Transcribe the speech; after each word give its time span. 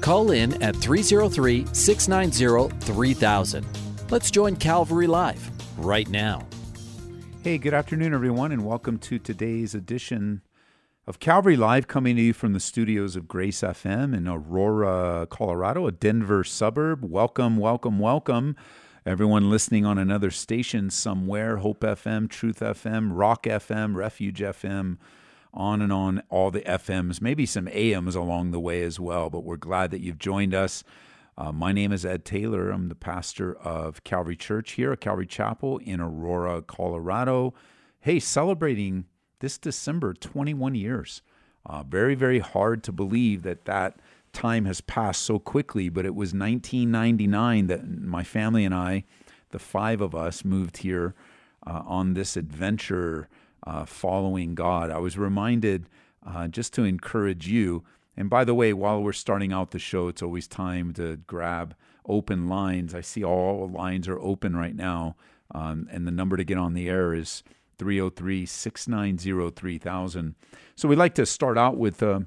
Call 0.00 0.30
in 0.30 0.62
at 0.62 0.76
303 0.76 1.66
690 1.72 2.76
3000. 2.86 3.66
Let's 4.10 4.30
join 4.30 4.56
Calvary 4.56 5.06
Live 5.06 5.50
right 5.76 6.08
now. 6.08 6.46
Hey, 7.42 7.58
good 7.58 7.74
afternoon, 7.74 8.14
everyone, 8.14 8.52
and 8.52 8.64
welcome 8.64 8.98
to 8.98 9.18
today's 9.18 9.74
edition 9.74 10.42
of 11.06 11.18
Calvary 11.20 11.56
Live, 11.56 11.88
coming 11.88 12.16
to 12.16 12.22
you 12.22 12.32
from 12.32 12.52
the 12.52 12.60
studios 12.60 13.16
of 13.16 13.26
Grace 13.26 13.62
FM 13.62 14.14
in 14.14 14.28
Aurora, 14.28 15.26
Colorado, 15.30 15.86
a 15.86 15.92
Denver 15.92 16.44
suburb. 16.44 17.04
Welcome, 17.04 17.56
welcome, 17.56 17.98
welcome. 17.98 18.56
Everyone 19.06 19.48
listening 19.48 19.86
on 19.86 19.96
another 19.96 20.30
station 20.30 20.90
somewhere 20.90 21.56
Hope 21.56 21.80
FM, 21.80 22.28
Truth 22.28 22.60
FM, 22.60 23.10
Rock 23.12 23.44
FM, 23.44 23.94
Refuge 23.94 24.40
FM, 24.40 24.98
on 25.52 25.82
and 25.82 25.92
on, 25.92 26.22
all 26.28 26.50
the 26.50 26.60
FMs, 26.60 27.20
maybe 27.20 27.46
some 27.46 27.68
AMs 27.68 28.14
along 28.14 28.50
the 28.50 28.60
way 28.60 28.82
as 28.82 29.00
well. 29.00 29.30
But 29.30 29.44
we're 29.44 29.56
glad 29.56 29.90
that 29.90 30.00
you've 30.00 30.18
joined 30.18 30.54
us. 30.54 30.84
Uh, 31.36 31.52
my 31.52 31.72
name 31.72 31.92
is 31.92 32.04
Ed 32.04 32.24
Taylor. 32.24 32.70
I'm 32.70 32.88
the 32.88 32.94
pastor 32.94 33.54
of 33.56 34.02
Calvary 34.02 34.36
Church 34.36 34.72
here 34.72 34.92
at 34.92 35.00
Calvary 35.00 35.26
Chapel 35.26 35.78
in 35.78 36.00
Aurora, 36.00 36.62
Colorado. 36.62 37.54
Hey, 38.00 38.18
celebrating 38.18 39.04
this 39.40 39.58
December 39.58 40.14
21 40.14 40.74
years. 40.74 41.22
Uh, 41.64 41.82
very, 41.82 42.14
very 42.14 42.38
hard 42.38 42.82
to 42.84 42.92
believe 42.92 43.42
that 43.42 43.66
that 43.66 44.00
time 44.32 44.64
has 44.64 44.80
passed 44.80 45.22
so 45.22 45.38
quickly, 45.38 45.88
but 45.88 46.06
it 46.06 46.14
was 46.14 46.34
1999 46.34 47.66
that 47.68 47.88
my 47.88 48.24
family 48.24 48.64
and 48.64 48.74
I, 48.74 49.04
the 49.50 49.58
five 49.58 50.00
of 50.00 50.14
us, 50.14 50.44
moved 50.44 50.78
here 50.78 51.14
uh, 51.66 51.82
on 51.86 52.14
this 52.14 52.36
adventure 52.36 53.28
uh, 53.66 53.84
following 53.84 54.54
God. 54.54 54.90
I 54.90 54.98
was 54.98 55.18
reminded, 55.18 55.86
uh, 56.26 56.48
just 56.48 56.72
to 56.74 56.84
encourage 56.84 57.48
you, 57.48 57.84
and 58.16 58.28
by 58.28 58.44
the 58.44 58.54
way, 58.54 58.72
while 58.72 59.00
we're 59.00 59.12
starting 59.12 59.52
out 59.52 59.70
the 59.70 59.78
show, 59.78 60.08
it's 60.08 60.22
always 60.22 60.48
time 60.48 60.92
to 60.94 61.18
grab 61.28 61.76
open 62.04 62.48
lines. 62.48 62.92
I 62.92 63.00
see 63.00 63.22
all 63.22 63.68
lines 63.68 64.08
are 64.08 64.18
open 64.18 64.56
right 64.56 64.74
now. 64.74 65.14
Um, 65.54 65.88
and 65.90 66.04
the 66.04 66.10
number 66.10 66.36
to 66.36 66.42
get 66.42 66.58
on 66.58 66.74
the 66.74 66.88
air 66.88 67.14
is 67.14 67.44
303 67.78 68.44
690 68.44 69.50
3000. 69.54 70.34
So 70.74 70.88
we'd 70.88 70.96
like 70.96 71.14
to 71.14 71.24
start 71.26 71.56
out 71.56 71.76
with 71.76 72.02
uh, 72.02 72.20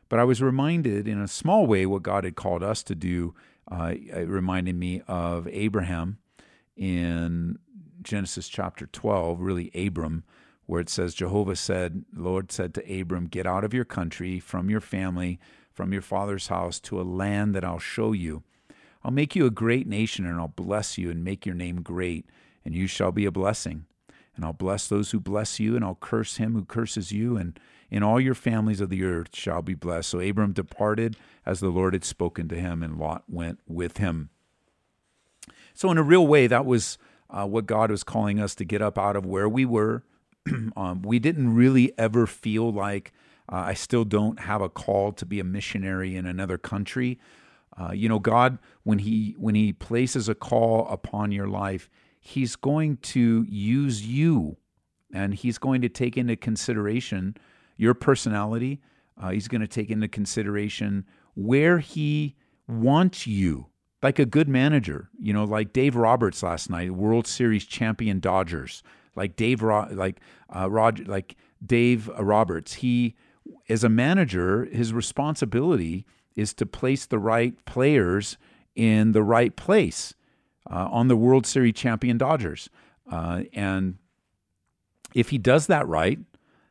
But 0.09 0.21
I 0.21 0.25
was 0.25 0.41
reminded 0.41 1.09
in 1.09 1.21
a 1.21 1.27
small 1.27 1.67
way 1.67 1.85
what 1.87 2.03
God 2.03 2.25
had 2.25 2.37
called 2.37 2.63
us 2.63 2.83
to 2.85 2.95
do. 2.95 3.35
Uh, 3.71 3.95
it 3.97 4.29
reminded 4.29 4.77
me 4.77 5.03
of 5.09 5.49
Abraham 5.49 6.19
in 6.77 7.59
Genesis 8.03 8.49
chapter 8.49 8.87
12, 8.87 9.41
really 9.41 9.73
Abram, 9.75 10.23
where 10.67 10.81
it 10.81 10.89
says, 10.89 11.15
Jehovah 11.15 11.57
said, 11.57 12.05
Lord 12.15 12.53
said 12.53 12.73
to 12.75 13.01
Abram, 13.01 13.27
Get 13.27 13.47
out 13.47 13.65
of 13.65 13.75
your 13.75 13.85
country, 13.85 14.39
from 14.39 14.71
your 14.71 14.81
family, 14.81 15.41
from 15.73 15.93
your 15.93 16.03
father's 16.03 16.47
house, 16.49 16.79
to 16.81 17.01
a 17.01 17.03
land 17.03 17.55
that 17.55 17.65
I'll 17.65 17.81
show 17.81 18.13
you. 18.13 18.45
I'll 19.07 19.13
make 19.13 19.37
you 19.37 19.47
a 19.47 19.51
great 19.51 19.87
nation, 19.87 20.27
and 20.27 20.39
I'll 20.41 20.49
bless 20.49 20.99
you 20.99 21.13
and 21.13 21.23
make 21.23 21.47
your 21.47 21.55
name 21.55 21.81
great 21.81 22.27
and 22.67 22.75
you 22.75 22.89
shall 22.89 23.13
be 23.13 23.25
a 23.25 23.31
blessing. 23.31 23.87
And 24.35 24.45
I'll 24.45 24.53
bless 24.53 24.89
those 24.89 25.13
who 25.13 25.21
bless 25.21 25.61
you, 25.61 25.77
and 25.77 25.85
I'll 25.85 25.95
curse 25.95 26.37
him 26.37 26.55
who 26.55 26.65
curses 26.65 27.13
you, 27.13 27.37
and 27.37 27.59
in 27.89 28.03
all 28.03 28.21
your 28.21 28.35
families 28.35 28.81
of 28.81 28.91
the 28.91 29.05
earth 29.05 29.35
shall 29.35 29.63
be 29.63 29.75
blessed. 29.75 30.11
So 30.11 30.19
Abram 30.19 30.53
departed 30.53 31.17
as 31.47 31.61
the 31.61 31.69
Lord 31.69 31.95
had 31.95 32.05
spoken 32.05 32.49
to 32.49 32.57
him, 32.57 32.83
and 32.83 32.99
Lot 32.99 33.23
went 33.29 33.61
with 33.69 33.99
him. 33.99 34.31
So, 35.73 35.91
in 35.91 35.97
a 35.97 36.03
real 36.03 36.27
way, 36.27 36.49
that 36.49 36.67
was 36.67 36.99
uh, 37.31 37.47
what 37.47 37.67
God 37.67 37.91
was 37.91 38.03
calling 38.03 38.41
us 38.41 38.55
to 38.57 38.65
get 38.65 38.83
up 38.83 38.99
out 38.99 39.15
of 39.15 39.25
where 39.25 39.49
we 39.49 39.65
were. 39.65 40.03
um, 40.77 41.03
we 41.03 41.19
didn't 41.19 41.55
really 41.55 41.93
ever 41.97 42.27
feel 42.27 42.73
like 42.73 43.13
uh, 43.51 43.57
I 43.57 43.75
still 43.75 44.05
don't 44.05 44.41
have 44.41 44.61
a 44.61 44.69
call 44.69 45.13
to 45.13 45.25
be 45.25 45.39
a 45.39 45.45
missionary 45.45 46.17
in 46.17 46.27
another 46.27 46.59
country. 46.59 47.19
Uh, 47.79 47.93
you 47.93 48.09
know, 48.09 48.19
God, 48.19 48.59
when 48.85 48.99
He 48.99 49.35
when 49.39 49.55
He 49.55 49.73
places 49.73 50.29
a 50.29 50.35
call 50.35 50.89
upon 50.89 51.33
your 51.33 51.49
life, 51.49 51.89
he's 52.27 52.57
going 52.57 52.97
to 52.97 53.47
use 53.49 54.05
you 54.05 54.57
and 55.15 55.33
he's 55.33 55.59
going 55.59 55.81
to 55.81 55.89
take 55.89 56.17
into 56.17 56.35
consideration 56.35 57.37
your 57.77 57.95
personality. 57.95 58.81
Uh, 59.21 59.31
he's 59.31 59.47
going 59.47 59.61
to 59.61 59.69
take 59.69 59.91
into 59.91 60.09
consideration 60.09 61.05
where 61.35 61.79
he 61.79 62.35
wants 62.67 63.27
you, 63.27 63.67
like 64.03 64.19
a 64.19 64.27
good 64.27 64.49
manager. 64.49 65.09
You 65.21 65.33
know, 65.33 65.45
like 65.45 65.73
Dave 65.73 65.95
Roberts 65.95 66.43
last 66.43 66.69
night, 66.69 66.91
World 66.91 67.27
Series 67.29 67.65
champion 67.65 68.19
Dodgers. 68.19 68.83
Like 69.15 69.37
Dave, 69.37 69.63
Ro- 69.63 69.89
like 69.93 70.21
uh, 70.55 70.69
Roger, 70.69 71.05
like 71.05 71.37
Dave 71.65 72.09
Roberts. 72.19 72.75
He, 72.75 73.15
as 73.69 73.85
a 73.85 73.89
manager, 73.89 74.65
his 74.67 74.93
responsibility 74.93 76.05
is 76.37 76.55
to 76.55 76.67
place 76.67 77.07
the 77.07 77.19
right 77.19 77.65
players 77.65 78.37
in 78.75 79.13
the 79.13 79.23
right 79.23 79.57
place 79.57 80.15
uh, 80.71 80.89
on 80.91 81.09
the 81.09 81.17
World 81.17 81.47
Series 81.47 81.75
champion 81.75 82.19
Dodgers. 82.19 82.69
Uh, 83.11 83.43
and 83.53 83.97
if 85.15 85.31
he 85.31 85.39
does 85.39 85.67
that 85.69 85.89
right, 85.89 86.19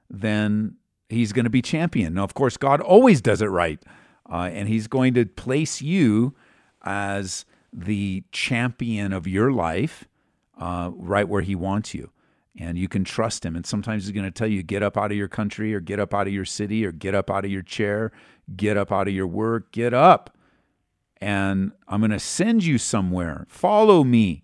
then 0.09 0.75
he's 1.09 1.33
going 1.33 1.45
to 1.45 1.49
be 1.49 1.61
champion. 1.61 2.13
Now, 2.13 2.23
of 2.23 2.33
course, 2.33 2.57
God 2.57 2.79
always 2.79 3.21
does 3.21 3.41
it 3.41 3.47
right. 3.47 3.81
Uh, 4.29 4.49
and 4.51 4.67
he's 4.67 4.87
going 4.87 5.13
to 5.15 5.25
place 5.25 5.81
you 5.81 6.35
as 6.83 7.45
the 7.71 8.23
champion 8.31 9.13
of 9.13 9.27
your 9.27 9.51
life 9.51 10.07
uh, 10.57 10.91
right 10.93 11.27
where 11.27 11.41
he 11.41 11.55
wants 11.55 11.93
you. 11.93 12.11
And 12.57 12.77
you 12.77 12.87
can 12.87 13.03
trust 13.03 13.45
him. 13.45 13.55
And 13.55 13.65
sometimes 13.65 14.05
he's 14.05 14.13
going 14.13 14.25
to 14.25 14.31
tell 14.31 14.47
you, 14.47 14.63
get 14.63 14.81
up 14.81 14.97
out 14.97 15.11
of 15.11 15.17
your 15.17 15.27
country 15.27 15.73
or 15.73 15.81
get 15.81 15.99
up 15.99 16.13
out 16.13 16.27
of 16.27 16.33
your 16.33 16.45
city 16.45 16.85
or 16.85 16.91
get 16.91 17.13
up 17.13 17.29
out 17.29 17.43
of 17.43 17.51
your 17.51 17.61
chair, 17.61 18.11
get 18.55 18.77
up 18.77 18.91
out 18.91 19.07
of 19.07 19.13
your 19.13 19.27
work, 19.27 19.71
get 19.71 19.93
up 19.93 20.35
and 21.25 21.71
I'm 21.87 22.01
going 22.01 22.11
to 22.11 22.19
send 22.19 22.63
you 22.63 22.77
somewhere. 22.77 23.45
Follow 23.49 24.03
me. 24.03 24.43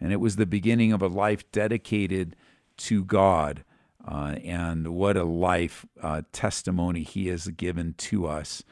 And 0.00 0.12
it 0.12 0.20
was 0.20 0.36
the 0.36 0.46
beginning 0.46 0.92
of 0.92 1.02
a 1.02 1.08
life 1.08 1.50
dedicated 1.50 2.36
to 2.78 3.04
God. 3.04 3.64
Uh, 4.06 4.36
and 4.44 4.88
what 4.94 5.16
a 5.16 5.24
life 5.24 5.86
uh, 6.02 6.22
testimony 6.30 7.02
he 7.02 7.28
has 7.28 7.48
given 7.48 7.94
to 7.94 8.26
us. 8.26 8.62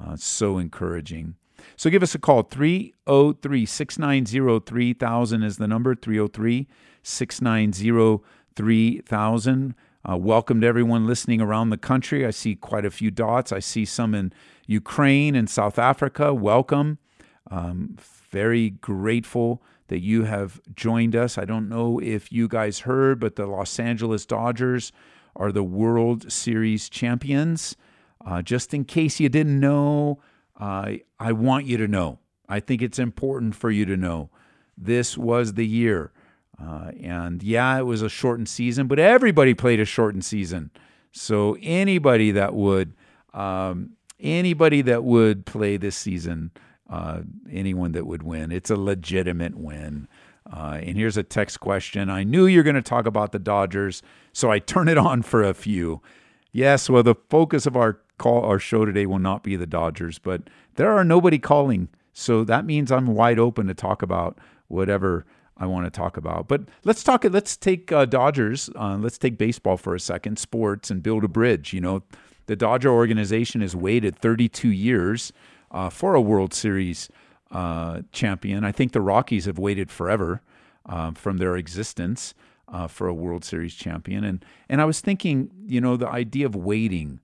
Uh, 0.00 0.16
so 0.16 0.58
encouraging. 0.58 1.34
So 1.76 1.90
give 1.90 2.02
us 2.02 2.14
a 2.14 2.18
call. 2.18 2.44
303 2.44 3.66
690 3.66 4.64
3000 4.64 5.42
is 5.42 5.56
the 5.56 5.66
number 5.66 5.94
303 5.94 6.68
690 7.02 8.24
3000. 8.54 9.74
Uh, 10.08 10.16
welcome 10.16 10.60
to 10.60 10.66
everyone 10.66 11.04
listening 11.04 11.40
around 11.40 11.70
the 11.70 11.76
country. 11.76 12.24
I 12.24 12.30
see 12.30 12.54
quite 12.54 12.84
a 12.84 12.92
few 12.92 13.10
dots. 13.10 13.50
I 13.50 13.58
see 13.58 13.84
some 13.84 14.14
in 14.14 14.32
Ukraine 14.66 15.34
and 15.34 15.50
South 15.50 15.80
Africa. 15.80 16.32
Welcome. 16.32 16.98
Um, 17.50 17.96
very 18.30 18.70
grateful 18.70 19.64
that 19.88 20.00
you 20.00 20.22
have 20.22 20.60
joined 20.76 21.16
us. 21.16 21.38
I 21.38 21.44
don't 21.44 21.68
know 21.68 21.98
if 21.98 22.30
you 22.30 22.46
guys 22.46 22.80
heard, 22.80 23.18
but 23.18 23.34
the 23.34 23.46
Los 23.46 23.80
Angeles 23.80 24.24
Dodgers 24.26 24.92
are 25.34 25.50
the 25.50 25.64
World 25.64 26.30
Series 26.30 26.88
champions. 26.88 27.74
Uh, 28.24 28.42
just 28.42 28.72
in 28.72 28.84
case 28.84 29.18
you 29.18 29.28
didn't 29.28 29.58
know, 29.58 30.20
uh, 30.60 30.92
I 31.18 31.32
want 31.32 31.66
you 31.66 31.78
to 31.78 31.88
know. 31.88 32.20
I 32.48 32.60
think 32.60 32.80
it's 32.80 33.00
important 33.00 33.56
for 33.56 33.72
you 33.72 33.84
to 33.86 33.96
know. 33.96 34.30
This 34.78 35.18
was 35.18 35.54
the 35.54 35.66
year 35.66 36.12
uh, 36.62 36.90
and 37.00 37.42
yeah, 37.42 37.78
it 37.78 37.82
was 37.82 38.02
a 38.02 38.08
shortened 38.08 38.48
season, 38.48 38.86
but 38.86 38.98
everybody 38.98 39.54
played 39.54 39.80
a 39.80 39.84
shortened 39.84 40.24
season. 40.24 40.70
So 41.12 41.56
anybody 41.62 42.30
that 42.32 42.54
would, 42.54 42.94
um, 43.34 43.92
anybody 44.20 44.82
that 44.82 45.04
would 45.04 45.46
play 45.46 45.76
this 45.76 45.96
season, 45.96 46.50
uh, 46.88 47.20
anyone 47.50 47.92
that 47.92 48.06
would 48.06 48.22
win, 48.22 48.52
it's 48.52 48.70
a 48.70 48.76
legitimate 48.76 49.56
win. 49.56 50.08
Uh, 50.50 50.78
and 50.80 50.96
here's 50.96 51.16
a 51.16 51.22
text 51.22 51.60
question. 51.60 52.08
I 52.08 52.22
knew 52.22 52.46
you're 52.46 52.62
going 52.62 52.76
to 52.76 52.82
talk 52.82 53.06
about 53.06 53.32
the 53.32 53.38
Dodgers, 53.38 54.02
so 54.32 54.50
I 54.50 54.58
turn 54.58 54.88
it 54.88 54.98
on 54.98 55.22
for 55.22 55.42
a 55.42 55.54
few. 55.54 56.00
Yes, 56.52 56.88
well, 56.88 57.02
the 57.02 57.16
focus 57.28 57.66
of 57.66 57.76
our 57.76 58.00
call, 58.18 58.44
our 58.44 58.58
show 58.58 58.84
today 58.84 59.06
will 59.06 59.18
not 59.18 59.42
be 59.42 59.56
the 59.56 59.66
Dodgers, 59.66 60.18
but 60.18 60.42
there 60.76 60.92
are 60.92 61.04
nobody 61.04 61.38
calling, 61.38 61.88
so 62.12 62.44
that 62.44 62.64
means 62.64 62.92
I'm 62.92 63.08
wide 63.08 63.38
open 63.38 63.66
to 63.66 63.74
talk 63.74 64.02
about 64.02 64.38
whatever 64.68 65.26
I 65.58 65.66
want 65.66 65.86
to 65.86 65.90
talk 65.90 66.16
about. 66.16 66.48
But 66.48 66.62
let's 66.84 67.02
talk. 67.02 67.24
Let's 67.24 67.56
take 67.56 67.90
uh, 67.90 68.04
Dodgers. 68.04 68.68
Uh, 68.74 68.96
let's 69.00 69.18
take 69.18 69.38
baseball 69.38 69.76
for 69.76 69.94
a 69.94 70.00
second, 70.00 70.38
sports, 70.38 70.90
and 70.90 71.02
build 71.02 71.24
a 71.24 71.28
bridge. 71.28 71.72
You 71.72 71.80
know, 71.80 72.02
the 72.46 72.56
Dodger 72.56 72.90
organization 72.90 73.60
has 73.60 73.74
waited 73.74 74.18
32 74.18 74.68
years 74.68 75.32
uh, 75.70 75.90
for 75.90 76.14
a 76.14 76.20
World 76.20 76.52
Series 76.52 77.08
uh, 77.50 78.02
champion. 78.12 78.64
I 78.64 78.72
think 78.72 78.92
the 78.92 79.00
Rockies 79.00 79.46
have 79.46 79.58
waited 79.58 79.90
forever 79.90 80.42
uh, 80.84 81.12
from 81.12 81.38
their 81.38 81.56
existence 81.56 82.34
uh, 82.68 82.86
for 82.86 83.08
a 83.08 83.14
World 83.14 83.44
Series 83.44 83.74
champion. 83.74 84.24
And 84.24 84.44
and 84.68 84.80
I 84.80 84.84
was 84.84 85.00
thinking, 85.00 85.50
you 85.66 85.80
know, 85.80 85.96
the 85.96 86.08
idea 86.08 86.46
of 86.46 86.54
waiting. 86.54 87.20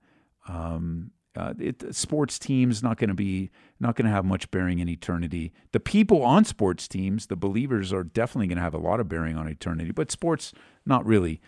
Um, 0.48 1.12
uh, 1.36 1.54
it, 1.58 1.94
sports 1.94 2.38
teams 2.38 2.82
not 2.82 2.98
going 2.98 3.08
to 3.08 3.14
be 3.14 3.50
not 3.80 3.96
going 3.96 4.06
to 4.06 4.12
have 4.12 4.24
much 4.24 4.50
bearing 4.50 4.78
in 4.78 4.88
eternity. 4.88 5.52
The 5.72 5.80
people 5.80 6.22
on 6.22 6.44
sports 6.44 6.86
teams, 6.86 7.26
the 7.26 7.36
believers, 7.36 7.92
are 7.92 8.04
definitely 8.04 8.48
going 8.48 8.56
to 8.56 8.62
have 8.62 8.74
a 8.74 8.78
lot 8.78 9.00
of 9.00 9.08
bearing 9.08 9.36
on 9.36 9.48
eternity, 9.48 9.92
but 9.92 10.10
sports 10.10 10.52
not 10.84 11.06
really. 11.06 11.40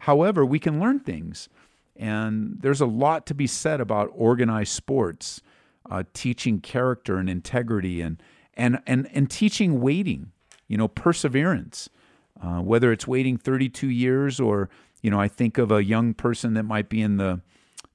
However, 0.00 0.44
we 0.44 0.58
can 0.58 0.78
learn 0.78 1.00
things, 1.00 1.48
and 1.96 2.58
there's 2.60 2.80
a 2.80 2.86
lot 2.86 3.26
to 3.26 3.34
be 3.34 3.46
said 3.46 3.80
about 3.80 4.10
organized 4.14 4.72
sports, 4.72 5.40
uh, 5.90 6.04
teaching 6.12 6.60
character 6.60 7.16
and 7.16 7.30
integrity, 7.30 8.00
and 8.00 8.22
and 8.54 8.80
and 8.86 9.08
and 9.12 9.30
teaching 9.30 9.80
waiting, 9.80 10.32
you 10.68 10.76
know, 10.76 10.88
perseverance. 10.88 11.88
Uh, 12.42 12.60
whether 12.60 12.92
it's 12.92 13.06
waiting 13.06 13.38
32 13.38 13.88
years 13.88 14.40
or 14.40 14.68
you 15.04 15.10
know, 15.10 15.20
I 15.20 15.28
think 15.28 15.58
of 15.58 15.70
a 15.70 15.84
young 15.84 16.14
person 16.14 16.54
that 16.54 16.62
might 16.62 16.88
be 16.88 17.02
in 17.02 17.18
the 17.18 17.42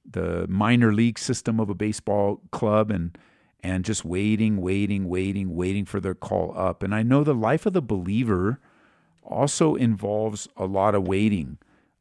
the 0.08 0.46
minor 0.48 0.92
league 0.92 1.18
system 1.18 1.60
of 1.60 1.70
a 1.70 1.74
baseball 1.74 2.40
club 2.50 2.90
and 2.90 3.16
and 3.62 3.84
just 3.84 4.04
waiting, 4.04 4.60
waiting, 4.60 5.06
waiting, 5.08 5.54
waiting 5.54 5.84
for 5.84 6.00
their 6.00 6.14
call 6.14 6.54
up. 6.56 6.82
And 6.82 6.94
I 6.94 7.02
know 7.02 7.22
the 7.22 7.34
life 7.34 7.66
of 7.66 7.74
the 7.74 7.82
believer 7.82 8.58
also 9.22 9.74
involves 9.74 10.48
a 10.56 10.64
lot 10.64 10.94
of 10.94 11.06
waiting. 11.06 11.58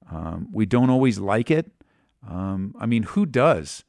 Um, 0.10 0.48
we 0.54 0.66
don't 0.66 0.90
always 0.90 1.20
like 1.20 1.52
it. 1.52 1.72
Um, 2.28 2.74
I 2.80 2.86
mean, 2.86 3.04
who 3.04 3.26
does? 3.26 3.84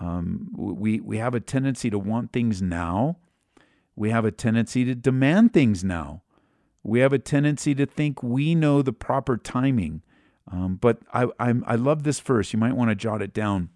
Um, 0.00 0.50
we 0.56 1.00
we 1.00 1.18
have 1.18 1.34
a 1.34 1.40
tendency 1.40 1.90
to 1.90 1.98
want 1.98 2.32
things 2.32 2.60
now. 2.60 3.16
We 3.96 4.10
have 4.10 4.24
a 4.24 4.32
tendency 4.32 4.84
to 4.84 4.94
demand 4.94 5.52
things 5.52 5.84
now. 5.84 6.22
We 6.82 7.00
have 7.00 7.12
a 7.12 7.18
tendency 7.18 7.74
to 7.76 7.86
think 7.86 8.22
we 8.22 8.54
know 8.54 8.82
the 8.82 8.92
proper 8.92 9.36
timing. 9.36 10.02
Um, 10.50 10.76
but 10.76 10.98
I, 11.12 11.28
I, 11.38 11.54
I 11.66 11.74
love 11.76 12.02
this 12.02 12.20
verse. 12.20 12.52
You 12.52 12.58
might 12.58 12.76
want 12.76 12.90
to 12.90 12.94
jot 12.94 13.22
it 13.22 13.32
down. 13.32 13.70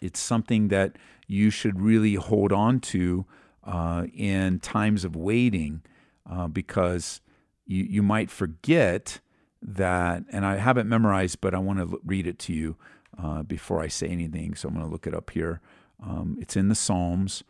It's 0.00 0.20
something 0.20 0.68
that 0.68 0.96
you 1.26 1.50
should 1.50 1.80
really 1.80 2.14
hold 2.14 2.52
on 2.52 2.80
to 2.80 3.24
uh, 3.64 4.06
in 4.14 4.60
times 4.60 5.04
of 5.04 5.16
waiting 5.16 5.82
uh, 6.30 6.48
because 6.48 7.20
you, 7.66 7.84
you 7.84 8.02
might 8.02 8.30
forget 8.30 9.20
that, 9.62 10.22
and 10.30 10.44
I 10.44 10.56
haven't 10.56 10.88
memorized, 10.88 11.40
but 11.40 11.54
I 11.54 11.58
want 11.58 11.78
to 11.78 12.00
read 12.04 12.26
it 12.26 12.38
to 12.40 12.52
you 12.52 12.76
uh, 13.20 13.42
before 13.42 13.80
I 13.80 13.88
say 13.88 14.06
anything. 14.06 14.54
So 14.54 14.68
I'm 14.68 14.74
going 14.74 14.86
to 14.86 14.92
look 14.92 15.06
it 15.06 15.14
up 15.14 15.30
here. 15.30 15.60
Um, 16.02 16.36
it's 16.40 16.56
in 16.56 16.68
the 16.68 16.74
Psalms, 16.74 17.42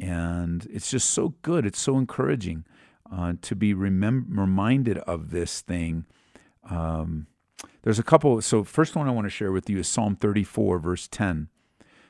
and 0.00 0.66
it's 0.72 0.90
just 0.90 1.10
so 1.10 1.34
good. 1.42 1.66
It's 1.66 1.80
so 1.80 1.98
encouraging 1.98 2.64
uh, 3.12 3.34
to 3.42 3.54
be 3.54 3.74
remem- 3.74 4.24
reminded 4.28 4.98
of 4.98 5.30
this 5.30 5.60
thing. 5.60 6.06
Um, 6.68 7.26
there's 7.82 7.98
a 7.98 8.04
couple. 8.04 8.40
So, 8.40 8.64
first 8.64 8.94
one 8.94 9.08
I 9.08 9.12
want 9.12 9.26
to 9.26 9.30
share 9.30 9.52
with 9.52 9.68
you 9.68 9.78
is 9.78 9.88
Psalm 9.88 10.16
34, 10.16 10.78
verse 10.78 11.08
10. 11.08 11.48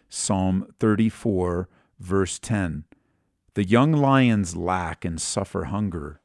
Psalm 0.08 0.74
34, 0.78 1.68
verse 1.98 2.38
10. 2.38 2.84
The 3.54 3.64
young 3.64 3.92
lions 3.92 4.56
lack 4.56 5.04
and 5.04 5.20
suffer 5.20 5.64
hunger, 5.64 6.20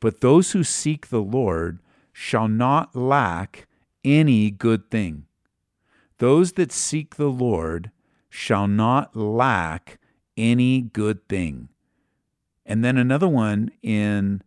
but 0.00 0.20
those 0.20 0.52
who 0.52 0.62
seek 0.62 1.08
the 1.08 1.22
Lord 1.22 1.80
shall 2.12 2.48
not 2.48 2.94
lack 2.94 3.66
any 4.04 4.50
good 4.50 4.90
thing. 4.90 5.26
Those 6.18 6.52
that 6.52 6.72
seek 6.72 7.16
the 7.16 7.28
Lord 7.28 7.90
shall 8.28 8.66
not 8.66 9.16
lack 9.16 9.98
any 10.36 10.80
good 10.80 11.26
thing. 11.28 11.68
And 12.66 12.84
then 12.84 12.96
another 12.96 13.28
one 13.28 13.70
in 13.82 14.42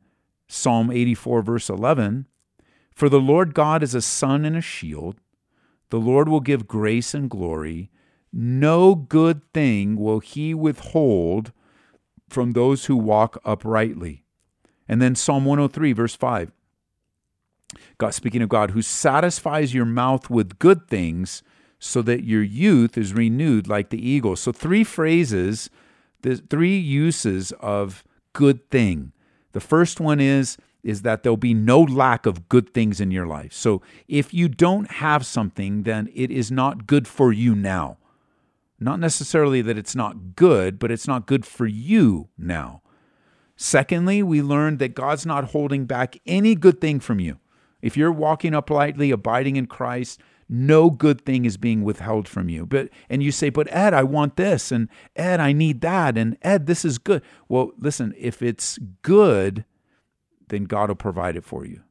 Psalm 0.48 0.92
84, 0.92 1.42
verse 1.42 1.70
11 1.70 2.28
for 2.94 3.10
the 3.10 3.20
Lord 3.20 3.54
God 3.54 3.84
is 3.84 3.96
a 3.96 4.02
sun 4.02 4.46
and 4.46 4.56
a 4.56 4.62
shield. 4.62 5.18
The 5.90 6.00
Lord 6.00 6.30
will 6.30 6.40
give 6.40 6.68
grace 6.68 7.14
and 7.14 7.30
glory. 7.30 7.90
No 8.32 8.96
good 8.96 9.42
thing 9.54 9.98
will 9.98 10.20
he 10.20 10.54
withhold 10.54 11.52
from 12.30 12.52
those 12.52 12.86
who 12.86 12.96
walk 12.96 13.38
uprightly. 13.44 14.24
And 14.88 15.02
then 15.02 15.16
Psalm 15.16 15.46
103, 15.46 15.94
verse 15.94 16.16
5. 16.16 16.52
God, 17.98 18.14
speaking 18.14 18.42
of 18.42 18.50
God, 18.50 18.72
who 18.72 18.82
satisfies 18.82 19.74
your 19.74 19.86
mouth 19.86 20.30
with 20.30 20.60
good 20.60 20.88
things 20.88 21.44
so 21.80 22.02
that 22.04 22.24
your 22.24 22.44
youth 22.44 22.98
is 22.98 23.14
renewed 23.14 23.68
like 23.68 23.90
the 23.90 24.08
eagle. 24.08 24.36
So, 24.36 24.52
three 24.52 24.84
phrases, 24.84 25.70
the 26.22 26.36
three 26.38 26.78
uses 26.78 27.52
of 27.54 28.04
good 28.34 28.70
thing. 28.70 29.14
The 29.54 29.60
first 29.60 30.00
one 30.00 30.20
is 30.20 30.58
is 30.84 31.02
that 31.04 31.24
there'll 31.24 31.38
be 31.38 31.54
no 31.54 31.82
lack 31.82 32.26
of 32.26 32.50
good 32.50 32.74
things 32.74 33.00
in 33.00 33.12
your 33.12 33.28
life. 33.28 33.54
So 33.54 33.82
if 34.08 34.34
you 34.34 34.48
don't 34.48 34.90
have 34.92 35.26
something, 35.26 35.84
then 35.84 36.10
it 36.14 36.32
is 36.32 36.52
not 36.52 36.88
good 36.88 37.08
for 37.08 37.32
you 37.32 37.56
now. 37.56 37.98
Not 38.80 39.00
necessarily 39.00 39.62
that 39.62 39.78
it's 39.78 39.96
not 39.96 40.36
good, 40.36 40.80
but 40.80 40.92
it's 40.92 41.08
not 41.08 41.28
good 41.28 41.46
for 41.46 41.68
you 41.68 42.30
now. 42.38 42.82
Secondly, 43.56 44.24
we 44.24 44.42
learned 44.42 44.80
that 44.80 44.96
God's 44.96 45.26
not 45.26 45.52
holding 45.52 45.86
back 45.86 46.18
any 46.26 46.56
good 46.56 46.82
thing 46.82 47.00
from 47.00 47.20
you. 47.20 47.38
If 47.82 47.96
you're 47.96 48.12
walking 48.12 48.56
uprightly, 48.56 49.12
abiding 49.12 49.56
in 49.56 49.68
Christ, 49.68 50.20
no 50.50 50.90
good 50.90 51.24
thing 51.26 51.46
is 51.46 51.58
being 51.58 51.84
withheld 51.84 52.28
from 52.28 52.50
you. 52.50 52.66
But 52.66 52.90
and 53.10 53.24
you 53.24 53.32
say, 53.32 53.50
"But 53.50 53.72
Ed, 53.72 53.94
I 53.94 54.04
want 54.04 54.36
this," 54.36 54.72
and 54.72 54.90
Ed, 55.16 55.40
I 55.40 55.54
need 55.54 55.82
that, 55.82 56.18
and 56.18 56.38
Ed, 56.42 56.66
this 56.66 56.84
is 56.84 56.98
good. 56.98 57.22
Well, 57.48 57.72
listen, 57.80 58.14
if 58.18 58.42
it's 58.42 58.78
good, 59.02 59.64
then 60.52 60.66
God 60.66 60.90
will 60.90 60.96
provide 60.96 61.36
it 61.36 61.46
for 61.46 61.66
you. 61.66 61.82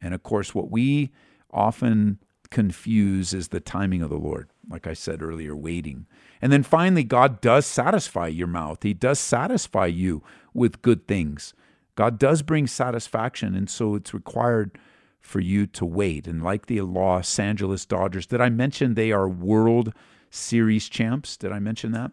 And 0.00 0.14
of 0.14 0.22
course, 0.22 0.54
what 0.54 0.70
we 0.70 1.10
often 1.50 2.18
confuse 2.50 3.34
is 3.34 3.48
the 3.48 3.60
timing 3.60 4.00
of 4.02 4.10
the 4.10 4.16
Lord. 4.16 4.48
Like 4.70 4.86
I 4.86 4.94
said 4.94 5.22
earlier, 5.22 5.56
waiting. 5.56 6.06
And 6.40 6.52
then 6.52 6.62
finally, 6.62 7.04
God 7.04 7.40
does 7.40 7.66
satisfy 7.66 8.28
your 8.28 8.46
mouth. 8.46 8.82
He 8.82 8.94
does 8.94 9.18
satisfy 9.18 9.86
you 9.86 10.22
with 10.54 10.80
good 10.80 11.08
things. 11.08 11.52
God 11.96 12.18
does 12.18 12.42
bring 12.42 12.66
satisfaction. 12.66 13.54
And 13.54 13.68
so 13.68 13.94
it's 13.96 14.14
required 14.14 14.78
for 15.20 15.40
you 15.40 15.66
to 15.66 15.84
wait. 15.84 16.26
And 16.28 16.42
like 16.42 16.66
the 16.66 16.80
Los 16.82 17.38
Angeles 17.38 17.84
Dodgers, 17.84 18.26
did 18.26 18.40
I 18.40 18.50
mention 18.50 18.94
they 18.94 19.10
are 19.10 19.28
World 19.28 19.92
Series 20.30 20.88
champs? 20.88 21.36
Did 21.36 21.50
I 21.50 21.58
mention 21.58 21.92
that? 21.92 22.12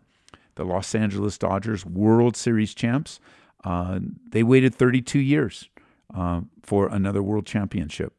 The 0.55 0.65
Los 0.65 0.95
Angeles 0.95 1.37
Dodgers, 1.37 1.85
World 1.85 2.35
Series 2.35 2.73
champs. 2.73 3.19
Uh, 3.63 3.99
they 4.29 4.43
waited 4.43 4.73
32 4.73 5.19
years 5.19 5.69
uh, 6.15 6.41
for 6.63 6.87
another 6.87 7.23
world 7.23 7.45
championship. 7.45 8.13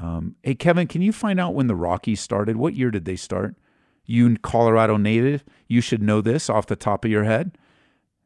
Um, 0.00 0.36
hey, 0.42 0.54
Kevin, 0.54 0.86
can 0.86 1.02
you 1.02 1.12
find 1.12 1.40
out 1.40 1.54
when 1.54 1.66
the 1.66 1.74
Rockies 1.74 2.20
started? 2.20 2.56
What 2.56 2.74
year 2.74 2.90
did 2.90 3.04
they 3.04 3.16
start? 3.16 3.56
You, 4.04 4.36
Colorado 4.38 4.96
native, 4.96 5.44
you 5.66 5.80
should 5.80 6.02
know 6.02 6.20
this 6.20 6.48
off 6.48 6.66
the 6.66 6.76
top 6.76 7.04
of 7.04 7.10
your 7.10 7.24
head. 7.24 7.58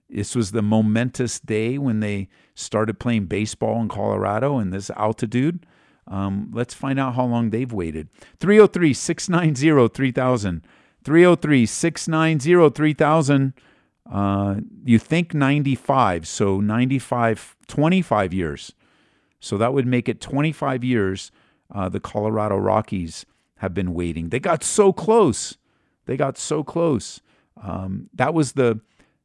This 0.09 0.37
was 0.37 0.53
the 0.53 0.63
momentous 0.63 1.41
day 1.41 1.79
when 1.79 2.01
they 2.01 2.29
started 2.55 3.01
playing 3.01 3.27
baseball 3.27 3.81
in 3.81 3.89
Colorado 3.89 4.59
in 4.59 4.71
this 4.71 4.91
altitude. 4.91 5.67
Um, 6.07 6.51
let's 6.53 6.75
find 6.75 7.01
out 7.01 7.15
how 7.15 7.25
long 7.25 7.51
they've 7.51 7.73
waited. 7.73 8.09
303 8.39 8.93
690 8.93 9.89
3000. 9.89 10.67
303 11.05 11.67
690 11.67 12.71
3000. 12.71 13.55
Uh, 14.11 14.57
you 14.85 14.99
think 14.99 15.33
95, 15.33 16.29
so 16.29 16.61
95, 16.61 17.57
25 17.69 18.35
years. 18.35 18.73
So 19.43 19.59
that 19.59 19.75
would 19.75 19.89
make 19.89 20.09
it 20.09 20.21
25 20.21 20.85
years 20.85 21.33
uh, 21.75 21.89
the 21.89 21.99
Colorado 21.99 22.57
Rockies 22.57 23.27
have 23.57 23.75
been 23.75 23.93
waiting. 23.93 24.29
They 24.29 24.39
got 24.39 24.63
so 24.63 24.93
close. 24.93 25.59
They 26.07 26.17
got 26.17 26.39
so 26.39 26.63
close. 26.63 27.21
Um, 27.61 28.09
that 28.15 28.35
was 28.35 28.53
the 28.53 28.81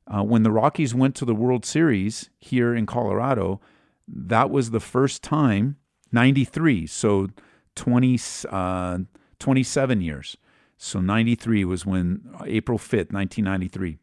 uh, 0.08 0.24
when 0.24 0.42
the 0.42 0.52
Rockies 0.52 0.96
went 0.96 1.16
to 1.18 1.26
the 1.26 1.36
World 1.36 1.66
Series 1.66 2.32
here 2.40 2.74
in 2.74 2.88
Colorado. 2.88 3.62
That 4.08 4.50
was 4.50 4.72
the 4.72 4.80
first 4.80 5.22
time, 5.22 5.78
93. 6.12 6.88
So 6.88 7.28
20, 7.76 8.20
uh, 8.50 9.00
27 9.38 10.02
years. 10.02 10.38
So 10.78 11.00
93 11.00 11.64
was 11.66 11.86
when 11.86 12.22
April 12.46 12.80
5th, 12.80 13.12
1993. 13.12 14.00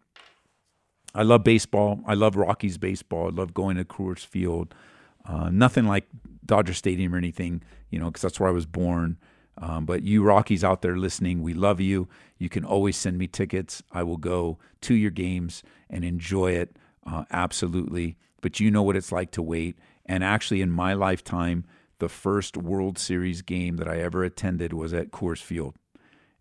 I 1.12 1.22
love 1.22 1.42
baseball. 1.42 2.00
I 2.06 2.14
love 2.14 2.36
Rockies 2.36 2.78
baseball. 2.78 3.26
I 3.26 3.30
love 3.30 3.52
going 3.52 3.76
to 3.78 3.84
Coors 3.84 4.24
Field. 4.24 4.74
Uh, 5.24 5.50
nothing 5.50 5.86
like 5.86 6.06
Dodger 6.44 6.74
Stadium 6.74 7.14
or 7.14 7.18
anything, 7.18 7.62
you 7.90 7.98
know, 7.98 8.06
because 8.06 8.22
that's 8.22 8.38
where 8.38 8.48
I 8.48 8.52
was 8.52 8.66
born. 8.66 9.18
Um, 9.56 9.86
but 9.86 10.02
you 10.02 10.22
Rockies 10.22 10.64
out 10.64 10.82
there 10.82 10.96
listening, 10.96 11.42
we 11.42 11.54
love 11.54 11.80
you. 11.80 12.08
You 12.38 12.48
can 12.48 12.64
always 12.64 12.96
send 12.96 13.18
me 13.18 13.26
tickets. 13.26 13.82
I 13.92 14.02
will 14.02 14.16
go 14.16 14.58
to 14.82 14.94
your 14.94 15.12
games 15.12 15.62
and 15.88 16.04
enjoy 16.04 16.52
it 16.52 16.76
uh, 17.06 17.24
absolutely. 17.30 18.16
But 18.40 18.60
you 18.60 18.70
know 18.70 18.82
what 18.82 18.96
it's 18.96 19.12
like 19.12 19.30
to 19.32 19.42
wait. 19.42 19.78
And 20.06 20.22
actually, 20.22 20.60
in 20.60 20.70
my 20.70 20.92
lifetime, 20.92 21.64
the 21.98 22.08
first 22.08 22.56
World 22.56 22.98
Series 22.98 23.42
game 23.42 23.76
that 23.76 23.88
I 23.88 23.98
ever 23.98 24.24
attended 24.24 24.72
was 24.72 24.92
at 24.92 25.10
Coors 25.10 25.42
Field. 25.42 25.76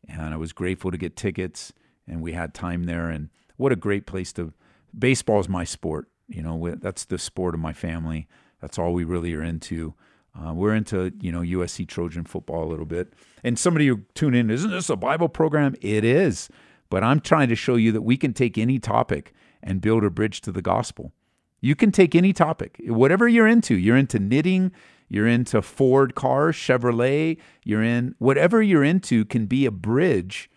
And 0.07 0.33
I 0.33 0.37
was 0.37 0.51
grateful 0.51 0.91
to 0.91 0.97
get 0.97 1.15
tickets, 1.15 1.71
and 2.07 2.21
we 2.21 2.33
had 2.33 2.53
time 2.53 2.83
there. 2.83 3.09
And 3.09 3.29
what 3.55 3.71
a 3.71 3.77
great 3.77 4.05
place 4.05 4.33
to. 4.33 4.53
Baseball 4.97 5.39
is 5.39 5.47
my 5.47 5.63
sport. 5.63 6.09
You 6.27 6.41
know, 6.41 6.75
that's 6.79 7.05
the 7.05 7.17
sport 7.17 7.53
of 7.53 7.61
my 7.61 7.73
family. 7.73 8.27
That's 8.63 8.79
all 8.79 8.93
we 8.93 9.03
really 9.03 9.33
are 9.33 9.43
into. 9.43 9.93
Uh, 10.33 10.53
we're 10.53 10.73
into 10.73 11.11
you 11.19 11.33
know 11.33 11.41
USC 11.41 11.85
Trojan 11.85 12.23
football 12.23 12.63
a 12.63 12.69
little 12.69 12.85
bit, 12.85 13.11
and 13.43 13.59
somebody 13.59 13.87
who 13.87 14.03
tune 14.15 14.33
in, 14.33 14.49
isn't 14.49 14.71
this 14.71 14.89
a 14.89 14.95
Bible 14.95 15.27
program? 15.27 15.75
It 15.81 16.05
is, 16.05 16.47
but 16.89 17.03
I'm 17.03 17.19
trying 17.19 17.49
to 17.49 17.57
show 17.57 17.75
you 17.75 17.91
that 17.91 18.03
we 18.03 18.15
can 18.15 18.31
take 18.31 18.57
any 18.57 18.79
topic 18.79 19.33
and 19.61 19.81
build 19.81 20.05
a 20.05 20.09
bridge 20.09 20.39
to 20.41 20.51
the 20.53 20.61
gospel. 20.61 21.11
You 21.59 21.75
can 21.75 21.91
take 21.91 22.15
any 22.15 22.31
topic, 22.31 22.79
whatever 22.85 23.27
you're 23.27 23.49
into. 23.49 23.75
You're 23.75 23.97
into 23.97 24.17
knitting, 24.17 24.71
you're 25.09 25.27
into 25.27 25.61
Ford 25.61 26.15
cars, 26.15 26.55
Chevrolet, 26.55 27.37
you're 27.65 27.83
in 27.83 28.15
whatever 28.17 28.63
you're 28.63 28.85
into 28.85 29.25
can 29.25 29.45
be 29.45 29.65
a 29.65 29.71
bridge 29.71 30.49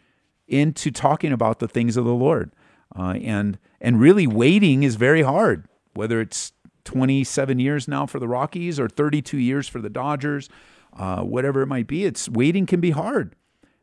into 0.47 0.93
talking 0.93 1.33
about 1.33 1.59
the 1.59 1.67
things 1.67 1.97
of 1.97 2.05
the 2.05 2.15
Lord. 2.15 2.53
Uh, 2.97 3.19
and 3.21 3.59
and 3.81 4.01
really 4.01 4.29
waiting 4.29 4.85
is 4.85 4.95
very 4.95 5.23
hard, 5.23 5.67
whether 5.95 6.21
it's 6.21 6.53
27 6.87 7.59
years 7.59 7.87
now 7.87 8.07
for 8.07 8.19
the 8.19 8.29
Rockies 8.29 8.81
or 8.81 8.89
32 8.89 9.37
years 9.37 9.69
for 9.69 9.81
the 9.81 9.91
Dodgers, 9.91 10.49
uh, 10.95 11.21
whatever 11.23 11.61
it 11.61 11.67
might 11.67 11.87
be. 11.87 12.05
It's 12.05 12.29
waiting 12.29 12.65
can 12.65 12.81
be 12.81 12.93
hard, 12.93 13.37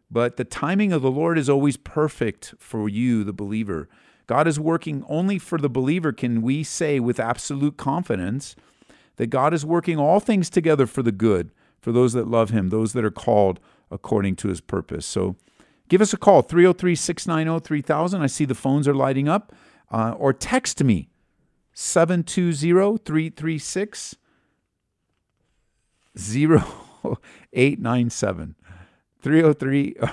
but 0.09 0.37
the 0.37 0.43
timing 0.43 0.91
of 0.91 1.03
the 1.03 1.11
Lord 1.11 1.37
is 1.37 1.49
always 1.49 1.77
perfect 1.77 2.55
for 2.57 2.89
you, 2.89 3.23
the 3.23 3.33
believer. 3.33 3.87
God 4.25 4.47
is 4.47 4.59
working 4.59 5.03
only 5.07 5.37
for 5.37 5.57
the 5.57 5.69
believer. 5.69 6.11
Can 6.11 6.41
we 6.41 6.63
say 6.63 6.99
with 6.99 7.19
absolute 7.19 7.77
confidence 7.77 8.55
that 9.17 9.27
God 9.27 9.53
is 9.53 9.65
working 9.65 9.99
all 9.99 10.19
things 10.19 10.49
together 10.49 10.87
for 10.87 11.03
the 11.03 11.11
good 11.11 11.51
for 11.81 11.91
those 11.91 12.13
that 12.13 12.27
love 12.27 12.49
Him, 12.49 12.69
those 12.69 12.93
that 12.93 13.05
are 13.05 13.11
called 13.11 13.59
according 13.91 14.37
to 14.37 14.47
His 14.47 14.61
purpose? 14.61 15.05
So 15.05 15.35
give 15.89 16.01
us 16.01 16.13
a 16.13 16.17
call 16.17 16.41
303 16.41 16.95
690 16.95 17.63
3000. 17.63 18.21
I 18.21 18.27
see 18.27 18.45
the 18.45 18.55
phones 18.55 18.87
are 18.87 18.95
lighting 18.95 19.27
up. 19.27 19.53
Uh, 19.91 20.15
or 20.17 20.33
text 20.33 20.83
me 20.83 21.07
720-336 21.75 24.15
0897 26.15 28.55
303 29.21 29.95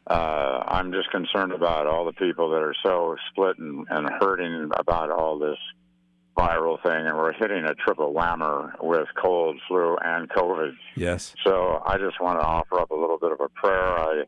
uh, 0.09 0.63
I'm 0.67 0.91
just 0.91 1.11
concerned 1.11 1.51
about 1.51 1.85
all 1.87 2.05
the 2.05 2.13
people 2.13 2.49
that 2.51 2.61
are 2.61 2.75
so 2.83 3.15
split 3.29 3.57
and, 3.57 3.85
and 3.89 4.09
hurting 4.21 4.69
about 4.77 5.11
all 5.11 5.37
this 5.37 5.57
viral 6.37 6.81
thing, 6.83 7.07
and 7.07 7.17
we're 7.17 7.33
hitting 7.33 7.65
a 7.65 7.73
triple 7.73 8.13
whammer 8.13 8.71
with 8.81 9.07
cold, 9.21 9.59
flu, 9.67 9.97
and 10.03 10.29
COVID. 10.29 10.73
yes. 10.95 11.33
So 11.43 11.81
I 11.85 11.97
just 11.97 12.21
want 12.21 12.39
to 12.39 12.45
offer 12.45 12.79
up 12.79 12.91
a 12.91 12.95
little 12.95 13.17
bit 13.17 13.31
of 13.31 13.41
a 13.41 13.49
prayer. 13.49 13.97
I 13.97 14.23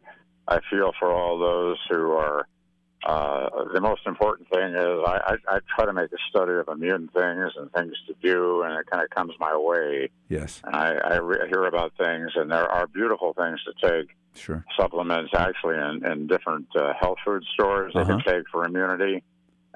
I 0.48 0.60
feel 0.70 0.92
for 1.00 1.12
all 1.12 1.40
those 1.40 1.78
who 1.90 2.12
are. 2.12 2.48
Uh, 3.06 3.48
the 3.74 3.80
most 3.80 4.02
important 4.06 4.46
thing 4.50 4.76
is 4.76 5.00
I, 5.08 5.38
I, 5.48 5.56
I 5.56 5.60
try 5.74 5.86
to 5.86 5.94
make 5.94 6.12
a 6.12 6.18
study 6.30 6.52
of 6.52 6.68
immune 6.68 7.08
things 7.16 7.54
and 7.56 7.72
things 7.72 7.94
to 8.08 8.16
do, 8.22 8.64
and 8.64 8.78
it 8.78 8.88
kind 8.92 9.02
of 9.02 9.10
comes 9.12 9.32
my 9.40 9.56
way. 9.56 10.10
Yes. 10.28 10.60
And 10.66 10.76
I, 10.76 10.96
I 10.96 11.16
re- 11.16 11.48
hear 11.48 11.64
about 11.64 11.94
things, 11.98 12.32
and 12.36 12.52
there 12.52 12.70
are 12.70 12.88
beautiful 12.88 13.34
things 13.34 13.62
to 13.64 13.88
take. 13.88 14.10
Sure. 14.36 14.64
Supplements 14.80 15.32
actually 15.36 15.76
in, 15.78 16.06
in 16.12 16.28
different 16.28 16.68
uh, 16.76 16.94
health 17.00 17.18
food 17.26 17.44
stores 17.54 17.92
they 17.94 18.02
Uh-huh. 18.02 18.20
can 18.24 18.34
take 18.34 18.48
for 18.52 18.64
immunity, 18.66 19.24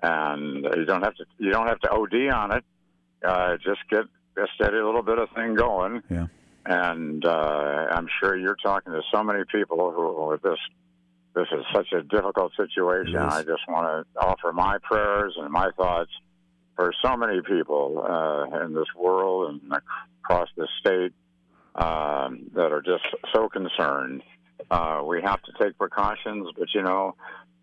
and 0.02 0.64
you 0.76 0.86
don't 0.86 1.04
have 1.04 1.16
to 1.16 1.26
you 1.38 1.52
don't 1.52 1.68
have 1.68 1.80
to 1.82 1.92
OD 1.92 2.30
on 2.34 2.56
it. 2.58 2.64
Uh, 3.26 3.58
just 3.58 3.80
get 3.90 4.04
a 4.38 4.48
steady 4.56 4.78
little 4.78 5.04
bit 5.04 5.18
of 5.18 5.30
thing 5.36 5.56
going. 5.56 6.02
Yeah. 6.10 6.28
And 6.66 7.26
uh, 7.26 7.88
I'm 7.92 8.08
sure 8.22 8.38
you're 8.38 8.56
talking 8.56 8.94
to 8.94 9.02
so 9.14 9.24
many 9.24 9.44
people 9.52 9.92
who 9.92 10.28
with 10.30 10.42
this. 10.42 10.60
This 11.36 11.48
is 11.52 11.66
such 11.74 11.92
a 11.94 12.04
difficult 12.04 12.52
situation. 12.56 13.18
I 13.18 13.42
just 13.44 13.64
want 13.68 14.06
to 14.14 14.20
offer 14.20 14.54
my 14.54 14.78
prayers 14.84 15.34
and 15.36 15.50
my 15.52 15.72
thoughts 15.76 16.12
for 16.76 16.94
so 17.04 17.18
many 17.18 17.42
people 17.42 18.06
uh, 18.08 18.64
in 18.64 18.76
this 18.76 18.86
world 18.96 19.50
and 19.50 19.74
across 20.24 20.48
the 20.56 20.68
state 20.80 21.12
um, 21.76 22.52
that 22.54 22.72
are 22.72 22.82
just 22.84 23.04
so 23.34 23.50
concerned. 23.50 24.22
Uh, 24.70 25.02
we 25.06 25.22
have 25.22 25.42
to 25.44 25.52
take 25.62 25.78
precautions, 25.78 26.48
but 26.58 26.68
you 26.74 26.82
know, 26.82 27.16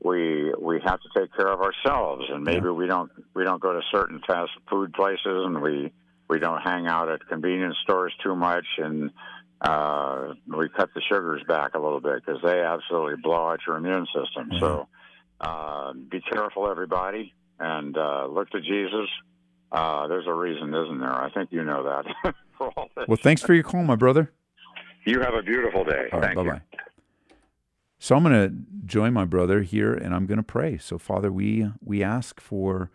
we 0.03 0.53
we 0.59 0.81
have 0.85 1.01
to 1.01 1.09
take 1.21 1.35
care 1.35 1.49
of 1.49 1.61
ourselves, 1.61 2.25
and 2.31 2.45
maybe 2.45 2.69
we 2.69 2.87
don't 2.87 3.11
we 3.35 3.45
don't 3.45 3.61
go 3.61 3.73
to 3.73 3.81
certain 3.91 4.21
fast 4.27 4.51
food 4.69 4.93
places, 4.93 5.21
and 5.25 5.61
we 5.61 5.93
we 6.29 6.39
don't 6.39 6.61
hang 6.63 6.87
out 6.87 7.11
at 7.11 7.27
convenience 7.29 7.77
stores 7.83 8.13
too 8.23 8.35
much, 8.35 8.67
and 8.79 9.11
uh, 9.61 10.35
we 10.47 10.69
cut 10.69 10.91
the 10.95 11.03
sugars 11.09 11.43
back 11.47 11.75
a 11.75 11.79
little 11.79 12.01
bit 12.01 12.23
because 12.25 12.41
they 12.43 12.61
absolutely 12.61 13.17
blow 13.23 13.51
out 13.51 13.61
your 13.67 13.77
immune 13.77 14.07
system. 14.07 14.51
So 14.59 14.89
uh, 15.41 15.93
be 15.93 16.21
careful, 16.21 16.71
everybody, 16.71 17.35
and 17.59 17.97
uh, 17.97 18.27
look 18.27 18.49
to 18.51 18.61
Jesus. 18.61 19.09
Uh, 19.73 20.07
there's 20.09 20.27
a 20.27 20.35
reason, 20.35 20.75
isn't 20.75 20.99
there? 21.01 21.13
I 21.13 21.31
think 21.31 21.53
you 21.53 21.63
know 21.63 21.85
that. 21.85 22.35
for 22.61 22.71
all 22.77 22.89
this. 22.97 23.07
Well, 23.09 23.19
thanks 23.21 23.43
for 23.43 23.55
your 23.55 23.65
call, 23.65 23.83
my 23.83 23.97
brother. 23.97 24.31
You 25.07 25.21
have 25.21 25.35
a 25.35 25.43
beautiful 25.43 25.85
day. 25.85 26.09
All 26.13 26.21
right. 26.21 26.35
Thank 26.35 26.47
Bye 26.47 26.55
you. 26.55 26.61
So 28.03 28.17
I'm 28.17 28.23
going 28.23 28.49
to 28.49 28.87
join 28.87 29.13
my 29.13 29.27
brother 29.27 29.61
here, 29.61 29.93
and 29.93 30.15
I'm 30.15 30.25
going 30.25 30.39
to 30.39 30.43
pray. 30.43 30.79
So 30.79 30.97
Father, 30.97 31.31
we 31.31 31.71
we 31.85 32.03
ask 32.03 32.41
for 32.41 32.91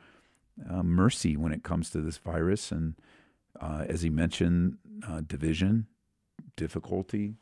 uh, 0.67 0.81
mercy 0.81 1.37
when 1.37 1.51
it 1.51 1.63
comes 1.63 1.91
to 1.91 2.01
this 2.01 2.17
virus, 2.17 2.71
and 2.71 2.95
uh, 3.61 3.85
as 3.87 4.01
he 4.01 4.09
mentioned, 4.09 4.79
uh, 5.07 5.21
division, 5.21 5.85
difficulty, 6.55 7.35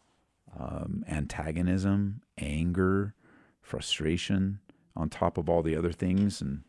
um, 0.60 1.06
antagonism, 1.08 2.22
anger, 2.38 3.16
frustration, 3.62 4.60
on 4.94 5.10
top 5.10 5.38
of 5.38 5.48
all 5.48 5.64
the 5.64 5.78
other 5.78 5.94
things, 5.94 6.42
and 6.42 6.64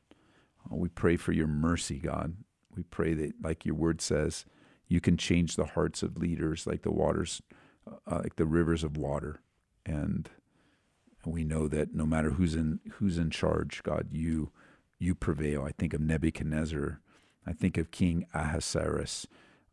uh, 0.70 0.76
we 0.76 0.88
pray 0.88 1.16
for 1.16 1.32
your 1.32 1.48
mercy, 1.48 1.98
God. 1.98 2.36
We 2.76 2.84
pray 2.84 3.14
that, 3.14 3.32
like 3.42 3.66
your 3.66 3.74
word 3.74 4.00
says, 4.00 4.44
you 4.86 5.00
can 5.00 5.16
change 5.16 5.56
the 5.56 5.66
hearts 5.66 6.04
of 6.04 6.18
leaders 6.18 6.68
like 6.68 6.82
the 6.82 6.92
waters, 6.92 7.42
uh, 7.88 8.20
like 8.22 8.36
the 8.36 8.46
rivers 8.46 8.84
of 8.84 8.96
water, 8.96 9.40
and 9.84 10.30
we 11.32 11.44
know 11.44 11.68
that 11.68 11.94
no 11.94 12.06
matter 12.06 12.30
who's 12.30 12.54
in 12.54 12.80
who's 12.94 13.18
in 13.18 13.30
charge, 13.30 13.82
God, 13.82 14.08
you 14.12 14.50
you 14.98 15.14
prevail. 15.14 15.64
I 15.64 15.72
think 15.72 15.94
of 15.94 16.00
Nebuchadnezzar. 16.00 17.00
I 17.46 17.52
think 17.52 17.76
of 17.76 17.90
King 17.90 18.26
Ahasuerus 18.32 19.26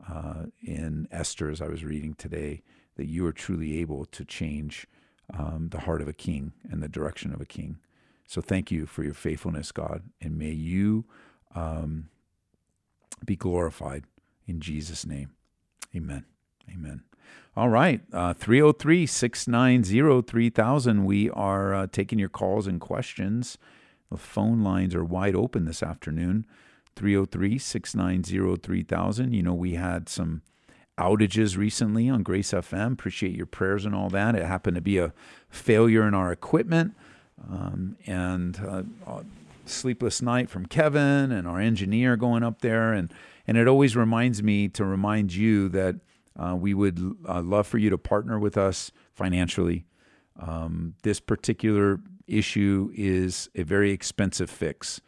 uh, 0.10 0.46
in 0.62 1.08
Esther, 1.12 1.50
as 1.50 1.62
I 1.62 1.68
was 1.68 1.84
reading 1.84 2.14
today, 2.14 2.64
that 2.98 3.08
you 3.08 3.26
are 3.26 3.32
truly 3.32 3.80
able 3.80 4.06
to 4.06 4.26
change 4.26 4.88
um, 5.34 5.70
the 5.72 5.82
heart 5.82 6.02
of 6.02 6.08
a 6.08 6.14
king 6.14 6.54
and 6.70 6.84
the 6.84 6.90
direction 6.90 7.34
of 7.34 7.40
a 7.40 7.46
king. 7.46 7.78
So 8.28 8.42
thank 8.42 8.72
you 8.72 8.86
for 8.86 9.04
your 9.04 9.14
faithfulness, 9.14 9.72
God, 9.72 10.04
and 10.22 10.38
may 10.38 10.52
you 10.52 11.06
um, 11.56 12.10
be 13.26 13.36
glorified 13.36 14.06
in 14.48 14.60
Jesus' 14.60 15.06
name. 15.06 15.32
Amen. 15.96 16.26
Amen. 16.70 17.04
All 17.56 17.70
right, 17.70 18.02
uh, 18.14 18.34
303 18.34 19.06
690 19.06 20.22
3000. 20.22 21.04
We 21.04 21.30
are 21.32 21.74
uh, 21.74 21.88
taking 21.92 22.18
your 22.18 22.30
calls 22.30 22.66
and 22.66 22.80
questions. 22.80 23.58
The 24.10 24.18
phone 24.18 24.64
lines 24.64 24.96
are 24.96 25.04
wide 25.04 25.36
open 25.36 25.66
this 25.66 25.84
afternoon. 25.84 26.46
303 26.96 27.58
690 27.58 28.58
3000. 28.62 29.34
You 29.34 29.44
know, 29.44 29.54
we 29.54 29.76
had 29.76 30.08
some 30.08 30.42
outages 30.98 31.58
recently 31.58 32.10
on 32.10 32.24
Grace 32.24 32.52
FM. 32.52 32.94
Appreciate 32.94 33.36
your 33.36 33.46
prayers 33.46 33.86
and 33.86 33.96
all 33.96 34.10
that. 34.10 34.36
It 34.36 34.46
happened 34.46 34.76
to 34.76 34.82
be 34.82 34.98
a 34.98 35.14
failure 35.50 36.08
in 36.08 36.14
our 36.14 36.32
equipment. 36.32 36.94
Um, 37.50 37.98
and 38.06 38.60
uh, 39.08 39.24
sleepless 39.66 40.22
night 40.22 40.50
from 40.50 40.66
Kevin 40.66 41.32
and 41.32 41.48
our 41.48 41.60
engineer 41.60 42.16
going 42.16 42.44
up 42.44 42.62
there. 42.62 42.94
And, 42.94 43.12
and 43.48 43.58
it 43.58 43.68
always 43.68 43.96
reminds 43.96 44.44
me 44.44 44.68
to 44.70 44.86
remind 44.86 45.34
you 45.34 45.70
that 45.70 45.96
uh, 46.42 46.56
we 46.56 46.74
would 46.74 47.16
uh, 47.28 47.42
love 47.42 47.68
for 47.68 47.78
you 47.78 47.90
to 47.90 47.98
partner 47.98 48.40
with 48.40 48.58
us 48.58 48.92
financially. 49.14 49.86
Um, 50.40 50.96
this 51.04 51.20
particular 51.20 52.00
issue 52.28 52.92
is 52.96 53.50
a 53.54 53.64
very 53.64 53.92
expensive 53.92 54.50
fix. 54.50 55.02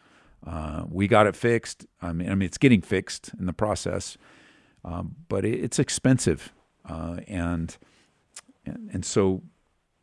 Uh, 0.46 0.84
we 0.90 1.08
got 1.08 1.26
it 1.26 1.36
fixed. 1.36 1.88
I 2.02 2.14
mean, 2.14 2.30
I 2.30 2.36
mean, 2.36 2.46
it's 2.46 2.58
getting 2.58 2.82
fixed 2.82 3.32
in 3.40 3.46
the 3.46 3.54
process, 3.54 4.18
um, 4.86 5.16
but 5.28 5.46
it, 5.46 5.64
it's 5.64 5.80
expensive, 5.80 6.54
uh, 6.88 7.18
and, 7.28 7.78
and 8.66 8.90
and 8.94 9.06
so 9.06 9.42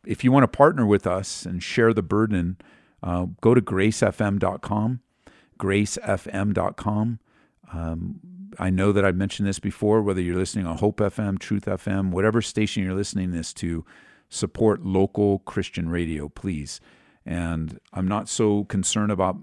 if 0.04 0.25
you 0.25 0.32
want 0.32 0.44
to 0.44 0.49
partner 0.49 0.87
with 0.87 1.06
us 1.06 1.44
and 1.44 1.62
share 1.62 1.92
the 1.92 2.02
burden, 2.02 2.56
uh, 3.02 3.26
go 3.42 3.54
to 3.54 3.60
gracefm.com, 3.60 5.00
gracefm.com. 5.58 7.18
Um, 7.72 8.20
I 8.59 8.71
know 8.71 8.92
that 8.92 9.04
I've 9.04 9.16
mentioned 9.16 9.49
this 9.49 9.59
before, 9.59 10.02
whether 10.02 10.21
you're 10.21 10.37
listening 10.37 10.66
on 10.66 10.78
Hope 10.78 10.99
FM, 10.99 11.38
Truth 11.38 11.66
FM, 11.66 12.11
whatever 12.11 12.42
station 12.42 12.83
you're 12.83 12.95
listening 12.95 13.30
this 13.30 13.52
to, 13.54 13.85
support 14.28 14.85
local 14.85 15.40
Christian 15.40 15.88
radio, 15.88 16.28
please. 16.28 16.80
And 17.25 17.78
I'm 17.92 18.09
not 18.09 18.28
so 18.28 18.64
concerned 18.64 19.12
about 19.12 19.37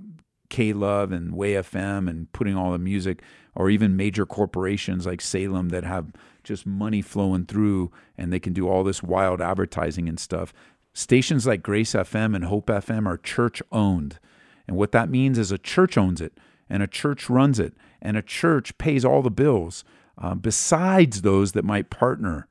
K 0.50 0.74
Love 0.74 1.12
and 1.12 1.36
Way 1.36 1.54
FM 1.54 2.10
and 2.10 2.32
putting 2.32 2.56
all 2.56 2.72
the 2.72 2.78
music, 2.78 3.22
or 3.56 3.70
even 3.70 3.98
major 3.98 4.26
corporations 4.26 5.06
like 5.06 5.22
Salem 5.22 5.70
that 5.70 5.84
have 5.84 6.14
just 6.44 6.66
money 6.66 7.02
flowing 7.02 7.46
through 7.46 7.92
and 8.18 8.32
they 8.32 8.40
can 8.40 8.54
do 8.54 8.68
all 8.68 8.84
this 8.84 9.04
wild 9.04 9.42
advertising 9.42 10.08
and 10.08 10.20
stuff. 10.20 10.54
Stations 10.94 11.46
like 11.46 11.62
Grace 11.62 11.94
FM 11.94 12.36
and 12.36 12.46
Hope 12.46 12.68
FM 12.68 13.06
are 13.06 13.18
church 13.18 13.62
owned. 13.72 14.20
And 14.68 14.78
what 14.78 14.92
that 14.92 15.10
means 15.10 15.38
is 15.38 15.52
a 15.52 15.58
church 15.58 15.98
owns 15.98 16.22
it 16.22 16.38
and 16.70 16.82
a 16.82 16.88
church 16.88 17.30
runs 17.30 17.60
it 17.60 17.74
and 18.02 18.18
a 18.18 18.22
church 18.22 18.78
pays 18.78 19.04
all 19.04 19.22
the 19.22 19.32
bills 19.32 19.84
uh, 20.18 20.36
besides 20.36 21.22
those 21.22 21.52
that 21.54 21.64
might 21.64 21.90
partner. 21.90 22.48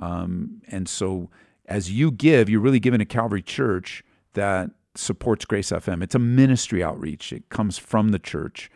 Um, 0.00 0.62
and 0.68 0.88
so 0.88 1.30
as 1.66 1.90
you 1.90 2.10
give, 2.10 2.48
you're 2.48 2.60
really 2.60 2.80
giving 2.80 3.00
a 3.00 3.06
Calvary 3.06 3.42
Church 3.42 4.04
that 4.34 4.70
supports 4.94 5.44
Grace 5.44 5.70
FM. 5.70 6.02
It's 6.02 6.14
a 6.14 6.20
ministry 6.20 6.82
outreach, 6.82 7.32
it 7.32 7.48
comes 7.48 7.78
from 7.78 8.10
the 8.10 8.18
church. 8.18 8.70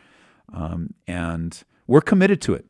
Um, 0.53 0.93
and 1.07 1.63
we're 1.87 2.01
committed 2.01 2.41
to 2.43 2.53
it. 2.53 2.65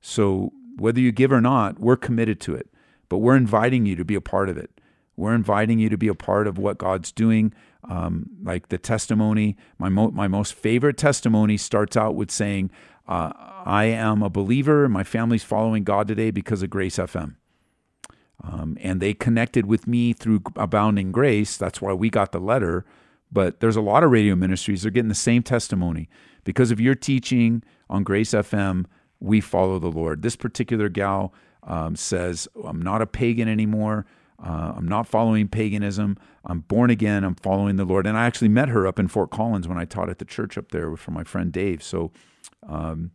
So 0.00 0.52
whether 0.76 1.00
you 1.00 1.12
give 1.12 1.32
or 1.32 1.40
not, 1.40 1.78
we're 1.78 1.96
committed 1.96 2.40
to 2.42 2.54
it. 2.54 2.68
But 3.08 3.18
we're 3.18 3.36
inviting 3.36 3.86
you 3.86 3.94
to 3.96 4.04
be 4.04 4.14
a 4.14 4.20
part 4.20 4.48
of 4.48 4.56
it. 4.56 4.70
We're 5.16 5.34
inviting 5.34 5.78
you 5.78 5.88
to 5.88 5.96
be 5.96 6.08
a 6.08 6.14
part 6.14 6.46
of 6.46 6.58
what 6.58 6.78
God's 6.78 7.12
doing. 7.12 7.52
Um, 7.88 8.28
like 8.42 8.68
the 8.68 8.78
testimony, 8.78 9.56
my 9.78 9.88
mo- 9.88 10.10
my 10.10 10.28
most 10.28 10.54
favorite 10.54 10.96
testimony 10.96 11.56
starts 11.56 11.96
out 11.96 12.16
with 12.16 12.30
saying, 12.30 12.70
uh, 13.08 13.32
"I 13.64 13.84
am 13.84 14.22
a 14.22 14.30
believer. 14.30 14.88
My 14.88 15.04
family's 15.04 15.44
following 15.44 15.84
God 15.84 16.08
today 16.08 16.30
because 16.30 16.62
of 16.62 16.70
Grace 16.70 16.96
FM." 16.96 17.36
Um, 18.42 18.76
and 18.80 19.00
they 19.00 19.14
connected 19.14 19.66
with 19.66 19.86
me 19.86 20.12
through 20.12 20.42
Abounding 20.56 21.10
Grace. 21.10 21.56
That's 21.56 21.80
why 21.80 21.92
we 21.94 22.10
got 22.10 22.32
the 22.32 22.38
letter. 22.38 22.84
But 23.32 23.60
there's 23.60 23.76
a 23.76 23.80
lot 23.80 24.04
of 24.04 24.10
radio 24.10 24.36
ministries. 24.36 24.82
They're 24.82 24.90
getting 24.90 25.08
the 25.08 25.14
same 25.14 25.42
testimony 25.42 26.08
because 26.44 26.70
of 26.70 26.80
your 26.80 26.94
teaching 26.94 27.62
on 27.90 28.04
Grace 28.04 28.30
FM 28.30 28.84
we 29.20 29.40
follow 29.40 29.78
the 29.78 29.88
Lord. 29.90 30.22
This 30.22 30.36
particular 30.36 30.88
gal 30.88 31.32
um, 31.62 31.96
says, 31.96 32.48
I'm 32.64 32.80
not 32.80 33.02
a 33.02 33.06
pagan 33.06 33.48
anymore. 33.48 34.06
Uh, 34.42 34.74
I'm 34.76 34.86
not 34.86 35.06
following 35.06 35.48
paganism. 35.48 36.18
I'm 36.44 36.60
born 36.60 36.90
again. 36.90 37.24
I'm 37.24 37.34
following 37.34 37.76
the 37.76 37.84
Lord. 37.84 38.06
And 38.06 38.16
I 38.16 38.26
actually 38.26 38.48
met 38.48 38.68
her 38.68 38.86
up 38.86 38.98
in 38.98 39.08
Fort 39.08 39.30
Collins 39.30 39.66
when 39.66 39.78
I 39.78 39.84
taught 39.84 40.10
at 40.10 40.18
the 40.18 40.24
church 40.24 40.58
up 40.58 40.70
there 40.72 40.94
for 40.96 41.10
my 41.10 41.24
friend 41.24 41.50
Dave. 41.50 41.82
So, 41.82 42.12
um, 42.66 43.12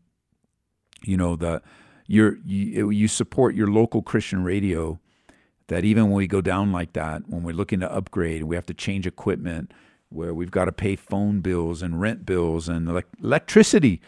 you 1.03 1.17
know, 1.17 1.35
the 1.35 1.61
you 2.07 2.39
you 2.45 3.07
support 3.07 3.55
your 3.55 3.67
local 3.67 4.01
Christian 4.01 4.43
radio. 4.43 4.99
That 5.67 5.85
even 5.85 6.05
when 6.05 6.13
we 6.13 6.27
go 6.27 6.41
down 6.41 6.73
like 6.73 6.93
that, 6.93 7.29
when 7.29 7.43
we're 7.43 7.55
looking 7.55 7.79
to 7.79 7.89
upgrade, 7.89 8.43
we 8.43 8.55
have 8.55 8.65
to 8.65 8.73
change 8.73 9.07
equipment, 9.07 9.71
where 10.09 10.33
we've 10.33 10.51
got 10.51 10.65
to 10.65 10.73
pay 10.73 10.97
phone 10.97 11.39
bills 11.39 11.81
and 11.81 12.01
rent 12.01 12.25
bills 12.25 12.67
and 12.67 12.89
electricity 13.23 14.01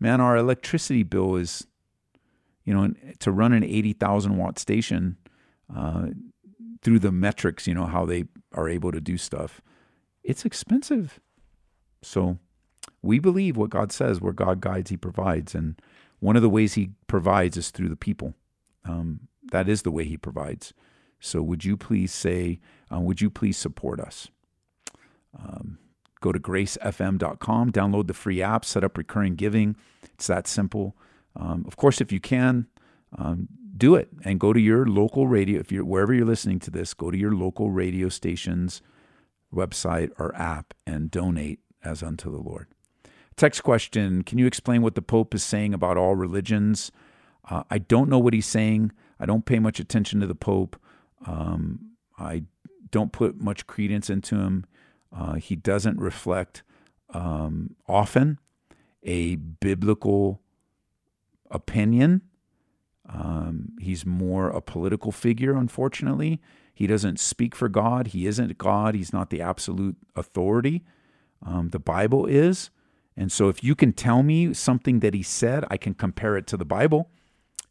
man, 0.00 0.20
our 0.20 0.36
electricity 0.36 1.02
bill 1.02 1.36
is, 1.36 1.66
you 2.64 2.74
know, 2.74 2.92
to 3.20 3.30
run 3.30 3.52
an 3.52 3.62
80,000 3.62 4.36
watt 4.36 4.58
station 4.58 5.18
uh, 5.74 6.06
through 6.82 6.98
the 6.98 7.12
metrics, 7.12 7.66
you 7.66 7.74
know, 7.74 7.86
how 7.86 8.06
they 8.06 8.24
are 8.52 8.68
able 8.68 8.90
to 8.90 9.00
do 9.00 9.18
stuff, 9.18 9.60
it's 10.24 10.44
expensive. 10.44 11.20
So 12.02 12.38
we 13.02 13.18
believe 13.18 13.56
what 13.56 13.70
God 13.70 13.92
says, 13.92 14.20
where 14.20 14.32
God 14.32 14.60
guides, 14.60 14.90
He 14.90 14.96
provides. 14.96 15.54
And 15.54 15.80
one 16.18 16.36
of 16.36 16.42
the 16.42 16.50
ways 16.50 16.74
He 16.74 16.90
provides 17.06 17.56
is 17.56 17.70
through 17.70 17.88
the 17.88 17.96
people. 17.96 18.34
Um, 18.84 19.20
that 19.52 19.68
is 19.68 19.82
the 19.82 19.90
way 19.90 20.04
He 20.04 20.16
provides. 20.16 20.72
So 21.18 21.42
would 21.42 21.64
you 21.64 21.76
please 21.76 22.12
say, 22.12 22.60
uh, 22.92 23.00
would 23.00 23.20
you 23.20 23.30
please 23.30 23.56
support 23.56 24.00
us? 24.00 24.28
Um, 25.38 25.78
Go 26.20 26.32
to 26.32 26.38
gracefm.com, 26.38 27.72
download 27.72 28.06
the 28.06 28.14
free 28.14 28.42
app, 28.42 28.64
set 28.64 28.84
up 28.84 28.98
recurring 28.98 29.36
giving. 29.36 29.76
It's 30.14 30.26
that 30.26 30.46
simple. 30.46 30.96
Um, 31.34 31.64
of 31.66 31.76
course, 31.76 32.00
if 32.00 32.12
you 32.12 32.20
can, 32.20 32.66
um, 33.16 33.48
do 33.76 33.94
it 33.94 34.08
and 34.24 34.38
go 34.38 34.52
to 34.52 34.60
your 34.60 34.84
local 34.84 35.26
radio. 35.26 35.58
If 35.58 35.72
you're 35.72 35.84
wherever 35.84 36.12
you're 36.12 36.26
listening 36.26 36.58
to 36.60 36.70
this, 36.70 36.92
go 36.92 37.10
to 37.10 37.16
your 37.16 37.34
local 37.34 37.70
radio 37.70 38.10
station's 38.10 38.82
website 39.52 40.10
or 40.18 40.34
app 40.36 40.74
and 40.86 41.10
donate 41.10 41.60
as 41.82 42.02
unto 42.02 42.30
the 42.30 42.42
Lord. 42.42 42.66
Text 43.40 43.62
question 43.62 44.22
Can 44.22 44.36
you 44.36 44.46
explain 44.46 44.82
what 44.82 44.96
the 44.96 45.00
Pope 45.00 45.34
is 45.34 45.42
saying 45.42 45.72
about 45.72 45.96
all 45.96 46.14
religions? 46.14 46.92
Uh, 47.48 47.62
I 47.70 47.78
don't 47.78 48.10
know 48.10 48.18
what 48.18 48.34
he's 48.34 48.44
saying. 48.44 48.92
I 49.18 49.24
don't 49.24 49.46
pay 49.46 49.58
much 49.58 49.80
attention 49.80 50.20
to 50.20 50.26
the 50.26 50.34
Pope. 50.34 50.76
Um, 51.24 51.92
I 52.18 52.42
don't 52.90 53.12
put 53.12 53.40
much 53.40 53.66
credence 53.66 54.10
into 54.10 54.36
him. 54.36 54.66
Uh, 55.10 55.36
he 55.36 55.56
doesn't 55.56 55.98
reflect 55.98 56.62
um, 57.14 57.76
often 57.88 58.38
a 59.02 59.36
biblical 59.36 60.42
opinion. 61.50 62.20
Um, 63.08 63.70
he's 63.80 64.04
more 64.04 64.50
a 64.50 64.60
political 64.60 65.12
figure, 65.12 65.56
unfortunately. 65.56 66.42
He 66.74 66.86
doesn't 66.86 67.18
speak 67.18 67.54
for 67.56 67.70
God. 67.70 68.08
He 68.08 68.26
isn't 68.26 68.58
God. 68.58 68.94
He's 68.94 69.14
not 69.14 69.30
the 69.30 69.40
absolute 69.40 69.96
authority. 70.14 70.84
Um, 71.42 71.70
the 71.70 71.78
Bible 71.78 72.26
is. 72.26 72.68
And 73.20 73.30
so, 73.30 73.50
if 73.50 73.62
you 73.62 73.74
can 73.74 73.92
tell 73.92 74.22
me 74.22 74.54
something 74.54 75.00
that 75.00 75.12
he 75.12 75.22
said, 75.22 75.66
I 75.70 75.76
can 75.76 75.92
compare 75.92 76.38
it 76.38 76.46
to 76.46 76.56
the 76.56 76.64
Bible 76.64 77.10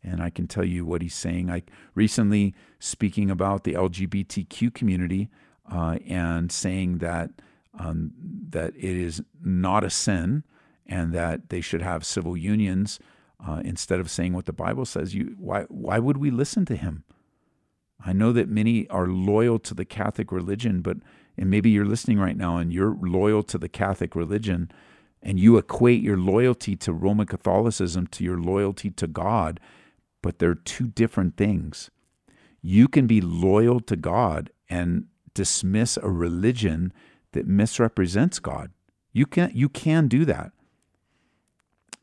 and 0.03 0.21
I 0.21 0.29
can 0.29 0.45
tell 0.45 0.63
you 0.63 0.85
what 0.85 1.01
he's 1.01 1.15
saying. 1.15 1.49
I 1.49 1.63
recently 1.95 2.53
speaking 2.77 3.31
about 3.31 3.63
the 3.63 3.73
LGBTQ 3.73 4.71
community, 4.75 5.27
uh, 5.71 5.97
and 6.07 6.51
saying 6.51 6.99
that 6.99 7.31
um, 7.79 8.11
that 8.49 8.75
it 8.75 8.95
is 8.95 9.23
not 9.43 9.83
a 9.83 9.89
sin 9.89 10.43
and 10.85 11.13
that 11.13 11.49
they 11.49 11.61
should 11.61 11.81
have 11.81 12.05
civil 12.05 12.37
unions 12.37 12.99
uh, 13.43 13.63
instead 13.65 13.99
of 13.99 14.11
saying 14.11 14.33
what 14.33 14.45
the 14.45 14.53
Bible 14.53 14.85
says. 14.85 15.15
You 15.15 15.35
why 15.39 15.63
why 15.63 15.97
would 15.97 16.17
we 16.17 16.29
listen 16.29 16.63
to 16.65 16.75
him? 16.75 17.05
I 18.05 18.13
know 18.13 18.31
that 18.33 18.49
many 18.49 18.87
are 18.89 19.07
loyal 19.07 19.57
to 19.57 19.73
the 19.73 19.85
Catholic 19.85 20.31
religion, 20.31 20.81
but 20.81 20.97
and 21.39 21.49
maybe 21.49 21.71
you're 21.71 21.85
listening 21.85 22.19
right 22.19 22.37
now 22.37 22.57
and 22.57 22.71
you're 22.71 22.95
loyal 23.01 23.41
to 23.43 23.57
the 23.57 23.69
Catholic 23.69 24.15
religion 24.15 24.71
and 25.21 25.39
you 25.39 25.57
equate 25.57 26.01
your 26.01 26.17
loyalty 26.17 26.75
to 26.77 26.93
Roman 26.93 27.27
Catholicism 27.27 28.07
to 28.07 28.23
your 28.23 28.39
loyalty 28.39 28.89
to 28.91 29.07
God, 29.07 29.59
but 30.21 30.39
they're 30.39 30.55
two 30.55 30.87
different 30.87 31.37
things. 31.37 31.91
You 32.61 32.87
can 32.87 33.07
be 33.07 33.21
loyal 33.21 33.79
to 33.81 33.95
God 33.95 34.51
and 34.69 35.07
dismiss 35.33 35.97
a 35.97 36.09
religion 36.09 36.93
that 37.33 37.47
misrepresents 37.47 38.39
God. 38.39 38.71
You 39.13 39.25
can 39.25 39.51
you 39.53 39.69
can 39.69 40.07
do 40.07 40.25
that. 40.25 40.51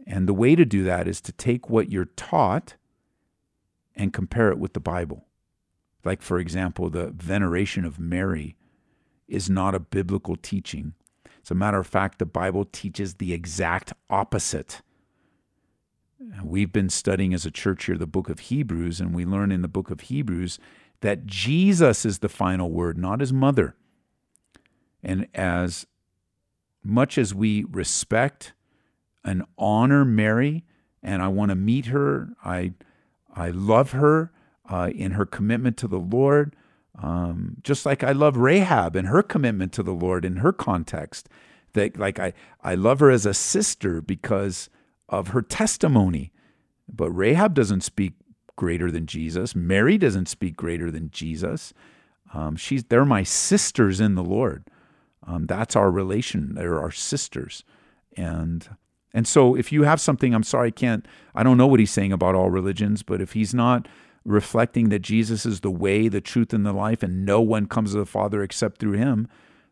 And 0.06 0.28
the 0.28 0.34
way 0.34 0.54
to 0.54 0.64
do 0.64 0.84
that 0.84 1.08
is 1.08 1.20
to 1.22 1.32
take 1.32 1.68
what 1.68 1.90
you're 1.90 2.04
taught 2.16 2.76
and 3.96 4.12
compare 4.12 4.50
it 4.50 4.58
with 4.58 4.72
the 4.74 4.80
Bible. 4.80 5.26
like 6.04 6.22
for 6.22 6.38
example, 6.38 6.88
the 6.90 7.08
veneration 7.10 7.84
of 7.84 7.98
Mary, 7.98 8.56
is 9.28 9.50
not 9.50 9.74
a 9.74 9.80
biblical 9.80 10.36
teaching. 10.36 10.94
As 11.46 11.52
a 11.52 11.54
matter 11.54 11.78
of 11.78 11.86
fact, 11.86 12.18
the 12.18 12.26
Bible 12.26 12.64
teaches 12.64 13.14
the 13.14 13.32
exact 13.32 13.92
opposite. 14.10 14.82
We've 16.42 16.72
been 16.72 16.88
studying 16.88 17.32
as 17.32 17.46
a 17.46 17.52
church 17.52 17.84
here 17.84 17.96
the 17.96 18.04
book 18.04 18.28
of 18.28 18.40
Hebrews, 18.40 19.00
and 19.00 19.14
we 19.14 19.24
learn 19.24 19.52
in 19.52 19.62
the 19.62 19.68
book 19.68 19.92
of 19.92 20.00
Hebrews 20.00 20.58
that 21.02 21.24
Jesus 21.24 22.04
is 22.04 22.18
the 22.18 22.28
final 22.28 22.68
word, 22.68 22.98
not 22.98 23.20
his 23.20 23.32
mother. 23.32 23.76
And 25.04 25.28
as 25.34 25.86
much 26.82 27.16
as 27.16 27.32
we 27.32 27.62
respect 27.70 28.52
and 29.24 29.44
honor 29.56 30.04
Mary, 30.04 30.64
and 31.00 31.22
I 31.22 31.28
want 31.28 31.50
to 31.50 31.54
meet 31.54 31.86
her, 31.86 32.30
I, 32.44 32.72
I 33.32 33.50
love 33.50 33.92
her 33.92 34.32
uh, 34.68 34.90
in 34.92 35.12
her 35.12 35.24
commitment 35.24 35.76
to 35.76 35.86
the 35.86 36.00
Lord, 36.00 36.56
um, 37.02 37.56
just 37.62 37.84
like 37.84 38.02
I 38.02 38.12
love 38.12 38.36
Rahab 38.36 38.96
and 38.96 39.08
her 39.08 39.22
commitment 39.22 39.72
to 39.74 39.82
the 39.82 39.92
Lord 39.92 40.24
in 40.24 40.36
her 40.36 40.52
context. 40.52 41.28
That 41.74 41.98
like 41.98 42.18
I, 42.18 42.32
I 42.62 42.74
love 42.74 43.00
her 43.00 43.10
as 43.10 43.26
a 43.26 43.34
sister 43.34 44.00
because 44.00 44.70
of 45.08 45.28
her 45.28 45.42
testimony. 45.42 46.32
But 46.88 47.10
Rahab 47.10 47.54
doesn't 47.54 47.82
speak 47.82 48.14
greater 48.56 48.90
than 48.90 49.06
Jesus. 49.06 49.54
Mary 49.54 49.98
doesn't 49.98 50.28
speak 50.28 50.56
greater 50.56 50.90
than 50.90 51.10
Jesus. 51.10 51.74
Um, 52.32 52.56
she's 52.56 52.84
they're 52.84 53.04
my 53.04 53.22
sisters 53.22 54.00
in 54.00 54.14
the 54.14 54.24
Lord. 54.24 54.64
Um, 55.26 55.46
that's 55.46 55.76
our 55.76 55.90
relation. 55.90 56.54
They're 56.54 56.80
our 56.80 56.90
sisters, 56.90 57.64
and 58.16 58.68
and 59.12 59.26
so 59.26 59.54
if 59.54 59.72
you 59.72 59.82
have 59.82 60.00
something, 60.00 60.34
I'm 60.34 60.42
sorry, 60.42 60.68
I 60.68 60.72
can't. 60.72 61.06
I 61.34 61.42
don't 61.42 61.56
know 61.56 61.66
what 61.66 61.80
he's 61.80 61.90
saying 61.90 62.12
about 62.12 62.34
all 62.34 62.50
religions, 62.50 63.02
but 63.02 63.20
if 63.20 63.32
he's 63.32 63.54
not 63.54 63.86
reflecting 64.26 64.88
that 64.88 64.98
Jesus 64.98 65.46
is 65.46 65.60
the 65.60 65.70
way, 65.70 66.08
the 66.08 66.20
truth, 66.20 66.52
and 66.52 66.66
the 66.66 66.72
life, 66.72 67.02
and 67.02 67.24
no 67.24 67.40
one 67.40 67.66
comes 67.66 67.92
to 67.92 67.98
the 67.98 68.06
Father 68.06 68.42
except 68.42 68.78
through 68.78 68.92
him, 68.92 69.28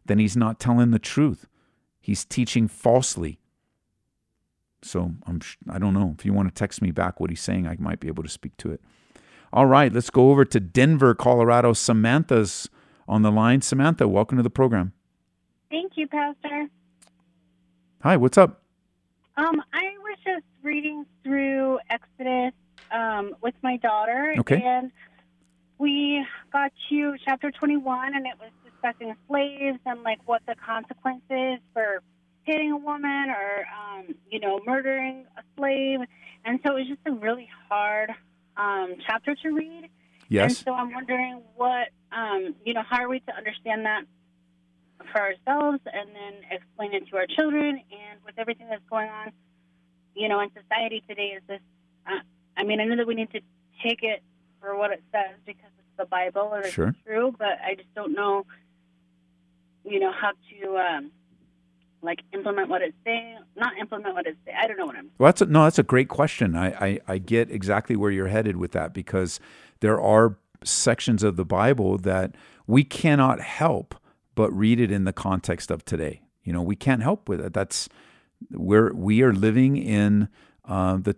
then 0.07 0.19
he's 0.19 0.37
not 0.37 0.61
telling 0.61 0.91
the 0.91 0.99
truth. 0.99 1.47
He's 2.01 2.25
teaching 2.25 2.69
falsely. 2.69 3.39
So 4.83 5.13
I'm 5.27 5.41
I 5.71 5.79
don't 5.79 5.95
know. 5.95 6.15
If 6.19 6.25
you 6.27 6.33
want 6.33 6.49
to 6.49 6.55
text 6.55 6.83
me 6.83 6.91
back 6.91 7.19
what 7.19 7.31
he's 7.31 7.41
saying, 7.41 7.67
I 7.67 7.77
might 7.79 8.01
be 8.01 8.09
able 8.09 8.23
to 8.23 8.29
speak 8.29 8.57
to 8.59 8.71
it. 8.71 8.81
All 9.53 9.67
right, 9.67 9.93
let's 9.93 10.11
go 10.11 10.31
over 10.31 10.45
to 10.45 10.61
Denver, 10.61 11.15
Colorado. 11.15 11.73
Samantha's 11.73 12.69
on 13.09 13.23
the 13.23 13.33
line. 13.33 13.63
Samantha, 13.63 14.07
welcome 14.07 14.37
to 14.37 14.43
the 14.43 14.51
program. 14.51 14.93
Thank 15.71 15.93
you, 15.97 16.07
Pastor. 16.07 16.69
Hi, 18.03 18.17
what's 18.17 18.37
up? 18.37 18.63
Um, 19.37 19.63
I 19.73 19.95
was 20.03 20.19
just 20.25 20.45
reading 20.63 21.07
through 21.23 21.79
Exodus 21.89 22.53
um, 22.95 23.35
with 23.43 23.55
my 23.63 23.77
daughter, 23.79 24.35
Okay. 24.39 24.63
and 24.63 24.93
we 25.79 26.25
got 26.53 26.73
to 26.89 27.15
chapter 27.27 27.51
21, 27.51 28.15
and 28.15 28.27
it 28.27 28.35
was 28.39 28.51
discussing 28.65 29.15
slaves 29.29 29.79
and 29.85 30.03
like 30.03 30.21
what 30.27 30.43
the 30.47 30.55
consequences 30.55 31.59
for 31.73 32.03
hitting 32.45 32.71
a 32.73 32.77
woman 32.77 33.31
or 33.31 33.67
um, 33.75 34.15
you 34.31 34.39
know 34.39 34.61
murdering 34.65 35.27
a 35.37 35.43
slave, 35.57 36.01
and 36.45 36.61
so 36.65 36.77
it 36.77 36.81
was 36.81 36.89
just 36.89 37.01
a 37.07 37.13
really 37.13 37.49
hard 37.69 38.11
um, 38.57 38.95
chapter 39.07 39.35
to 39.35 39.49
read. 39.51 39.85
And 39.85 39.91
Yes. 40.29 40.63
so 40.65 40.73
I'm 40.73 40.93
wondering 40.93 41.43
what, 41.55 41.89
um, 42.11 42.55
you 42.65 42.75
know, 42.75 42.83
how 42.89 43.03
are 43.03 43.09
we 43.09 43.21
to 43.21 43.37
understand 43.37 43.85
that 43.87 44.03
for 45.13 45.21
ourselves 45.21 45.81
and 45.93 46.09
then 46.15 46.35
explain 46.51 46.95
it 46.95 47.07
to 47.11 47.17
our 47.17 47.27
children 47.27 47.81
and 47.91 48.21
with 48.25 48.39
everything 48.39 48.69
that's 48.69 48.83
going 48.89 49.09
on, 49.09 49.33
you 50.17 50.29
know, 50.29 50.41
in 50.41 50.51
society 50.51 51.03
today 51.09 51.35
is 51.37 51.43
this, 51.47 51.61
uh, 52.07 52.21
I 52.57 52.65
mean, 52.65 52.81
I 52.81 52.85
know 52.85 52.97
that 52.97 53.07
we 53.07 53.15
need 53.15 53.31
to 53.33 53.41
take 53.83 54.03
it 54.03 54.23
for 54.61 54.77
what 54.77 54.91
it 54.93 55.03
says 55.13 55.37
because 55.45 55.71
it's 55.79 55.97
the 55.99 56.07
Bible 56.07 56.49
or 56.53 56.61
it's 56.61 56.71
Sure. 56.73 56.95
true, 57.07 57.35
but 57.39 57.59
I 57.65 57.75
just 57.75 57.93
don't 57.95 58.13
know, 58.13 58.47
you 59.85 60.01
know, 60.01 60.13
how 60.13 60.33
to, 60.51 60.79
um, 60.79 61.11
like 62.03 62.21
implement 62.33 62.69
what 62.69 62.83
it's 62.83 62.97
saying, 63.05 63.39
not 63.57 63.77
implement 63.79 64.15
what 64.15 64.27
it's 64.27 64.39
saying. 64.45 64.57
I 64.61 64.67
don't 64.67 64.77
know 64.77 64.87
what 64.87 64.97
I'm 64.97 65.11
Well, 65.19 65.29
that's 65.29 65.41
a, 65.41 65.47
no, 65.47 65.65
that's 65.65 65.79
a 65.79 65.83
great 65.83 66.09
question. 66.09 66.55
I, 66.55 66.69
I, 66.87 67.01
I 67.09 67.19
get 67.19 67.51
exactly 67.51 67.97
where 67.97 68.11
you're 68.11 68.29
headed 68.29 68.57
with 68.57 68.73
that 68.73 68.93
because 68.93 69.41
there 69.81 70.01
are 70.01 70.37
sections 70.63 71.23
of 71.23 71.37
the 71.37 71.45
Bible 71.47 71.97
that 71.99 72.35
we 72.67 72.85
cannot 72.85 73.41
help 73.41 73.95
but 74.35 74.51
read 74.53 74.81
it 74.81 74.91
in 74.91 75.05
the 75.05 75.13
context 75.13 75.71
of 75.71 75.85
today. 75.85 76.23
You 76.43 76.53
know, 76.53 76.63
we 76.63 76.77
can't 76.77 77.03
help 77.03 77.29
with 77.29 77.41
it. 77.41 77.55
That's 77.55 77.89
we're 78.51 78.93
we 78.93 79.23
are 79.23 79.33
living 79.33 79.77
in 79.77 80.29
uh, 80.67 80.99
the 80.99 81.15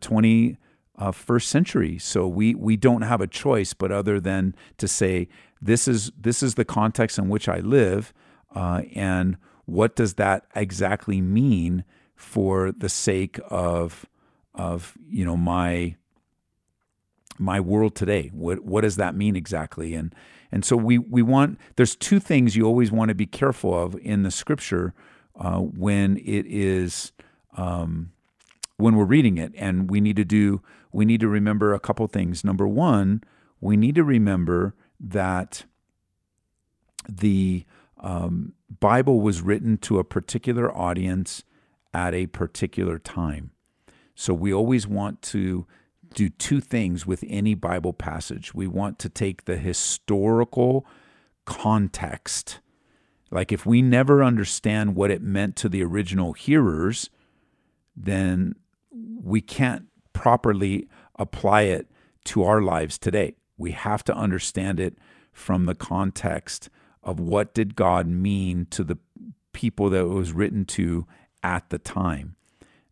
twenty 0.98 1.12
first 1.12 1.48
century, 1.48 1.98
so 1.98 2.26
we 2.26 2.54
we 2.54 2.76
don't 2.76 3.02
have 3.02 3.20
a 3.20 3.26
choice 3.26 3.74
but 3.74 3.92
other 3.92 4.20
than 4.20 4.54
to 4.78 4.88
say 4.88 5.28
this 5.60 5.88
is 5.88 6.12
this 6.18 6.42
is 6.42 6.54
the 6.54 6.64
context 6.64 7.18
in 7.18 7.28
which 7.28 7.48
I 7.48 7.58
live, 7.58 8.12
uh, 8.54 8.82
and 8.94 9.36
what 9.64 9.96
does 9.96 10.14
that 10.14 10.46
exactly 10.54 11.20
mean 11.20 11.84
for 12.14 12.72
the 12.72 12.88
sake 12.88 13.40
of 13.50 14.06
of 14.54 14.96
you 15.08 15.24
know 15.24 15.36
my 15.36 15.96
my 17.38 17.60
world 17.60 17.94
today? 17.94 18.30
What 18.32 18.64
what 18.64 18.82
does 18.82 18.96
that 18.96 19.14
mean 19.14 19.36
exactly? 19.36 19.94
And 19.94 20.14
and 20.52 20.64
so 20.64 20.76
we 20.76 20.98
we 20.98 21.22
want 21.22 21.58
there's 21.76 21.96
two 21.96 22.20
things 22.20 22.56
you 22.56 22.64
always 22.64 22.90
want 22.90 23.08
to 23.08 23.14
be 23.14 23.26
careful 23.26 23.74
of 23.78 23.96
in 24.00 24.22
the 24.22 24.30
scripture 24.30 24.94
uh, 25.38 25.58
when 25.58 26.16
it 26.18 26.46
is 26.46 27.12
um, 27.56 28.12
when 28.76 28.96
we're 28.96 29.04
reading 29.04 29.38
it. 29.38 29.52
And 29.56 29.90
we 29.90 30.00
need 30.00 30.16
to 30.16 30.24
do 30.24 30.62
we 30.96 31.04
need 31.04 31.20
to 31.20 31.28
remember 31.28 31.74
a 31.74 31.80
couple 31.80 32.06
things 32.06 32.44
number 32.44 32.66
one 32.66 33.22
we 33.60 33.76
need 33.76 33.94
to 33.94 34.04
remember 34.04 34.74
that 34.98 35.64
the 37.08 37.64
um, 38.00 38.52
bible 38.80 39.20
was 39.20 39.42
written 39.42 39.76
to 39.76 39.98
a 39.98 40.04
particular 40.04 40.74
audience 40.76 41.44
at 41.92 42.14
a 42.14 42.26
particular 42.26 42.98
time 42.98 43.50
so 44.14 44.32
we 44.32 44.52
always 44.52 44.86
want 44.86 45.20
to 45.22 45.66
do 46.14 46.30
two 46.30 46.60
things 46.60 47.06
with 47.06 47.22
any 47.28 47.54
Bible 47.54 47.92
passage. 47.92 48.54
We 48.54 48.66
want 48.66 48.98
to 49.00 49.08
take 49.08 49.44
the 49.44 49.58
historical 49.58 50.86
context. 51.44 52.60
Like 53.30 53.52
if 53.52 53.66
we 53.66 53.82
never 53.82 54.24
understand 54.24 54.96
what 54.96 55.10
it 55.10 55.22
meant 55.22 55.56
to 55.56 55.68
the 55.68 55.84
original 55.84 56.32
hearers, 56.32 57.10
then 57.94 58.54
we 58.90 59.42
can't 59.42 59.86
properly 60.16 60.88
apply 61.18 61.62
it 61.62 61.90
to 62.24 62.42
our 62.42 62.62
lives 62.62 62.98
today. 62.98 63.36
We 63.58 63.72
have 63.72 64.02
to 64.04 64.16
understand 64.16 64.80
it 64.80 64.98
from 65.32 65.66
the 65.66 65.74
context 65.74 66.70
of 67.02 67.20
what 67.20 67.54
did 67.54 67.76
God 67.76 68.06
mean 68.06 68.66
to 68.70 68.82
the 68.82 68.98
people 69.52 69.90
that 69.90 70.00
it 70.00 70.08
was 70.08 70.32
written 70.32 70.64
to 70.64 71.06
at 71.42 71.68
the 71.70 71.78
time. 71.78 72.36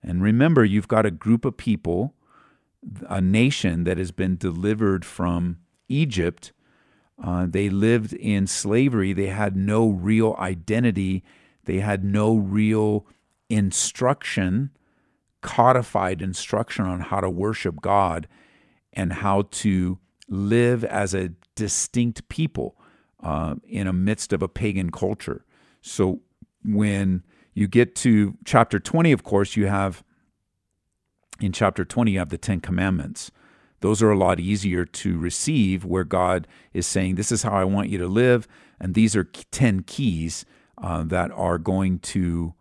And 0.02 0.22
remember, 0.22 0.64
you've 0.64 0.88
got 0.88 1.06
a 1.06 1.10
group 1.10 1.44
of 1.44 1.56
people, 1.56 2.14
a 3.08 3.20
nation 3.20 3.84
that 3.84 3.96
has 3.96 4.12
been 4.12 4.37
delivered 4.37 5.04
from 5.04 5.58
Egypt. 5.88 6.52
Uh, 7.22 7.46
they 7.48 7.70
lived 7.70 8.12
in 8.12 8.46
slavery. 8.46 9.12
They 9.14 9.28
had 9.28 9.56
no 9.56 9.88
real 9.88 10.37
identity. 10.38 11.24
They 11.64 11.80
had 11.80 12.04
no 12.04 12.37
real 12.37 13.06
instruction, 13.48 14.70
codified 15.44 16.22
instruction 16.22 16.87
on 16.87 17.00
how 17.00 17.20
to 17.20 17.28
worship 17.28 17.83
God 17.83 18.26
and 18.94 19.12
how 19.12 19.42
to 19.50 19.98
live 20.26 20.83
as 20.85 21.14
a 21.14 21.33
distinct 21.54 22.26
people 22.30 22.76
uh, 23.22 23.57
in 23.68 23.87
a 23.87 23.92
midst 23.92 24.33
of 24.33 24.42
a 24.42 24.48
pagan 24.48 24.90
culture. 24.90 25.44
So 25.83 26.22
when 26.64 27.22
you 27.52 27.68
get 27.68 27.94
to 27.96 28.38
chapter 28.46 28.80
20, 28.80 29.12
of 29.12 29.22
course, 29.22 29.54
you 29.54 29.66
have 29.66 30.02
in 31.40 31.52
chapter 31.52 31.85
20, 31.85 32.12
you 32.12 32.18
have 32.20 32.30
the 32.30 32.38
Ten 32.38 32.61
Commandments. 32.61 33.30
Those 33.80 34.02
are 34.02 34.11
a 34.11 34.16
lot 34.16 34.40
easier 34.40 34.87
to 34.87 35.18
receive, 35.18 35.85
where 35.85 36.04
God 36.04 36.46
is 36.72 36.87
saying, 36.87 37.16
This 37.16 37.30
is 37.30 37.42
how 37.42 37.52
I 37.52 37.64
want 37.64 37.90
you 37.90 37.98
to 37.98 38.07
live. 38.07 38.48
And 38.80 38.94
these 38.94 39.14
are 39.14 39.24
10 39.24 39.83
keys 39.83 40.46
uh, 40.78 41.02
that 41.04 41.30
are 41.33 41.59
going 41.59 41.98
to 41.98 42.54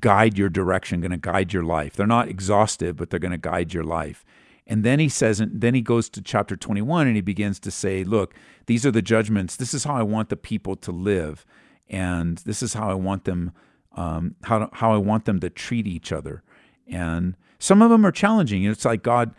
guide 0.00 0.38
your 0.38 0.48
direction, 0.48 1.00
going 1.00 1.10
to 1.10 1.16
guide 1.16 1.52
your 1.52 1.62
life. 1.62 1.94
They're 1.94 2.06
not 2.06 2.28
exhaustive, 2.28 2.96
but 2.96 3.10
they're 3.10 3.20
going 3.20 3.32
to 3.32 3.38
guide 3.38 3.74
your 3.74 3.84
life. 3.84 4.24
And 4.66 4.82
then 4.82 4.98
he 4.98 5.08
says, 5.08 5.40
and 5.40 5.60
then 5.60 5.74
he 5.74 5.82
goes 5.82 6.08
to 6.10 6.22
chapter 6.22 6.56
21 6.56 7.06
and 7.06 7.16
he 7.16 7.22
begins 7.22 7.60
to 7.60 7.70
say, 7.70 8.02
Look, 8.02 8.34
these 8.66 8.86
are 8.86 8.90
the 8.90 9.02
judgments. 9.02 9.56
This 9.56 9.74
is 9.74 9.84
how 9.84 9.94
I 9.94 10.02
want 10.02 10.30
the 10.30 10.36
people 10.36 10.74
to 10.76 10.90
live. 10.90 11.44
And 11.90 12.38
this 12.38 12.62
is 12.62 12.72
how 12.72 12.88
I 12.88 12.94
want 12.94 13.24
them, 13.24 13.52
um, 13.94 14.36
how, 14.44 14.70
how 14.72 14.94
I 14.94 14.96
want 14.96 15.26
them 15.26 15.38
to 15.40 15.50
treat 15.50 15.86
each 15.86 16.12
other. 16.12 16.42
And 16.88 17.36
some 17.58 17.82
of 17.82 17.90
them 17.90 18.06
are 18.06 18.12
challenging. 18.12 18.64
It's 18.64 18.84
like 18.84 19.02
God, 19.02 19.34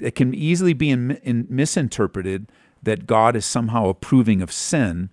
it 0.00 0.14
can 0.16 0.34
easily 0.34 0.72
be 0.72 0.90
in, 0.90 1.12
in, 1.22 1.46
misinterpreted 1.48 2.50
that 2.82 3.06
God 3.06 3.34
is 3.36 3.44
somehow 3.44 3.88
approving 3.88 4.42
of 4.42 4.52
sin, 4.52 5.10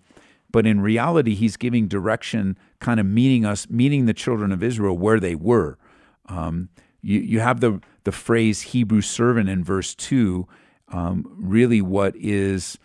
but 0.51 0.67
in 0.67 0.81
reality, 0.81 1.33
He's 1.33 1.55
giving 1.55 1.87
direction, 1.87 2.57
kind 2.81 2.99
of 2.99 3.05
meeting 3.05 3.45
us, 3.45 3.69
meeting 3.69 4.05
the 4.05 4.13
children 4.13 4.51
of 4.51 4.61
Israel 4.61 4.97
where 4.97 5.19
they 5.19 5.35
were. 5.35 5.77
Um, 6.25 6.69
you, 7.01 7.19
you 7.19 7.39
have 7.39 7.61
the, 7.61 7.79
the 8.03 8.11
phrase 8.11 8.61
Hebrew 8.61 9.01
servant 9.01 9.47
in 9.49 9.63
verse 9.63 9.95
2, 9.95 10.47
um, 10.89 11.25
really 11.37 11.81
what 11.81 12.15
is 12.17 12.77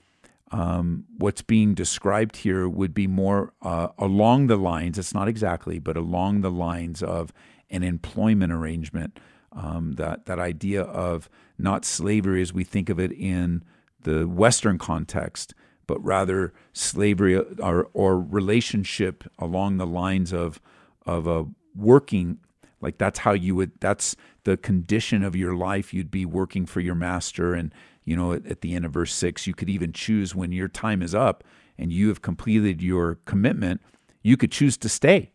um, 0.53 1.05
what's 1.19 1.43
being 1.43 1.75
described 1.75 2.37
here 2.37 2.69
would 2.69 2.95
be 2.95 3.09
more 3.09 3.53
uh, 3.63 3.89
along 3.99 4.47
the 4.47 4.57
lines, 4.57 4.97
it's 4.97 5.13
not 5.13 5.27
exactly, 5.27 5.81
but 5.81 5.97
along 5.97 6.43
the 6.43 6.53
lines 6.53 7.03
of 7.03 7.33
an 7.69 7.83
employment 7.83 8.53
arrangement. 8.53 9.19
Um, 9.53 9.95
that, 9.95 10.27
that 10.27 10.39
idea 10.39 10.83
of 10.83 11.31
not 11.59 11.87
slavery 11.87 12.43
as 12.43 12.53
we 12.53 12.63
think 12.63 12.91
of 12.91 13.01
it 13.01 13.11
in 13.13 13.65
the 14.03 14.29
Western 14.29 14.77
context, 14.77 15.55
but 15.87 16.03
rather 16.05 16.53
slavery 16.73 17.37
uh, 17.37 17.43
or, 17.61 17.89
or 17.93 18.21
relationship 18.21 19.25
along 19.39 19.77
the 19.77 19.87
lines 19.87 20.33
of, 20.33 20.61
of 21.05 21.27
a 21.27 21.47
working 21.75 22.39
like 22.81 22.99
that's 22.99 23.21
how 23.21 23.33
you 23.33 23.55
would 23.55 23.73
that's 23.81 24.17
the 24.45 24.57
condition 24.57 25.23
of 25.23 25.37
your 25.37 25.55
life 25.55 25.93
you'd 25.93 26.11
be 26.11 26.25
working 26.25 26.65
for 26.65 26.81
your 26.81 26.95
master 26.95 27.53
and 27.53 27.73
you 28.07 28.17
know, 28.17 28.33
at, 28.33 28.47
at 28.47 28.63
the 28.63 28.75
end 28.75 28.87
of 28.87 28.93
verse 28.93 29.13
6, 29.13 29.47
you 29.47 29.53
could 29.53 29.69
even 29.69 29.93
choose 29.93 30.35
when 30.35 30.53
your 30.53 30.69
time 30.69 31.03
is 31.03 31.15
up 31.15 31.45
and 31.77 31.93
you 31.93 32.09
have 32.09 32.23
completed 32.23 32.81
your 32.81 33.19
commitment, 33.27 33.83
you 34.23 34.39
could 34.39 34.51
choose 34.51 34.79
to 34.79 34.89
stay. 34.89 35.33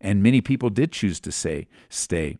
And 0.00 0.22
many 0.22 0.40
people 0.40 0.70
did 0.70 0.90
choose 0.90 1.20
to 1.20 1.30
say, 1.30 1.68
stay. 1.88 2.38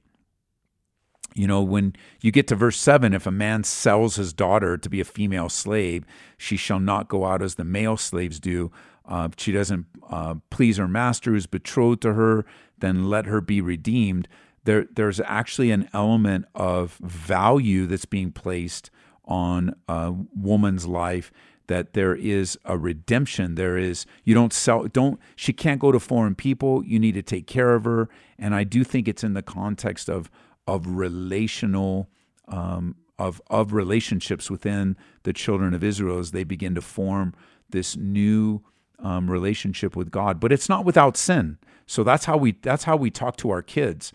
You 1.35 1.49
know, 1.49 1.63
when 1.63 1.97
you 2.23 2.31
get 2.31 2.47
to 2.49 2.55
verse 2.55 2.79
7, 2.79 3.13
if 3.13 3.27
a 3.27 3.33
man 3.33 3.65
sells 3.65 4.17
his 4.17 4.33
daughter 4.33 4.79
to 4.79 4.89
be 4.89 5.01
a 5.01 5.05
female 5.05 5.49
slave, 5.49 6.05
she 6.39 6.57
shall 6.57 6.79
not 6.79 7.09
go 7.09 7.27
out 7.27 7.43
as 7.43 7.57
the 7.57 7.65
male 7.65 7.97
slaves 7.97 8.39
do. 8.39 8.71
Uh, 9.07 9.29
she 9.37 9.53
doesn't 9.53 9.87
uh, 10.09 10.37
please 10.51 10.77
her 10.77 10.89
master 10.89 11.33
who's 11.33 11.47
betrothed 11.47 12.03
to 12.03 12.15
her, 12.15 12.47
then 12.79 13.09
let 13.09 13.27
her 13.27 13.41
be 13.41 13.61
redeemed. 13.61 14.29
There, 14.63 14.87
there's 14.95 15.21
actually 15.21 15.73
an 15.73 15.89
element 15.93 16.47
of 16.55 16.95
value 17.03 17.87
that's 17.87 18.07
being 18.07 18.31
placed 18.31 18.91
on 19.25 19.75
a 19.89 20.15
woman's 20.35 20.87
life 20.87 21.33
that 21.67 21.95
there 21.95 22.15
is 22.15 22.59
a 22.65 22.77
redemption 22.77 23.55
there 23.55 23.79
is 23.79 24.05
you 24.23 24.35
don't 24.35 24.53
sell 24.53 24.85
don't 24.85 25.19
she 25.35 25.51
can't 25.51 25.81
go 25.81 25.91
to 25.91 25.99
foreign 25.99 26.35
people 26.35 26.85
you 26.85 26.99
need 26.99 27.15
to 27.15 27.23
take 27.23 27.47
care 27.47 27.75
of 27.75 27.85
her 27.85 28.09
and 28.39 28.55
i 28.55 28.63
do 28.63 28.85
think 28.85 29.09
it's 29.09 29.25
in 29.25 29.33
the 29.33 29.43
context 29.43 30.11
of 30.11 30.31
of 30.67 30.87
relational 30.87 32.09
um, 32.49 32.97
of 33.19 33.41
of 33.49 33.73
relationships 33.73 34.51
within 34.51 34.97
the 35.23 35.33
children 35.33 35.75
of 35.75 35.85
israel 35.85 36.19
as 36.19 36.33
they 36.33 36.45
begin 36.45 36.75
to 36.75 36.81
form 36.81 37.35
this 37.71 37.97
new 37.97 38.63
um, 38.99 39.31
relationship 39.31 39.97
with 39.97 40.11
god 40.11 40.41
but 40.41 40.53
it's 40.53 40.69
not 40.69 40.85
without 40.85 41.17
sin 41.17 41.59
so 41.87 42.03
that's 42.03 42.25
how 42.25 42.37
we 42.37 42.53
that's 42.63 42.85
how 42.85 42.97
we 42.97 43.11
talk 43.11 43.37
to 43.37 43.51
our 43.51 43.63
kids 43.63 44.13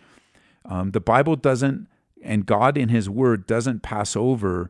um, 0.65 0.91
the 0.91 0.99
bible 0.99 1.35
doesn't 1.35 1.87
and 2.21 2.45
god 2.45 2.77
in 2.77 2.89
his 2.89 3.09
word 3.09 3.47
doesn't 3.47 3.81
pass 3.81 4.15
over 4.15 4.69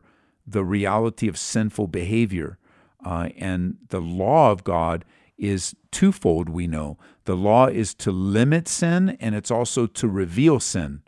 the 0.50 0.64
reality 0.64 1.28
of 1.28 1.38
sinful 1.38 1.86
behavior. 1.86 2.58
Uh, 3.04 3.28
and 3.36 3.78
the 3.88 4.00
law 4.00 4.50
of 4.50 4.64
God 4.64 5.04
is 5.38 5.74
twofold, 5.90 6.48
we 6.48 6.66
know. 6.66 6.98
The 7.24 7.36
law 7.36 7.66
is 7.66 7.94
to 7.94 8.10
limit 8.10 8.68
sin, 8.68 9.16
and 9.20 9.34
it's 9.34 9.50
also 9.50 9.86
to 9.86 10.08
reveal 10.08 10.60
sin. 10.60 11.02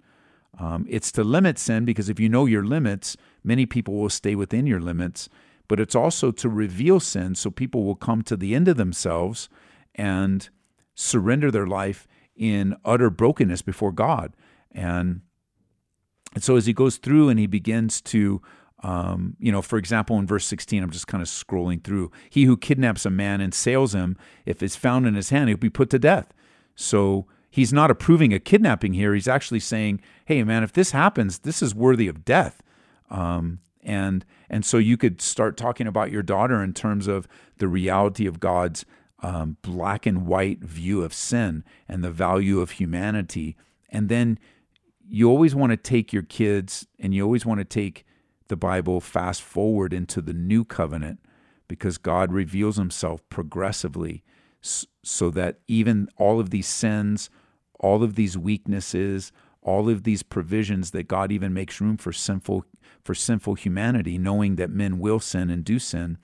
Um, 0.58 0.86
it's 0.88 1.10
to 1.12 1.24
limit 1.24 1.58
sin 1.58 1.84
because 1.84 2.08
if 2.08 2.20
you 2.20 2.28
know 2.28 2.46
your 2.46 2.64
limits, 2.64 3.16
many 3.42 3.66
people 3.66 3.94
will 3.94 4.10
stay 4.10 4.34
within 4.34 4.66
your 4.66 4.80
limits. 4.80 5.28
But 5.68 5.80
it's 5.80 5.94
also 5.94 6.30
to 6.32 6.48
reveal 6.48 7.00
sin 7.00 7.34
so 7.34 7.50
people 7.50 7.84
will 7.84 7.94
come 7.94 8.22
to 8.22 8.36
the 8.36 8.54
end 8.54 8.68
of 8.68 8.76
themselves 8.76 9.48
and 9.94 10.48
surrender 10.94 11.50
their 11.50 11.66
life 11.66 12.06
in 12.36 12.76
utter 12.84 13.10
brokenness 13.10 13.62
before 13.62 13.92
God. 13.92 14.34
And, 14.70 15.22
so 16.38 16.56
as 16.56 16.64
he 16.64 16.72
goes 16.72 16.96
through 16.96 17.28
and 17.28 17.38
he 17.38 17.46
begins 17.46 18.00
to 18.00 18.40
um, 18.82 19.36
you 19.38 19.52
know, 19.52 19.62
for 19.62 19.78
example, 19.78 20.18
in 20.18 20.26
verse 20.26 20.44
16, 20.46 20.82
I'm 20.82 20.90
just 20.90 21.06
kind 21.06 21.22
of 21.22 21.28
scrolling 21.28 21.82
through. 21.82 22.10
He 22.30 22.44
who 22.44 22.56
kidnaps 22.56 23.06
a 23.06 23.10
man 23.10 23.40
and 23.40 23.54
sails 23.54 23.94
him, 23.94 24.16
if 24.44 24.62
it's 24.62 24.76
found 24.76 25.06
in 25.06 25.14
his 25.14 25.30
hand, 25.30 25.48
he'll 25.48 25.56
be 25.56 25.70
put 25.70 25.88
to 25.90 25.98
death. 25.98 26.32
So 26.74 27.26
he's 27.52 27.72
not 27.72 27.90
approving 27.90 28.32
a 28.32 28.40
kidnapping 28.40 28.94
here. 28.94 29.14
He's 29.14 29.28
actually 29.28 29.60
saying, 29.60 30.00
hey, 30.24 30.42
man, 30.42 30.64
if 30.64 30.72
this 30.72 30.92
happens, 30.92 31.40
this 31.40 31.62
is 31.62 31.74
worthy 31.74 32.08
of 32.08 32.24
death. 32.24 32.62
Um, 33.10 33.60
and 33.84 34.24
and 34.48 34.64
so 34.64 34.78
you 34.78 34.96
could 34.96 35.20
start 35.20 35.56
talking 35.56 35.86
about 35.86 36.10
your 36.10 36.22
daughter 36.22 36.62
in 36.62 36.72
terms 36.72 37.06
of 37.06 37.28
the 37.58 37.68
reality 37.68 38.26
of 38.26 38.40
God's 38.40 38.84
um, 39.20 39.56
black 39.62 40.06
and 40.06 40.26
white 40.26 40.60
view 40.60 41.02
of 41.02 41.12
sin 41.12 41.62
and 41.88 42.02
the 42.02 42.10
value 42.10 42.60
of 42.60 42.72
humanity. 42.72 43.56
And 43.90 44.08
then 44.08 44.38
you 45.06 45.28
always 45.28 45.54
want 45.54 45.70
to 45.70 45.76
take 45.76 46.12
your 46.12 46.22
kids 46.22 46.86
and 46.98 47.12
you 47.14 47.22
always 47.22 47.44
want 47.44 47.58
to 47.58 47.64
take 47.64 48.04
the 48.48 48.56
Bible 48.56 49.00
fast 49.00 49.42
forward 49.42 49.92
into 49.92 50.22
the 50.22 50.32
new 50.32 50.64
covenant 50.64 51.20
because 51.68 51.98
God 51.98 52.32
reveals 52.32 52.76
himself 52.76 53.26
progressively 53.28 54.22
so 54.60 55.30
that 55.30 55.58
even 55.66 56.08
all 56.16 56.38
of 56.38 56.50
these 56.50 56.68
sins, 56.68 57.30
all 57.82 58.02
of 58.02 58.14
these 58.14 58.38
weaknesses, 58.38 59.32
all 59.60 59.90
of 59.90 60.04
these 60.04 60.22
provisions 60.22 60.92
that 60.92 61.08
God 61.08 61.30
even 61.30 61.52
makes 61.52 61.80
room 61.80 61.96
for 61.96 62.12
sinful 62.12 62.64
for 63.04 63.14
sinful 63.14 63.54
humanity, 63.54 64.16
knowing 64.16 64.56
that 64.56 64.70
men 64.70 64.98
will 64.98 65.18
sin 65.18 65.50
and 65.50 65.64
do 65.64 65.78
sin, 65.78 66.18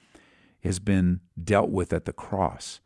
has 0.62 0.78
been 0.78 1.20
dealt 1.42 1.70
with 1.70 1.92
at 1.92 2.04
the 2.04 2.12
cross. 2.12 2.80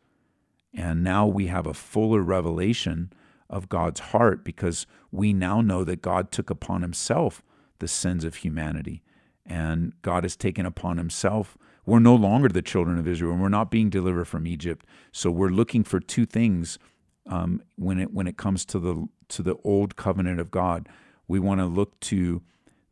And 0.73 1.03
now 1.03 1.27
we 1.27 1.47
have 1.47 1.67
a 1.67 1.73
fuller 1.73 2.21
revelation 2.21 3.13
of 3.49 3.69
God's 3.69 3.99
heart 3.99 4.43
because 4.43 4.87
we 5.11 5.31
now 5.31 5.61
know 5.61 5.83
that 5.83 6.01
God 6.01 6.31
took 6.31 6.49
upon 6.49 6.81
himself 6.81 7.43
the 7.77 7.87
sins 7.87 8.23
of 8.23 8.35
humanity 8.35 9.03
and 9.45 9.93
God 10.01 10.23
has 10.23 10.35
taken 10.35 10.65
upon 10.65 10.97
himself. 10.97 11.57
We're 11.85 11.99
no 11.99 12.15
longer 12.15 12.47
the 12.47 12.61
children 12.61 12.97
of 12.97 13.07
Israel, 13.07 13.33
and 13.33 13.41
we're 13.41 13.49
not 13.49 13.71
being 13.71 13.89
delivered 13.89 14.25
from 14.25 14.47
Egypt. 14.47 14.85
So 15.11 15.29
we're 15.29 15.49
looking 15.49 15.83
for 15.83 15.99
two 15.99 16.25
things 16.25 16.79
um, 17.25 17.61
when 17.75 17.99
it 17.99 18.13
when 18.13 18.27
it 18.27 18.37
comes 18.37 18.65
to 18.65 18.79
the 18.79 19.07
to 19.29 19.43
the 19.43 19.55
old 19.63 19.95
covenant 19.95 20.39
of 20.39 20.51
God. 20.51 20.87
We 21.27 21.39
want 21.39 21.61
to 21.61 21.65
look 21.65 21.99
to 22.01 22.41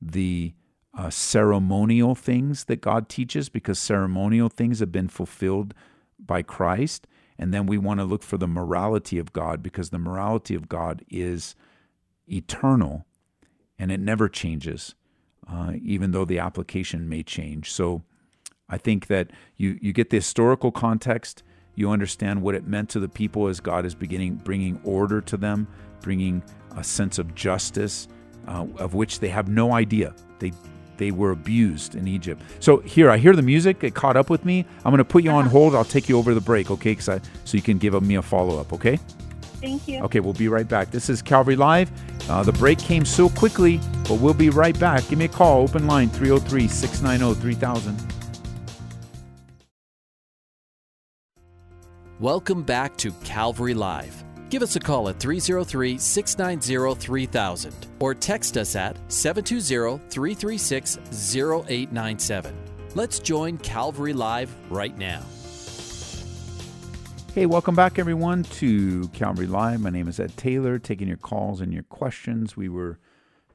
the 0.02 0.54
uh, 0.98 1.10
ceremonial 1.10 2.16
things 2.16 2.66
that 2.66 2.82
God 2.82 3.10
teaches 3.10 3.50
because 3.50 3.78
ceremonial 3.78 4.50
things 4.50 4.80
have 4.80 4.92
been 4.92 5.08
fulfilled 5.08 5.74
by 6.20 6.42
Christ. 6.42 7.08
And 7.38 7.54
then 7.54 7.66
we 7.66 7.78
want 7.78 8.00
to 8.00 8.04
look 8.06 8.24
for 8.24 8.38
the 8.38 8.48
morality 8.48 9.18
of 9.18 9.34
God 9.34 9.64
because 9.64 9.90
the 9.90 10.00
morality 10.00 10.56
of 10.56 10.70
God 10.70 11.04
is 11.10 11.56
eternal 12.28 13.06
and 13.80 13.92
it 13.92 14.00
never 14.00 14.30
changes 14.30 14.96
uh, 15.50 15.74
even 15.82 16.12
though 16.12 16.26
the 16.26 16.40
application 16.40 17.10
may 17.10 17.24
change. 17.24 17.72
So 17.72 18.04
I 18.70 18.78
think 18.78 19.08
that 19.08 19.32
you, 19.58 19.78
you 19.82 19.94
get 19.94 20.10
the 20.10 20.18
historical 20.18 20.72
context, 20.72 21.44
you 21.76 21.90
understand 21.90 22.42
what 22.42 22.56
it 22.56 22.68
meant 22.68 22.90
to 22.90 23.00
the 23.00 23.10
people 23.10 23.48
as 23.48 23.60
God 23.60 23.86
is 23.86 23.96
beginning 23.96 24.36
bringing 24.36 24.80
order 24.84 25.22
to 25.22 25.38
them, 25.38 25.68
bringing 26.02 26.44
a 26.76 26.84
sense 26.84 27.20
of 27.20 27.34
justice, 27.36 28.08
uh, 28.48 28.66
of 28.78 28.94
which 28.94 29.20
they 29.20 29.30
have 29.30 29.48
no 29.48 29.74
idea. 29.74 30.14
They 30.40 30.52
they 30.98 31.10
were 31.10 31.32
abused 31.32 31.96
in 31.96 32.08
Egypt. 32.08 32.44
So 32.60 32.78
here, 32.80 33.10
I 33.10 33.18
hear 33.18 33.36
the 33.36 33.42
music. 33.42 33.84
It 33.84 33.96
caught 33.96 34.16
up 34.16 34.30
with 34.30 34.46
me. 34.46 34.66
I'm 34.86 34.92
going 34.92 35.00
to 35.00 35.06
put 35.06 35.24
you 35.24 35.32
on 35.32 35.48
hold. 35.48 35.74
I'll 35.74 35.84
take 35.84 36.08
you 36.08 36.18
over 36.18 36.36
the 36.36 36.42
break, 36.42 36.70
okay? 36.70 36.94
Cause 36.94 37.10
I, 37.10 37.20
so 37.44 37.58
you 37.58 37.64
can 37.64 37.80
give 37.80 38.00
me 38.04 38.16
a 38.16 38.22
follow 38.22 38.60
up, 38.60 38.72
okay? 38.72 39.00
Thank 39.62 39.88
you. 39.88 40.00
Okay, 40.02 40.20
we'll 40.20 40.34
be 40.34 40.48
right 40.48 40.68
back. 40.68 40.92
This 40.92 41.10
is 41.10 41.22
Calvary 41.22 41.56
Live. 41.56 41.90
Uh, 42.30 42.44
the 42.44 42.54
break 42.54 42.78
came 42.78 43.04
so 43.04 43.30
quickly, 43.30 43.80
but 44.08 44.20
we'll 44.20 44.36
be 44.36 44.50
right 44.50 44.78
back. 44.80 45.08
Give 45.08 45.18
me 45.18 45.26
a 45.26 45.28
call, 45.28 45.64
open 45.64 45.88
line 45.88 46.10
303 46.10 46.68
690 46.68 47.40
3000. 47.42 48.21
Welcome 52.22 52.62
back 52.62 52.96
to 52.98 53.12
Calvary 53.24 53.74
Live. 53.74 54.24
Give 54.52 54.62
us 54.62 54.76
a 54.76 54.80
call 54.80 55.10
at 55.10 55.20
303 55.20 55.98
690 55.98 57.02
3000 57.02 57.74
or 58.00 58.14
text 58.14 58.58
us 58.58 58.76
at 58.76 58.96
720 59.12 59.98
336 60.08 61.00
0897. 61.36 62.56
Let's 62.94 63.18
join 63.18 63.58
Calvary 63.58 64.14
Live 64.14 64.54
right 64.70 64.96
now. 65.00 65.24
Hey, 67.34 67.48
welcome 67.48 67.74
back, 67.74 67.98
everyone, 67.98 68.44
to 68.44 69.08
Calvary 69.08 69.48
Live. 69.48 69.82
My 69.82 69.90
name 69.90 70.08
is 70.08 70.20
Ed 70.20 70.38
Taylor, 70.38 70.78
taking 70.78 71.08
your 71.08 71.18
calls 71.18 71.60
and 71.60 71.74
your 71.74 71.82
questions. 71.82 72.56
We 72.56 72.70
were 72.70 73.00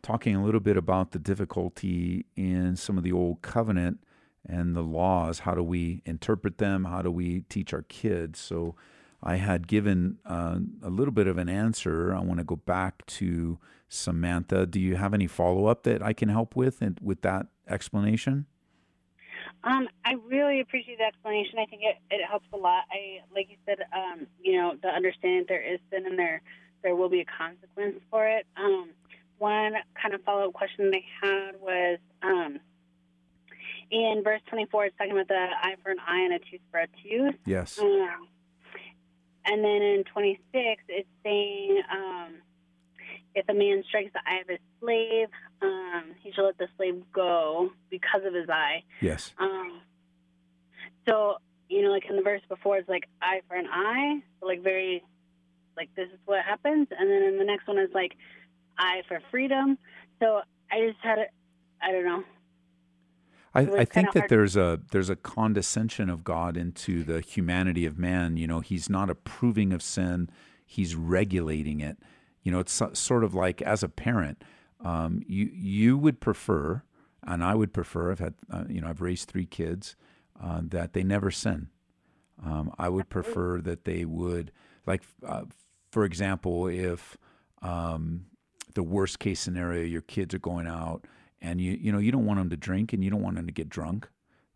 talking 0.03 0.35
a 0.35 0.45
little 0.45 0.59
bit 0.59 0.77
about 0.77 1.13
the 1.13 1.21
difficulty 1.21 2.27
in 2.35 2.75
some 2.75 2.99
of 2.99 3.05
the 3.05 3.13
old 3.13 3.43
covenant 3.43 4.01
and 4.49 4.75
the 4.75 4.83
laws. 4.83 5.41
How 5.41 5.55
do 5.55 5.63
we 5.63 6.03
interpret 6.05 6.59
them? 6.59 6.85
How 6.85 7.03
do 7.03 7.11
we 7.11 7.43
teach 7.49 7.73
our 7.73 7.83
kids? 7.83 8.41
So, 8.41 8.75
I 9.23 9.37
had 9.37 9.67
given 9.67 10.19
uh, 10.25 10.59
a 10.83 10.91
little 10.91 11.13
bit 11.13 11.27
of 11.27 11.39
an 11.39 11.49
answer. 11.49 12.15
I 12.15 12.21
want 12.21 12.39
to 12.39 12.45
go 12.45 12.57
back 12.57 13.05
to 13.07 13.59
Samantha. 13.89 14.67
Do 14.67 14.79
you 14.79 14.97
have 14.97 15.15
any 15.15 15.27
follow 15.27 15.67
up 15.67 15.83
that 15.85 16.03
I 16.03 16.13
can 16.13 16.29
help 16.29 16.55
with 16.55 16.83
and 16.83 16.99
with 17.03 17.23
that 17.23 17.47
explanation? 17.69 18.47
Um, 19.65 19.89
I 20.05 20.15
really 20.29 20.61
appreciate 20.61 20.99
the 20.99 21.05
explanation. 21.05 21.59
I 21.59 21.67
think 21.67 21.83
it, 21.83 21.97
it 22.11 22.25
helps 22.29 22.47
a 22.53 22.57
lot. 22.57 22.85
I 22.91 23.21
like 23.35 23.49
you 23.51 23.57
said, 23.67 23.79
um, 23.93 24.27
you 24.41 24.61
know, 24.61 24.75
the 24.81 24.89
understanding 24.89 25.45
there 25.49 25.63
is 25.63 25.81
sin 25.91 26.07
and 26.07 26.19
there 26.19 26.43
there 26.83 26.95
will 26.95 27.09
be 27.09 27.21
a 27.21 27.25
consequence 27.25 27.97
for 28.11 28.29
it. 28.29 28.47
Um, 28.57 28.91
one 29.39 29.73
kind 30.01 30.15
of 30.15 30.23
follow 30.23 30.49
up 30.49 30.53
question 30.53 30.91
they 30.91 31.05
had 31.21 31.61
was, 31.61 31.99
um, 32.23 32.61
in 33.91 34.23
verse 34.25 34.41
24, 34.49 34.87
it's 34.87 34.97
talking 34.97 35.13
about 35.13 35.29
the 35.29 35.35
eye 35.35 35.77
for 35.83 35.91
an 35.91 35.99
eye 36.07 36.23
and 36.23 36.35
a 36.35 36.39
tooth 36.39 36.61
for 36.71 36.81
a 36.81 36.87
tooth. 37.03 37.35
Yes. 37.45 37.79
Um, 37.79 38.29
and 39.45 39.63
then 39.65 39.83
in 39.83 40.05
26, 40.13 40.83
it's 40.89 41.09
saying 41.23 41.83
um, 41.93 42.35
if 43.35 43.49
a 43.49 43.55
man 43.55 43.85
strikes 43.89 44.13
the 44.13 44.21
eye 44.27 44.41
of 44.41 44.49
his 44.49 44.59
slave, 44.81 45.29
um, 45.63 46.15
he 46.21 46.33
shall 46.33 46.47
let 46.47 46.59
the 46.59 46.69
slave 46.77 47.03
go 47.13 47.71
because 47.91 48.23
of 48.25 48.35
his 48.35 48.49
eye. 48.49 48.83
Yes. 49.01 49.33
Um, 49.39 49.81
so, 51.09 51.37
you 51.69 51.83
know, 51.83 51.91
like 51.91 52.05
in 52.09 52.17
the 52.17 52.23
verse 52.23 52.43
before, 52.49 52.79
it's 52.79 52.89
like 52.89 53.05
eye 53.23 53.43
for 53.49 53.57
an 53.57 53.67
eye, 53.71 54.21
so 54.41 54.47
like 54.47 54.63
very, 54.63 55.05
like 55.77 55.91
this 55.95 56.09
is 56.09 56.19
what 56.25 56.45
happens. 56.45 56.89
And 56.99 57.09
then 57.09 57.23
in 57.23 57.39
the 57.39 57.45
next 57.45 57.69
one 57.69 57.79
is 57.79 57.91
like 57.95 58.17
eye 58.79 59.03
for 59.07 59.21
freedom. 59.31 59.79
So 60.21 60.41
I 60.71 60.89
just 60.89 60.99
had 61.03 61.19
a, 61.19 61.27
I 61.81 61.93
don't 61.93 62.05
know. 62.05 62.25
I, 63.57 63.81
I 63.81 63.85
think 63.85 64.13
that 64.13 64.21
hard- 64.21 64.31
there's 64.31 64.57
a 64.57 64.81
there's 64.91 65.11
a 65.11 65.17
condescension 65.17 66.11
of 66.11 66.25
God 66.25 66.57
into 66.57 67.03
the 67.03 67.21
humanity 67.21 67.87
of 67.87 67.99
man. 67.99 68.37
You 68.37 68.47
know, 68.47 68.61
He's 68.61 68.91
not 68.91 69.11
approving 69.11 69.73
of 69.73 69.83
sin; 69.83 70.29
He's 70.65 70.95
regulating 70.95 71.81
it. 71.81 71.99
You 72.43 72.53
know, 72.53 72.61
it's 72.61 72.81
sort 72.95 73.25
of 73.25 73.35
like 73.35 73.61
as 73.63 73.83
a 73.83 73.89
parent, 73.89 74.45
um, 74.85 75.23
you 75.27 75.51
you 75.53 75.99
would 75.99 76.21
prefer, 76.21 76.83
and 77.23 77.43
I 77.43 77.55
would 77.55 77.73
prefer. 77.73 78.13
I've 78.13 78.19
had 78.19 78.35
uh, 78.51 78.65
you 78.69 78.81
know 78.81 78.89
I've 78.89 79.01
raised 79.01 79.29
three 79.29 79.47
kids 79.47 79.97
uh, 80.43 80.61
that 80.65 80.93
they 80.93 81.03
never 81.03 81.31
sin. 81.31 81.69
Um, 82.45 82.73
I 82.79 82.89
would 82.91 83.09
prefer 83.09 83.61
that 83.63 83.85
they 83.85 84.05
would 84.05 84.53
like, 84.87 85.03
uh, 85.27 85.45
for 85.91 86.05
example, 86.05 86.67
if 86.67 87.17
um, 87.63 88.27
the 88.75 88.83
worst 88.83 89.19
case 89.19 89.41
scenario, 89.41 89.85
your 89.85 90.03
kids 90.03 90.35
are 90.35 90.39
going 90.39 90.67
out 90.67 91.07
and 91.41 91.61
you 91.61 91.73
you 91.73 91.93
know 91.93 91.99
you 91.99 92.13
don't 92.13 92.27
want 92.27 92.41
them 92.41 92.51
to 92.51 92.57
drink 92.57 92.93
and 92.93 93.05
you 93.05 93.11
don't 93.11 93.23
want 93.23 93.37
them 93.37 93.47
to 93.47 93.53
get 93.53 93.69
drunk. 93.69 94.09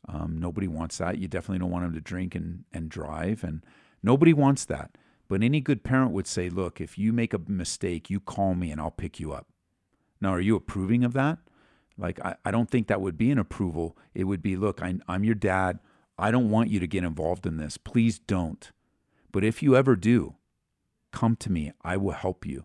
Um, 0.09 0.38
nobody 0.38 0.66
wants 0.66 0.99
that. 0.99 1.19
You 1.19 1.29
definitely 1.29 1.59
don't 1.59 1.71
want 1.71 1.85
them 1.85 1.95
to 1.95 2.01
drink 2.01 2.35
and 2.35 2.64
and 2.73 2.88
drive, 2.88 3.45
and 3.45 3.64
nobody 4.03 4.33
wants 4.33 4.64
that. 4.66 4.97
But 5.29 5.45
any 5.45 5.61
good 5.61 5.85
parent 5.85 6.11
would 6.11 6.27
say, 6.27 6.51
look, 6.51 6.81
if 6.81 6.99
you 6.99 7.12
make 7.12 7.33
a 7.33 7.40
mistake, 7.47 8.11
you 8.11 8.19
call 8.19 8.57
me 8.57 8.73
and 8.73 8.81
I'll 8.81 8.90
pick 8.90 9.21
you 9.21 9.33
up. 9.33 9.47
Now, 10.21 10.31
are 10.31 10.40
you 10.40 10.57
approving 10.57 11.05
of 11.05 11.12
that? 11.12 11.38
Like, 11.97 12.19
I, 12.25 12.35
I 12.45 12.51
don't 12.51 12.69
think 12.69 12.88
that 12.88 13.01
would 13.01 13.16
be 13.16 13.31
an 13.31 13.38
approval. 13.38 13.97
It 14.12 14.25
would 14.25 14.43
be, 14.43 14.57
look, 14.57 14.83
I, 14.83 14.97
I'm 15.07 15.23
your 15.23 15.37
dad. 15.37 15.79
I 16.19 16.33
don't 16.33 16.51
want 16.51 16.69
you 16.69 16.81
to 16.81 16.87
get 16.88 17.05
involved 17.05 17.47
in 17.47 17.59
this. 17.59 17.77
Please 17.77 18.19
don't. 18.19 18.73
But 19.31 19.45
if 19.45 19.62
you 19.62 19.77
ever 19.77 19.95
do, 19.95 20.35
come 21.12 21.37
to 21.37 21.53
me. 21.53 21.73
I 21.83 21.97
will 21.97 22.11
help 22.11 22.45
you. 22.45 22.64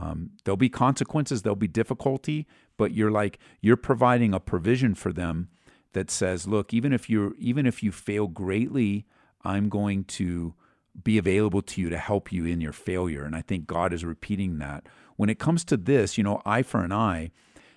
Um, 0.00 0.30
there'll 0.44 0.56
be 0.56 0.68
consequences, 0.68 1.42
there'll 1.42 1.56
be 1.56 1.68
difficulty, 1.68 2.46
but 2.76 2.92
you're 2.92 3.10
like 3.10 3.38
you're 3.60 3.76
providing 3.76 4.32
a 4.32 4.40
provision 4.40 4.94
for 4.94 5.12
them 5.12 5.48
that 5.92 6.10
says, 6.10 6.46
look, 6.46 6.72
even 6.72 6.92
if 6.92 7.10
you're 7.10 7.32
even 7.38 7.66
if 7.66 7.82
you 7.82 7.90
fail 7.90 8.26
greatly, 8.26 9.06
I'm 9.42 9.68
going 9.68 10.04
to 10.04 10.54
be 11.02 11.18
available 11.18 11.62
to 11.62 11.80
you 11.80 11.90
to 11.90 11.98
help 11.98 12.32
you 12.32 12.44
in 12.44 12.60
your 12.60 12.72
failure. 12.72 13.24
And 13.24 13.34
I 13.34 13.42
think 13.42 13.66
God 13.66 13.92
is 13.92 14.04
repeating 14.04 14.58
that. 14.58 14.86
When 15.16 15.30
it 15.30 15.38
comes 15.38 15.64
to 15.64 15.76
this, 15.76 16.18
you 16.18 16.24
know, 16.24 16.42
eye 16.44 16.62
for 16.62 16.82
an 16.82 16.92
eye, 16.92 17.30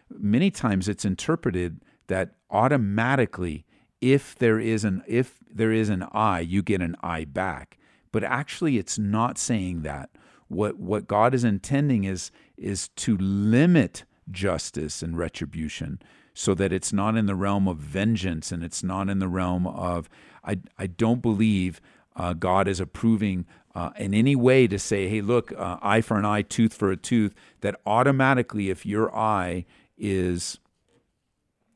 many 0.10 0.52
times 0.52 0.88
it's 0.88 1.06
interpreted 1.06 1.82
that 2.08 2.36
automatically 2.50 3.66
if 4.02 4.36
there 4.36 4.60
is 4.60 4.84
an 4.84 5.04
if 5.08 5.40
there 5.50 5.72
is 5.72 5.90
an 5.90 6.06
eye, 6.12 6.40
you 6.40 6.62
get 6.62 6.82
an 6.82 6.96
eye 7.02 7.26
back. 7.26 7.78
But 8.12 8.24
actually 8.24 8.78
it's 8.78 9.00
not 9.00 9.38
saying 9.38 9.84
that. 9.84 10.10
What 10.52 10.78
what 10.78 11.08
God 11.08 11.34
is 11.34 11.44
intending 11.44 12.04
is 12.04 12.30
is 12.58 12.90
to 12.90 13.18
limit 13.18 14.04
justice 14.30 15.02
and 15.02 15.18
retribution 15.18 16.02
so 16.34 16.54
that 16.56 16.72
it's 16.74 16.92
not 16.94 17.16
in 17.16 17.26
the 17.26 17.36
realm 17.36 17.68
of 17.68 17.78
vengeance 17.78 18.52
and 18.52 18.64
it's 18.64 18.84
not 18.84 19.10
in 19.10 19.20
the 19.20 19.28
realm 19.28 19.66
of 19.66 20.10
I 20.44 20.60
I 20.78 20.88
don't 20.88 21.22
believe 21.22 21.80
uh, 22.16 22.34
God 22.34 22.68
is 22.68 22.80
approving 22.80 23.46
uh, 23.74 23.92
in 23.96 24.14
any 24.14 24.36
way 24.36 24.68
to 24.68 24.78
say, 24.78 25.08
hey, 25.08 25.22
look, 25.22 25.54
uh, 25.54 25.78
eye 25.82 26.02
for 26.02 26.18
an 26.18 26.26
eye, 26.26 26.42
tooth 26.42 26.74
for 26.74 26.92
a 26.92 26.98
tooth. 26.98 27.34
That 27.62 27.80
automatically, 27.86 28.70
if 28.70 28.86
your 28.86 29.16
eye 29.16 29.66
is 29.98 30.60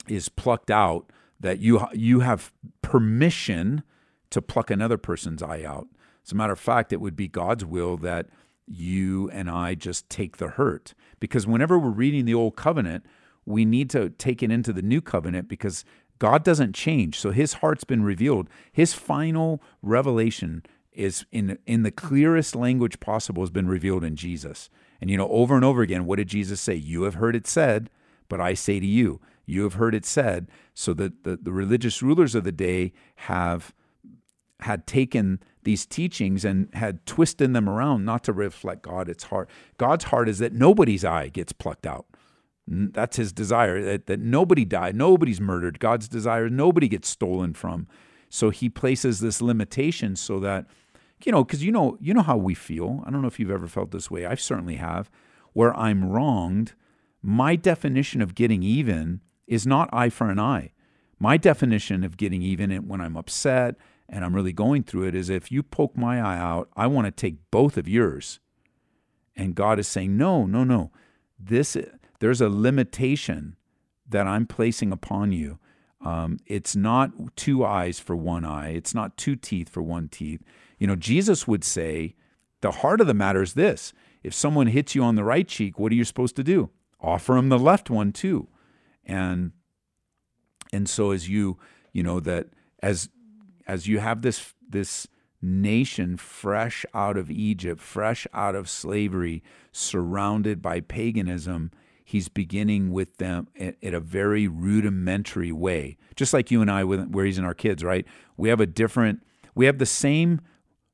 is 0.07 0.29
plucked 0.29 0.69
out, 0.69 1.09
that 1.39 1.59
you 1.59 1.85
you 1.93 2.19
have 2.19 2.51
permission 2.81 3.83
to 4.31 4.41
pluck 4.41 4.69
another 4.69 4.97
person's 4.97 5.41
eye 5.41 5.63
out. 5.63 5.87
As 6.25 6.31
a 6.31 6.35
matter 6.35 6.53
of 6.53 6.59
fact, 6.59 6.91
it 6.91 6.99
would 6.99 7.15
be 7.15 7.27
God's 7.27 7.63
will 7.63 7.97
that 7.97 8.27
you 8.67 9.29
and 9.31 9.49
I 9.49 9.75
just 9.75 10.09
take 10.09 10.37
the 10.37 10.49
hurt. 10.49 10.93
Because 11.19 11.47
whenever 11.47 11.77
we're 11.77 11.89
reading 11.89 12.25
the 12.25 12.33
old 12.33 12.55
covenant, 12.55 13.05
we 13.45 13.65
need 13.65 13.89
to 13.91 14.09
take 14.09 14.41
it 14.41 14.51
into 14.51 14.73
the 14.73 14.81
new 14.81 15.01
covenant 15.01 15.47
because 15.47 15.85
God 16.19 16.43
doesn't 16.43 16.73
change. 16.73 17.19
So 17.19 17.31
his 17.31 17.55
heart's 17.55 17.83
been 17.83 18.03
revealed. 18.03 18.49
His 18.71 18.93
final 18.93 19.61
revelation 19.81 20.63
is 20.91 21.25
in 21.31 21.57
in 21.65 21.83
the 21.83 21.91
clearest 21.91 22.55
language 22.55 22.99
possible 22.99 23.43
has 23.43 23.49
been 23.49 23.67
revealed 23.67 24.03
in 24.03 24.15
Jesus. 24.15 24.69
And 25.01 25.09
you 25.09 25.17
know, 25.17 25.29
over 25.29 25.55
and 25.55 25.65
over 25.65 25.81
again, 25.81 26.05
what 26.05 26.17
did 26.17 26.29
Jesus 26.29 26.61
say? 26.61 26.75
You 26.75 27.03
have 27.03 27.15
heard 27.15 27.35
it 27.35 27.47
said, 27.47 27.89
but 28.29 28.39
I 28.39 28.53
say 28.53 28.79
to 28.79 28.85
you, 28.85 29.19
you 29.45 29.63
have 29.63 29.73
heard 29.73 29.93
it 29.93 30.05
said. 30.05 30.47
So 30.73 30.93
that 30.93 31.23
the, 31.23 31.37
the 31.37 31.51
religious 31.51 32.01
rulers 32.01 32.33
of 32.33 32.43
the 32.43 32.51
day 32.51 32.93
have 33.15 33.73
had 34.61 34.87
taken 34.87 35.41
these 35.65 35.85
teachings 35.85 36.45
and 36.45 36.73
had 36.73 37.05
twisted 37.05 37.53
them 37.53 37.67
around 37.67 38.05
not 38.05 38.23
to 38.23 38.33
reflect 38.33 38.83
God. 38.83 39.09
It's 39.09 39.25
heart. 39.25 39.49
God's 39.77 40.05
heart 40.05 40.29
is 40.29 40.39
that 40.39 40.53
nobody's 40.53 41.03
eye 41.03 41.27
gets 41.27 41.51
plucked 41.51 41.85
out. 41.85 42.05
That's 42.67 43.17
his 43.17 43.31
desire 43.31 43.83
that, 43.83 44.07
that 44.07 44.19
nobody 44.19 44.65
die, 44.65 44.91
nobody's 44.91 45.41
murdered. 45.41 45.79
God's 45.79 46.07
desire 46.07 46.49
nobody 46.49 46.87
gets 46.87 47.09
stolen 47.09 47.53
from. 47.53 47.87
So 48.29 48.49
he 48.49 48.69
places 48.69 49.19
this 49.19 49.41
limitation 49.41 50.15
so 50.15 50.39
that, 50.39 50.65
you 51.23 51.31
know, 51.31 51.43
because 51.43 51.63
you 51.63 51.71
know, 51.71 51.97
you 51.99 52.13
know 52.13 52.21
how 52.21 52.37
we 52.37 52.55
feel. 52.55 53.03
I 53.05 53.11
don't 53.11 53.21
know 53.21 53.27
if 53.27 53.39
you've 53.39 53.51
ever 53.51 53.67
felt 53.67 53.91
this 53.91 54.09
way. 54.09 54.25
I 54.25 54.35
certainly 54.35 54.75
have. 54.75 55.11
Where 55.53 55.75
I'm 55.75 56.09
wronged, 56.09 56.73
my 57.21 57.55
definition 57.55 58.21
of 58.21 58.35
getting 58.35 58.63
even 58.63 59.21
is 59.47 59.65
not 59.65 59.89
eye 59.93 60.09
for 60.09 60.29
an 60.29 60.39
eye. 60.39 60.71
My 61.19 61.37
definition 61.37 62.03
of 62.03 62.17
getting 62.17 62.41
even 62.41 62.71
when 62.87 62.99
I'm 62.99 63.15
upset 63.15 63.75
and 64.07 64.23
I'm 64.23 64.35
really 64.35 64.53
going 64.53 64.83
through 64.83 65.07
it 65.07 65.15
is 65.15 65.29
if 65.29 65.51
you 65.51 65.63
poke 65.63 65.97
my 65.97 66.19
eye 66.19 66.37
out, 66.37 66.69
I 66.75 66.87
want 66.87 67.05
to 67.05 67.11
take 67.11 67.37
both 67.51 67.77
of 67.77 67.87
yours. 67.87 68.39
And 69.35 69.55
God 69.55 69.79
is 69.79 69.87
saying, 69.87 70.15
no, 70.15 70.45
no, 70.45 70.63
no. 70.63 70.91
This 71.39 71.75
there's 72.19 72.41
a 72.41 72.49
limitation 72.49 73.57
that 74.07 74.27
I'm 74.27 74.45
placing 74.45 74.91
upon 74.91 75.31
you. 75.31 75.59
Um, 76.01 76.37
it's 76.45 76.75
not 76.75 77.35
two 77.35 77.65
eyes 77.65 77.99
for 77.99 78.15
one 78.15 78.45
eye. 78.45 78.69
It's 78.69 78.93
not 78.93 79.17
two 79.17 79.35
teeth 79.35 79.69
for 79.69 79.81
one 79.81 80.07
teeth. 80.07 80.41
You 80.77 80.87
know, 80.87 80.95
Jesus 80.95 81.47
would 81.47 81.63
say, 81.63 82.15
the 82.61 82.71
heart 82.71 83.01
of 83.01 83.07
the 83.07 83.13
matter 83.13 83.41
is 83.41 83.53
this: 83.53 83.91
if 84.23 84.33
someone 84.33 84.67
hits 84.67 84.95
you 84.95 85.03
on 85.03 85.15
the 85.15 85.23
right 85.23 85.47
cheek, 85.47 85.77
what 85.77 85.91
are 85.91 85.95
you 85.95 86.05
supposed 86.05 86.35
to 86.37 86.43
do? 86.43 86.69
Offer 87.01 87.37
him 87.37 87.49
the 87.49 87.59
left 87.59 87.89
one 87.89 88.11
too. 88.11 88.47
And 89.03 89.51
and 90.71 90.87
so 90.89 91.11
as 91.11 91.29
you 91.29 91.57
you 91.91 92.03
know 92.03 92.19
that 92.21 92.47
as 92.81 93.09
as 93.67 93.87
you 93.87 93.99
have 93.99 94.21
this 94.21 94.53
this 94.67 95.07
nation 95.41 96.17
fresh 96.17 96.85
out 96.93 97.17
of 97.17 97.29
Egypt, 97.29 97.79
fresh 97.79 98.25
out 98.33 98.55
of 98.55 98.69
slavery, 98.69 99.43
surrounded 99.71 100.61
by 100.61 100.79
paganism, 100.79 101.71
he's 102.03 102.29
beginning 102.29 102.91
with 102.91 103.17
them 103.17 103.47
in, 103.55 103.75
in 103.81 103.93
a 103.93 103.99
very 103.99 104.47
rudimentary 104.47 105.51
way. 105.51 105.97
Just 106.15 106.33
like 106.33 106.51
you 106.51 106.61
and 106.61 106.71
I, 106.71 106.83
with 106.83 107.07
we're 107.07 107.23
raising 107.23 107.45
our 107.45 107.53
kids, 107.53 107.83
right? 107.83 108.05
We 108.37 108.49
have 108.49 108.59
a 108.59 108.65
different, 108.65 109.23
we 109.53 109.65
have 109.65 109.77
the 109.77 109.85
same 109.85 110.41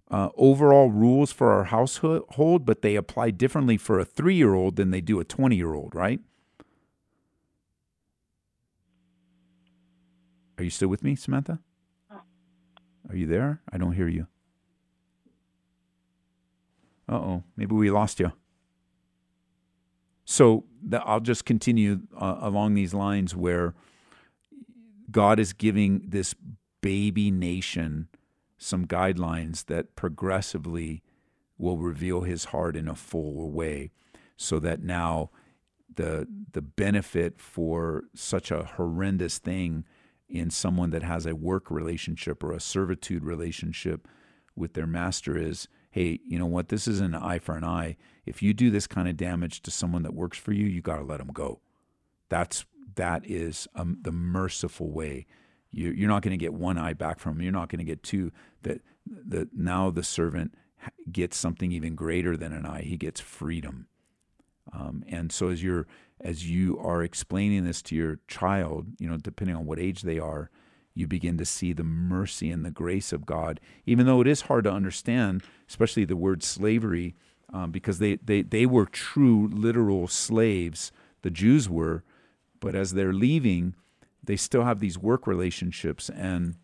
uh, 0.10 0.30
overall 0.36 0.90
rules 0.90 1.32
for 1.32 1.52
our 1.52 1.66
household, 1.66 2.66
but 2.66 2.82
they 2.82 2.96
apply 2.96 3.32
differently 3.32 3.78
for 3.78 4.00
a 4.00 4.06
three 4.06 4.36
year 4.36 4.54
old 4.54 4.76
than 4.76 4.92
they 4.92 5.02
do 5.02 5.20
a 5.20 5.24
20 5.24 5.56
year 5.56 5.74
old, 5.74 5.96
right? 5.96 6.20
Are 10.58 10.64
you 10.64 10.70
still 10.70 10.90
with 10.90 11.04
me, 11.04 11.16
Samantha? 11.16 11.60
Are 13.12 13.18
you 13.18 13.28
there? 13.28 13.62
I 13.72 13.78
don't 13.78 13.92
hear 13.92 14.08
you. 14.08 14.28
Uh 17.10 17.16
oh, 17.16 17.44
maybe 17.58 17.76
we 17.76 17.92
lost 17.92 18.22
you. 18.22 18.32
So 20.24 20.64
the, 20.82 21.04
I'll 21.04 21.20
just 21.20 21.44
continue 21.44 22.02
uh, 22.18 22.38
along 22.40 22.76
these 22.76 22.94
lines 22.94 23.36
where 23.36 23.74
God 25.12 25.40
is 25.40 25.52
giving 25.52 26.04
this 26.08 26.34
baby 26.80 27.32
nation 27.32 28.08
some 28.58 28.88
guidelines 28.88 29.66
that 29.66 29.96
progressively 29.98 31.04
will 31.58 31.78
reveal 31.78 32.22
his 32.22 32.46
heart 32.46 32.78
in 32.78 32.88
a 32.88 32.96
full 32.96 33.52
way 33.52 33.92
so 34.38 34.58
that 34.60 34.82
now 34.82 35.32
the 35.94 36.26
the 36.54 36.62
benefit 36.62 37.42
for 37.42 38.06
such 38.16 38.52
a 38.52 38.64
horrendous 38.78 39.38
thing 39.38 39.84
in 40.32 40.50
someone 40.50 40.90
that 40.92 41.04
has 41.04 41.26
a 41.26 41.36
work 41.36 41.70
relationship 41.70 42.44
or 42.44 42.54
a 42.54 42.60
servitude 42.60 43.24
relationship 43.24 44.08
with 44.56 44.74
their 44.74 44.88
master 44.88 45.38
is 45.38 45.68
hey 45.92 46.20
you 46.26 46.40
know 46.40 46.46
what 46.46 46.70
this 46.70 46.88
is 46.88 47.02
an 47.02 47.16
eye 47.16 47.40
for 47.40 47.56
an 47.56 47.64
eye 47.64 47.98
if 48.26 48.42
you 48.42 48.54
do 48.54 48.70
this 48.72 48.88
kind 48.88 49.08
of 49.08 49.18
damage 49.18 49.62
to 49.62 49.72
someone 49.72 50.04
that 50.04 50.14
works 50.14 50.38
for 50.38 50.54
you 50.54 50.66
you 50.66 50.82
got 50.82 50.98
to 50.98 51.04
let 51.04 51.18
them 51.20 51.32
go 51.34 51.60
that's 52.30 52.66
that 52.96 53.26
is 53.26 53.68
um, 53.76 53.98
the 54.02 54.12
merciful 54.12 54.92
way 54.92 55.26
You, 55.72 55.92
you're 55.92 56.10
not 56.10 56.22
going 56.24 56.38
to 56.38 56.46
get 56.46 56.54
one 56.54 56.78
eye 56.78 56.94
back 56.94 57.20
from 57.20 57.38
him. 57.38 57.42
You're 57.44 57.52
not 57.54 57.70
going 57.70 57.80
to 57.80 57.86
get 57.86 58.04
two. 58.04 58.32
That 58.64 58.82
that 59.08 59.54
now 59.56 59.90
the 59.90 60.04
servant 60.04 60.54
gets 61.12 61.38
something 61.38 61.72
even 61.72 61.96
greater 61.96 62.36
than 62.38 62.54
an 62.54 62.66
eye. 62.66 62.82
He 62.82 62.98
gets 62.98 63.22
freedom. 63.22 63.88
Um, 64.74 65.04
and 65.08 65.32
so 65.32 65.50
as 65.50 65.64
you're 65.64 65.88
as 66.24 66.50
you 66.50 66.78
are 66.80 67.04
explaining 67.04 67.66
this 67.66 67.82
to 67.84 67.96
your 67.96 68.20
child, 68.28 68.88
you 69.00 69.08
know, 69.08 69.18
depending 69.18 69.56
on 69.56 69.66
what 69.66 69.80
age 69.80 70.02
they 70.02 70.20
are, 70.20 70.50
you 70.94 71.08
begin 71.08 71.38
to 71.38 71.46
see 71.46 71.74
the 71.74 71.84
mercy 71.84 72.52
and 72.52 72.66
the 72.66 72.72
grace 72.72 73.14
of 73.14 73.26
God, 73.26 73.60
even 73.86 74.06
though 74.06 74.22
it 74.22 74.28
is 74.28 74.42
hard 74.42 74.66
to 74.66 74.72
understand, 74.72 75.44
especially 75.70 76.06
the 76.06 76.18
word 76.18 76.44
slavery, 76.44 77.16
um, 77.54 77.72
because 77.72 78.00
they, 78.00 78.16
they, 78.18 78.42
they 78.42 78.66
were 78.66 78.86
true, 78.86 79.50
literal 79.52 80.08
slaves. 80.08 80.92
The 81.22 81.30
Jews 81.30 81.70
were, 81.70 82.04
but 82.60 82.76
as 82.76 82.94
they're 82.94 83.14
leaving, 83.14 83.76
they 84.24 84.36
still 84.36 84.64
have 84.64 84.80
these 84.80 84.98
work 84.98 85.28
relationships 85.28 86.10
and 86.10 86.56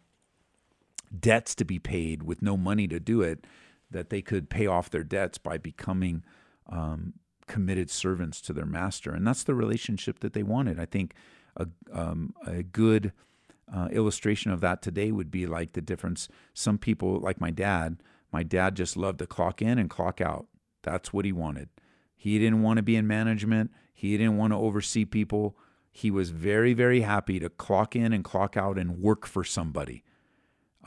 debts 1.18 1.56
to 1.56 1.66
be 1.66 1.80
paid 1.80 2.24
with 2.24 2.42
no 2.42 2.58
money 2.58 2.88
to 2.88 3.00
do 3.00 3.22
it, 3.22 3.48
that 3.90 4.10
they 4.10 4.22
could 4.22 4.50
pay 4.50 4.68
off 4.68 4.90
their 4.90 5.04
debts 5.04 5.38
by 5.38 5.58
becoming 5.58 6.24
um, 6.70 7.14
committed 7.48 7.90
servants 7.90 8.42
to 8.42 8.54
their 8.54 8.66
master. 8.66 9.12
And 9.12 9.26
that's 9.26 9.44
the 9.44 9.56
relationship 9.56 10.20
that 10.20 10.34
they 10.34 10.44
wanted. 10.44 10.80
I 10.80 10.86
think 10.86 11.14
a, 11.56 11.68
um, 11.92 12.34
a 12.46 12.64
good 12.64 13.14
uh, 13.74 13.88
illustration 13.92 14.52
of 14.52 14.62
that 14.62 14.82
today 14.82 15.12
would 15.12 15.32
be 15.32 15.46
like 15.46 15.74
the 15.74 15.82
difference. 15.82 16.30
Some 16.54 16.78
people, 16.78 17.20
like 17.20 17.42
my 17.42 17.52
dad, 17.52 18.02
my 18.32 18.44
dad 18.44 18.76
just 18.76 18.98
loved 18.98 19.20
to 19.20 19.28
clock 19.28 19.62
in 19.62 19.78
and 19.78 19.90
clock 19.90 20.22
out. 20.22 20.48
That's 20.84 21.12
what 21.12 21.26
he 21.26 21.32
wanted. 21.32 21.70
He 22.16 22.40
didn't 22.40 22.62
want 22.62 22.78
to 22.78 22.84
be 22.84 22.96
in 22.96 23.08
management, 23.08 23.72
he 23.94 24.18
didn't 24.18 24.38
want 24.38 24.54
to 24.54 24.58
oversee 24.58 25.06
people. 25.06 25.58
He 25.92 26.12
was 26.12 26.30
very, 26.30 26.74
very 26.74 27.02
happy 27.02 27.40
to 27.40 27.50
clock 27.50 27.96
in 27.96 28.14
and 28.14 28.24
clock 28.24 28.56
out 28.56 28.78
and 28.78 29.00
work 29.00 29.26
for 29.26 29.44
somebody. 29.44 30.04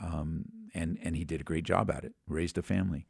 Um, 0.01 0.45
and, 0.73 0.97
and 1.03 1.17
he 1.17 1.25
did 1.25 1.41
a 1.41 1.43
great 1.43 1.65
job 1.65 1.91
at 1.91 2.05
it, 2.05 2.13
raised 2.29 2.57
a 2.57 2.61
family. 2.61 3.05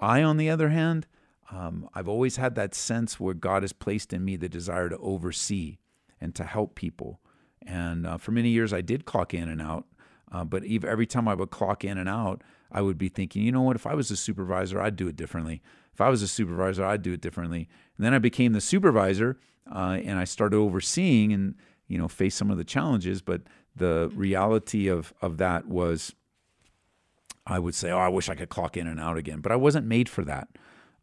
I, 0.00 0.20
on 0.22 0.36
the 0.36 0.50
other 0.50 0.70
hand, 0.70 1.06
um, 1.50 1.88
I've 1.94 2.08
always 2.08 2.36
had 2.36 2.54
that 2.54 2.74
sense 2.74 3.20
where 3.20 3.34
God 3.34 3.62
has 3.62 3.72
placed 3.72 4.12
in 4.12 4.24
me 4.24 4.36
the 4.36 4.48
desire 4.48 4.88
to 4.88 4.98
oversee 4.98 5.78
and 6.20 6.34
to 6.34 6.44
help 6.44 6.74
people 6.74 7.20
and 7.66 8.06
uh, 8.06 8.18
for 8.18 8.32
many 8.32 8.50
years, 8.50 8.72
I 8.72 8.80
did 8.80 9.04
clock 9.04 9.34
in 9.34 9.48
and 9.48 9.60
out. 9.60 9.86
Uh, 10.30 10.44
but 10.44 10.64
every 10.64 11.06
time 11.06 11.28
I 11.28 11.34
would 11.34 11.50
clock 11.50 11.84
in 11.84 11.96
and 11.96 12.08
out, 12.08 12.42
I 12.72 12.82
would 12.82 12.98
be 12.98 13.08
thinking, 13.08 13.42
you 13.42 13.52
know 13.52 13.62
what? 13.62 13.76
If 13.76 13.86
I 13.86 13.94
was 13.94 14.10
a 14.10 14.16
supervisor, 14.16 14.80
I'd 14.80 14.96
do 14.96 15.06
it 15.06 15.16
differently. 15.16 15.62
If 15.92 16.00
I 16.00 16.08
was 16.08 16.22
a 16.22 16.28
supervisor, 16.28 16.84
I'd 16.84 17.02
do 17.02 17.12
it 17.12 17.20
differently. 17.20 17.68
And 17.96 18.04
then 18.04 18.14
I 18.14 18.18
became 18.18 18.52
the 18.52 18.60
supervisor, 18.60 19.38
uh, 19.72 19.98
and 20.02 20.18
I 20.18 20.24
started 20.24 20.56
overseeing 20.56 21.32
and 21.32 21.54
you 21.86 21.98
know 21.98 22.08
face 22.08 22.34
some 22.34 22.50
of 22.50 22.58
the 22.58 22.64
challenges. 22.64 23.22
But 23.22 23.42
the 23.76 24.10
reality 24.14 24.88
of 24.88 25.14
of 25.22 25.36
that 25.36 25.68
was, 25.68 26.14
I 27.46 27.60
would 27.60 27.76
say, 27.76 27.92
oh, 27.92 27.98
I 27.98 28.08
wish 28.08 28.28
I 28.28 28.34
could 28.34 28.48
clock 28.48 28.76
in 28.76 28.88
and 28.88 28.98
out 28.98 29.16
again. 29.16 29.40
But 29.40 29.52
I 29.52 29.56
wasn't 29.56 29.86
made 29.86 30.08
for 30.08 30.24
that. 30.24 30.48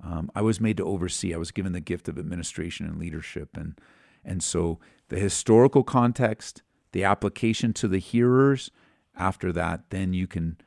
Um, 0.04 0.32
I 0.36 0.42
was 0.42 0.60
made 0.60 0.78
to 0.78 0.86
oversee. 0.86 1.34
I 1.34 1.38
was 1.38 1.52
given 1.52 1.74
the 1.74 1.80
gift 1.80 2.08
of 2.08 2.18
administration 2.18 2.86
and 2.86 2.98
leadership, 2.98 3.56
and 3.56 3.80
and 4.24 4.42
so 4.44 4.80
the 5.10 5.20
historical 5.20 5.84
context, 5.84 6.62
the 6.92 7.04
application 7.04 7.74
to 7.74 7.88
the 7.88 8.00
hearers, 8.00 8.72
after 9.16 9.52
that, 9.54 9.90
then 9.90 10.14
you 10.14 10.28
can 10.28 10.58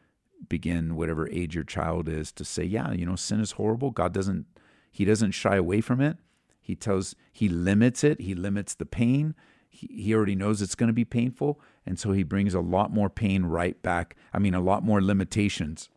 begin 0.48 0.96
whatever 0.96 1.28
age 1.30 1.54
your 1.54 1.64
child 1.64 2.08
is 2.08 2.30
to 2.32 2.44
say, 2.44 2.64
yeah, 2.64 2.92
you 2.92 3.06
know, 3.06 3.16
sin 3.16 3.40
is 3.40 3.52
horrible. 3.52 3.90
God 3.90 4.12
doesn't 4.12 4.46
he 4.90 5.04
doesn't 5.04 5.32
shy 5.32 5.56
away 5.56 5.80
from 5.80 6.00
it. 6.00 6.18
He 6.60 6.76
tells 6.76 7.14
he 7.32 7.48
limits 7.48 8.04
it, 8.04 8.20
he 8.20 8.34
limits 8.34 8.74
the 8.74 8.86
pain. 8.86 9.34
He, 9.68 9.88
he 9.88 10.14
already 10.14 10.36
knows 10.36 10.62
it's 10.62 10.76
going 10.76 10.88
to 10.88 10.92
be 10.92 11.04
painful, 11.04 11.60
and 11.84 11.98
so 11.98 12.12
he 12.12 12.22
brings 12.22 12.54
a 12.54 12.60
lot 12.60 12.92
more 12.92 13.10
pain 13.10 13.44
right 13.44 13.80
back. 13.82 14.16
I 14.32 14.38
mean, 14.38 14.54
a 14.54 14.60
lot 14.60 14.84
more 14.84 15.02
limitations 15.02 15.88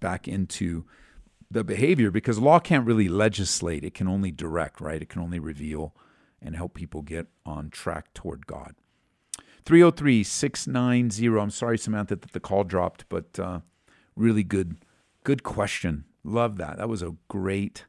back 0.00 0.26
into 0.26 0.86
the 1.54 1.64
behavior 1.64 2.10
because 2.10 2.38
law 2.38 2.58
can't 2.58 2.86
really 2.86 3.08
legislate. 3.08 3.84
It 3.84 3.94
can 3.94 4.08
only 4.08 4.30
direct, 4.30 4.80
right? 4.80 5.00
It 5.00 5.08
can 5.08 5.22
only 5.22 5.38
reveal 5.38 5.94
and 6.42 6.54
help 6.54 6.74
people 6.74 7.00
get 7.00 7.28
on 7.46 7.70
track 7.70 8.12
toward 8.12 8.46
God. 8.46 8.74
303 9.64 10.22
690. 10.24 11.40
I'm 11.40 11.50
sorry, 11.50 11.78
Samantha, 11.78 12.16
that 12.16 12.32
the 12.32 12.40
call 12.40 12.64
dropped, 12.64 13.08
but 13.08 13.38
uh, 13.38 13.60
really 14.14 14.42
good, 14.42 14.76
good 15.22 15.42
question. 15.42 16.04
Love 16.24 16.56
that. 16.56 16.76
That 16.76 16.88
was 16.88 17.02
a 17.02 17.14
great 17.28 17.86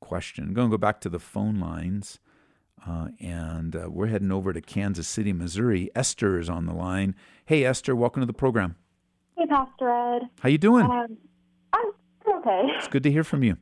question. 0.00 0.44
I'm 0.44 0.54
going 0.54 0.68
to 0.68 0.76
go 0.76 0.78
back 0.78 1.00
to 1.02 1.08
the 1.08 1.18
phone 1.18 1.58
lines. 1.58 2.18
Uh, 2.86 3.08
and 3.20 3.74
uh, 3.74 3.88
we're 3.88 4.08
heading 4.08 4.30
over 4.30 4.52
to 4.52 4.60
Kansas 4.60 5.08
City, 5.08 5.32
Missouri. 5.32 5.90
Esther 5.94 6.38
is 6.38 6.50
on 6.50 6.66
the 6.66 6.74
line. 6.74 7.14
Hey, 7.46 7.64
Esther, 7.64 7.96
welcome 7.96 8.20
to 8.20 8.26
the 8.26 8.32
program. 8.32 8.76
Hey, 9.36 9.46
Pastor 9.46 9.88
Ed. 9.88 10.22
How 10.40 10.48
you 10.48 10.58
doing? 10.58 10.84
Um, 10.84 11.16
I'm 11.72 11.92
okay. 12.28 12.62
It's 12.76 12.88
good 12.88 13.02
to 13.04 13.10
hear 13.10 13.24
from 13.24 13.42
you. 13.42 13.56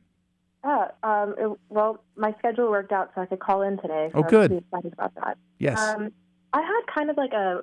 Yeah, 0.63 0.87
um, 1.03 1.35
it, 1.37 1.59
well, 1.69 2.03
my 2.15 2.33
schedule 2.39 2.69
worked 2.69 2.91
out 2.91 3.11
so 3.15 3.21
I 3.21 3.25
could 3.25 3.39
call 3.39 3.61
in 3.61 3.77
today. 3.77 4.09
So 4.13 4.19
oh, 4.19 4.23
good. 4.23 4.51
I 4.51 4.55
was 4.55 4.63
excited 4.63 4.93
about 4.93 5.15
that. 5.15 5.37
Yes. 5.59 5.79
Um, 5.79 6.11
I 6.53 6.61
had 6.61 6.81
kind 6.93 7.09
of 7.09 7.17
like 7.17 7.33
a, 7.33 7.61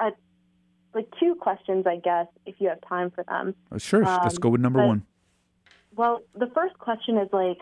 a, 0.00 0.10
like 0.94 1.08
two 1.18 1.34
questions, 1.34 1.86
I 1.86 1.96
guess, 1.96 2.26
if 2.46 2.56
you 2.58 2.68
have 2.68 2.80
time 2.88 3.10
for 3.10 3.24
them. 3.24 3.54
Oh, 3.72 3.78
sure. 3.78 4.04
Um, 4.04 4.20
Let's 4.22 4.38
go 4.38 4.50
with 4.50 4.60
number 4.60 4.80
but, 4.80 4.86
one. 4.86 5.06
Well, 5.96 6.22
the 6.34 6.50
first 6.54 6.78
question 6.78 7.16
is 7.18 7.28
like, 7.32 7.58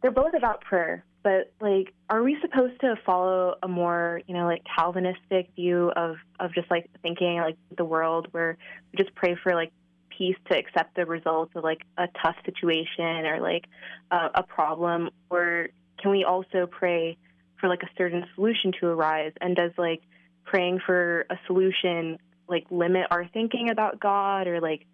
they're 0.00 0.10
both 0.10 0.32
about 0.34 0.62
prayer, 0.62 1.04
but 1.22 1.52
like, 1.60 1.92
are 2.08 2.22
we 2.22 2.38
supposed 2.40 2.80
to 2.80 2.94
follow 3.04 3.56
a 3.62 3.68
more, 3.68 4.22
you 4.26 4.34
know, 4.34 4.46
like 4.46 4.62
Calvinistic 4.76 5.50
view 5.54 5.92
of 5.94 6.16
of 6.38 6.54
just 6.54 6.70
like 6.70 6.88
thinking 7.02 7.36
like 7.36 7.56
the 7.76 7.84
world 7.84 8.28
where 8.30 8.56
we 8.92 9.02
just 9.02 9.14
pray 9.14 9.36
for 9.42 9.54
like 9.54 9.72
peace 10.20 10.36
to 10.50 10.58
accept 10.58 10.94
the 10.96 11.06
results 11.06 11.50
of 11.56 11.64
like 11.64 11.80
a 11.96 12.06
tough 12.22 12.36
situation 12.44 13.24
or 13.24 13.40
like 13.40 13.64
uh, 14.10 14.28
a 14.34 14.42
problem? 14.42 15.08
Or 15.30 15.68
can 15.98 16.10
we 16.10 16.24
also 16.24 16.66
pray 16.70 17.16
for 17.58 17.68
like 17.68 17.82
a 17.82 17.88
certain 17.96 18.26
solution 18.34 18.72
to 18.80 18.86
arise? 18.86 19.32
And 19.40 19.56
does 19.56 19.72
like 19.78 20.02
praying 20.44 20.80
for 20.84 21.24
a 21.30 21.38
solution 21.46 22.18
like 22.46 22.66
limit 22.70 23.06
our 23.10 23.26
thinking 23.28 23.70
about 23.70 23.98
god 23.98 24.46
or 24.46 24.60
like 24.60 24.84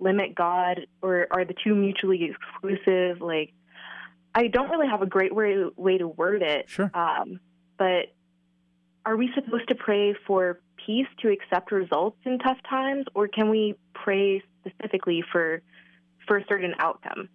limit 0.00 0.34
god? 0.34 0.80
Or 1.00 1.28
are 1.30 1.44
the 1.44 1.54
two 1.64 1.76
mutually 1.76 2.30
exclusive? 2.30 3.20
Like 3.20 3.52
i 4.34 4.48
don't 4.48 4.70
really 4.70 4.88
have 4.88 5.02
a 5.02 5.06
great 5.06 5.32
way, 5.32 5.64
way 5.76 5.98
to 5.98 6.08
word 6.08 6.42
it. 6.42 6.68
Sure. 6.68 6.90
Um, 6.92 7.38
but 7.78 8.12
are 9.06 9.16
we 9.16 9.30
supposed 9.34 9.68
to 9.68 9.76
pray 9.76 10.14
for 10.26 10.60
peace 10.86 11.06
to 11.20 11.28
accept 11.28 11.70
results 11.70 12.16
in 12.24 12.40
tough 12.40 12.58
times? 12.68 13.06
Or 13.14 13.28
can 13.28 13.48
we 13.48 13.76
pray 13.94 14.42
specifically 14.64 15.22
for 15.32 15.62
for 16.26 16.36
a 16.36 16.44
certain 16.48 16.74
outcome? 16.78 17.28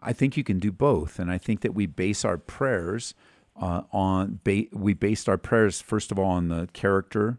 I 0.00 0.12
think 0.12 0.36
you 0.36 0.44
can 0.44 0.58
do 0.58 0.72
both, 0.72 1.18
and 1.18 1.30
I 1.30 1.38
think 1.38 1.60
that 1.60 1.74
we 1.74 1.86
base 1.86 2.24
our 2.24 2.38
prayers 2.38 3.14
uh, 3.60 3.82
on 3.92 4.40
ba- 4.44 4.66
we 4.72 4.94
based 4.94 5.28
our 5.28 5.38
prayers 5.38 5.80
first 5.80 6.10
of 6.10 6.18
all 6.18 6.30
on 6.30 6.48
the 6.48 6.68
character 6.72 7.38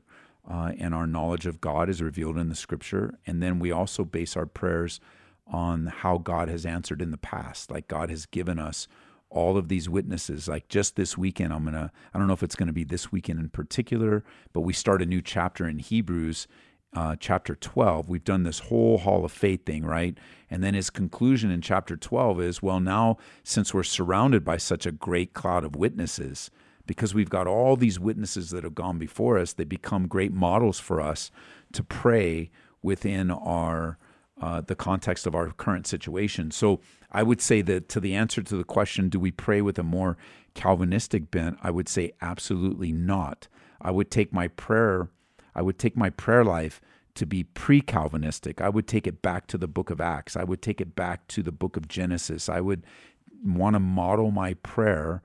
uh, 0.49 0.73
and 0.77 0.93
our 0.93 1.07
knowledge 1.07 1.45
of 1.45 1.61
God 1.61 1.89
as 1.89 2.01
revealed 2.01 2.37
in 2.37 2.49
the 2.49 2.55
Scripture, 2.55 3.17
and 3.25 3.41
then 3.41 3.59
we 3.59 3.71
also 3.71 4.03
base 4.03 4.35
our 4.35 4.45
prayers 4.45 4.99
on 5.47 5.87
how 5.87 6.17
God 6.17 6.49
has 6.49 6.65
answered 6.65 7.01
in 7.01 7.11
the 7.11 7.17
past. 7.17 7.71
Like 7.71 7.87
God 7.87 8.09
has 8.09 8.25
given 8.25 8.59
us 8.59 8.87
all 9.29 9.57
of 9.57 9.67
these 9.67 9.89
witnesses. 9.89 10.47
Like 10.47 10.67
just 10.67 10.95
this 10.95 11.17
weekend, 11.17 11.53
I'm 11.53 11.65
gonna 11.65 11.91
I 12.13 12.17
don't 12.17 12.27
know 12.27 12.33
if 12.33 12.43
it's 12.43 12.55
gonna 12.55 12.73
be 12.73 12.83
this 12.83 13.11
weekend 13.11 13.39
in 13.39 13.49
particular, 13.49 14.23
but 14.53 14.61
we 14.61 14.73
start 14.73 15.01
a 15.01 15.05
new 15.05 15.21
chapter 15.21 15.67
in 15.67 15.79
Hebrews 15.79 16.47
uh, 16.95 17.15
chapter 17.19 17.55
12, 17.55 18.09
we've 18.09 18.23
done 18.23 18.43
this 18.43 18.59
whole 18.59 18.99
Hall 18.99 19.25
of 19.25 19.31
Faith 19.31 19.65
thing, 19.65 19.83
right? 19.85 20.17
And 20.49 20.63
then 20.63 20.73
his 20.73 20.89
conclusion 20.89 21.49
in 21.49 21.61
chapter 21.61 21.97
12 21.97 22.41
is 22.41 22.61
well, 22.61 22.79
now 22.79 23.17
since 23.43 23.73
we're 23.73 23.83
surrounded 23.83 24.43
by 24.43 24.57
such 24.57 24.85
a 24.85 24.91
great 24.91 25.33
cloud 25.33 25.63
of 25.63 25.75
witnesses, 25.75 26.51
because 26.85 27.13
we've 27.13 27.29
got 27.29 27.47
all 27.47 27.75
these 27.75 27.99
witnesses 27.99 28.51
that 28.51 28.63
have 28.63 28.75
gone 28.75 28.97
before 28.97 29.39
us, 29.39 29.53
they 29.53 29.63
become 29.63 30.07
great 30.07 30.33
models 30.33 30.79
for 30.79 31.01
us 31.01 31.31
to 31.71 31.83
pray 31.83 32.51
within 32.81 33.31
our 33.31 33.97
uh, 34.41 34.61
the 34.61 34.75
context 34.75 35.25
of 35.25 35.35
our 35.35 35.51
current 35.51 35.87
situation. 35.87 36.51
So 36.51 36.81
I 37.11 37.23
would 37.23 37.39
say 37.39 37.61
that 37.61 37.87
to 37.89 37.99
the 37.99 38.15
answer 38.15 38.41
to 38.41 38.57
the 38.57 38.63
question, 38.63 39.07
do 39.07 39.19
we 39.19 39.31
pray 39.31 39.61
with 39.61 39.77
a 39.79 39.83
more 39.83 40.17
Calvinistic 40.53 41.31
bent? 41.31 41.57
I 41.63 41.71
would 41.71 41.87
say 41.87 42.11
absolutely 42.19 42.91
not. 42.91 43.47
I 43.79 43.91
would 43.91 44.11
take 44.11 44.33
my 44.33 44.47
prayer 44.49 45.09
I 45.55 45.61
would 45.61 45.79
take 45.79 45.95
my 45.95 46.09
prayer 46.09 46.43
life 46.43 46.81
to 47.15 47.25
be 47.25 47.43
pre 47.43 47.81
Calvinistic. 47.81 48.61
I 48.61 48.69
would 48.69 48.87
take 48.87 49.07
it 49.07 49.21
back 49.21 49.47
to 49.47 49.57
the 49.57 49.67
book 49.67 49.89
of 49.89 50.01
Acts. 50.01 50.35
I 50.35 50.43
would 50.43 50.61
take 50.61 50.81
it 50.81 50.95
back 50.95 51.27
to 51.29 51.43
the 51.43 51.51
book 51.51 51.77
of 51.77 51.87
Genesis. 51.87 52.49
I 52.49 52.59
would 52.59 52.83
want 53.43 53.75
to 53.75 53.79
model 53.79 54.31
my 54.31 54.55
prayer 54.55 55.21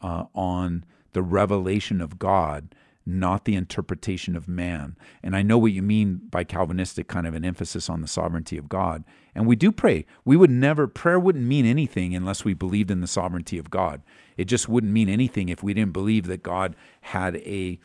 uh, 0.00 0.24
on 0.34 0.84
the 1.12 1.22
revelation 1.22 2.00
of 2.00 2.18
God, 2.18 2.74
not 3.04 3.44
the 3.44 3.56
interpretation 3.56 4.36
of 4.36 4.48
man. 4.48 4.96
And 5.22 5.34
I 5.34 5.42
know 5.42 5.58
what 5.58 5.72
you 5.72 5.82
mean 5.82 6.20
by 6.30 6.44
Calvinistic, 6.44 7.08
kind 7.08 7.26
of 7.26 7.34
an 7.34 7.44
emphasis 7.44 7.88
on 7.88 8.00
the 8.00 8.08
sovereignty 8.08 8.56
of 8.56 8.68
God. 8.68 9.04
And 9.34 9.46
we 9.46 9.56
do 9.56 9.72
pray. 9.72 10.06
We 10.24 10.36
would 10.36 10.50
never, 10.50 10.86
prayer 10.86 11.18
wouldn't 11.18 11.44
mean 11.44 11.66
anything 11.66 12.14
unless 12.14 12.44
we 12.44 12.54
believed 12.54 12.90
in 12.90 13.00
the 13.00 13.06
sovereignty 13.06 13.58
of 13.58 13.70
God. 13.70 14.02
It 14.36 14.44
just 14.44 14.68
wouldn't 14.68 14.92
mean 14.92 15.08
anything 15.08 15.48
if 15.48 15.62
we 15.62 15.74
didn't 15.74 15.92
believe 15.92 16.26
that 16.26 16.42
God 16.42 16.76
had 17.00 17.36
a 17.36 17.78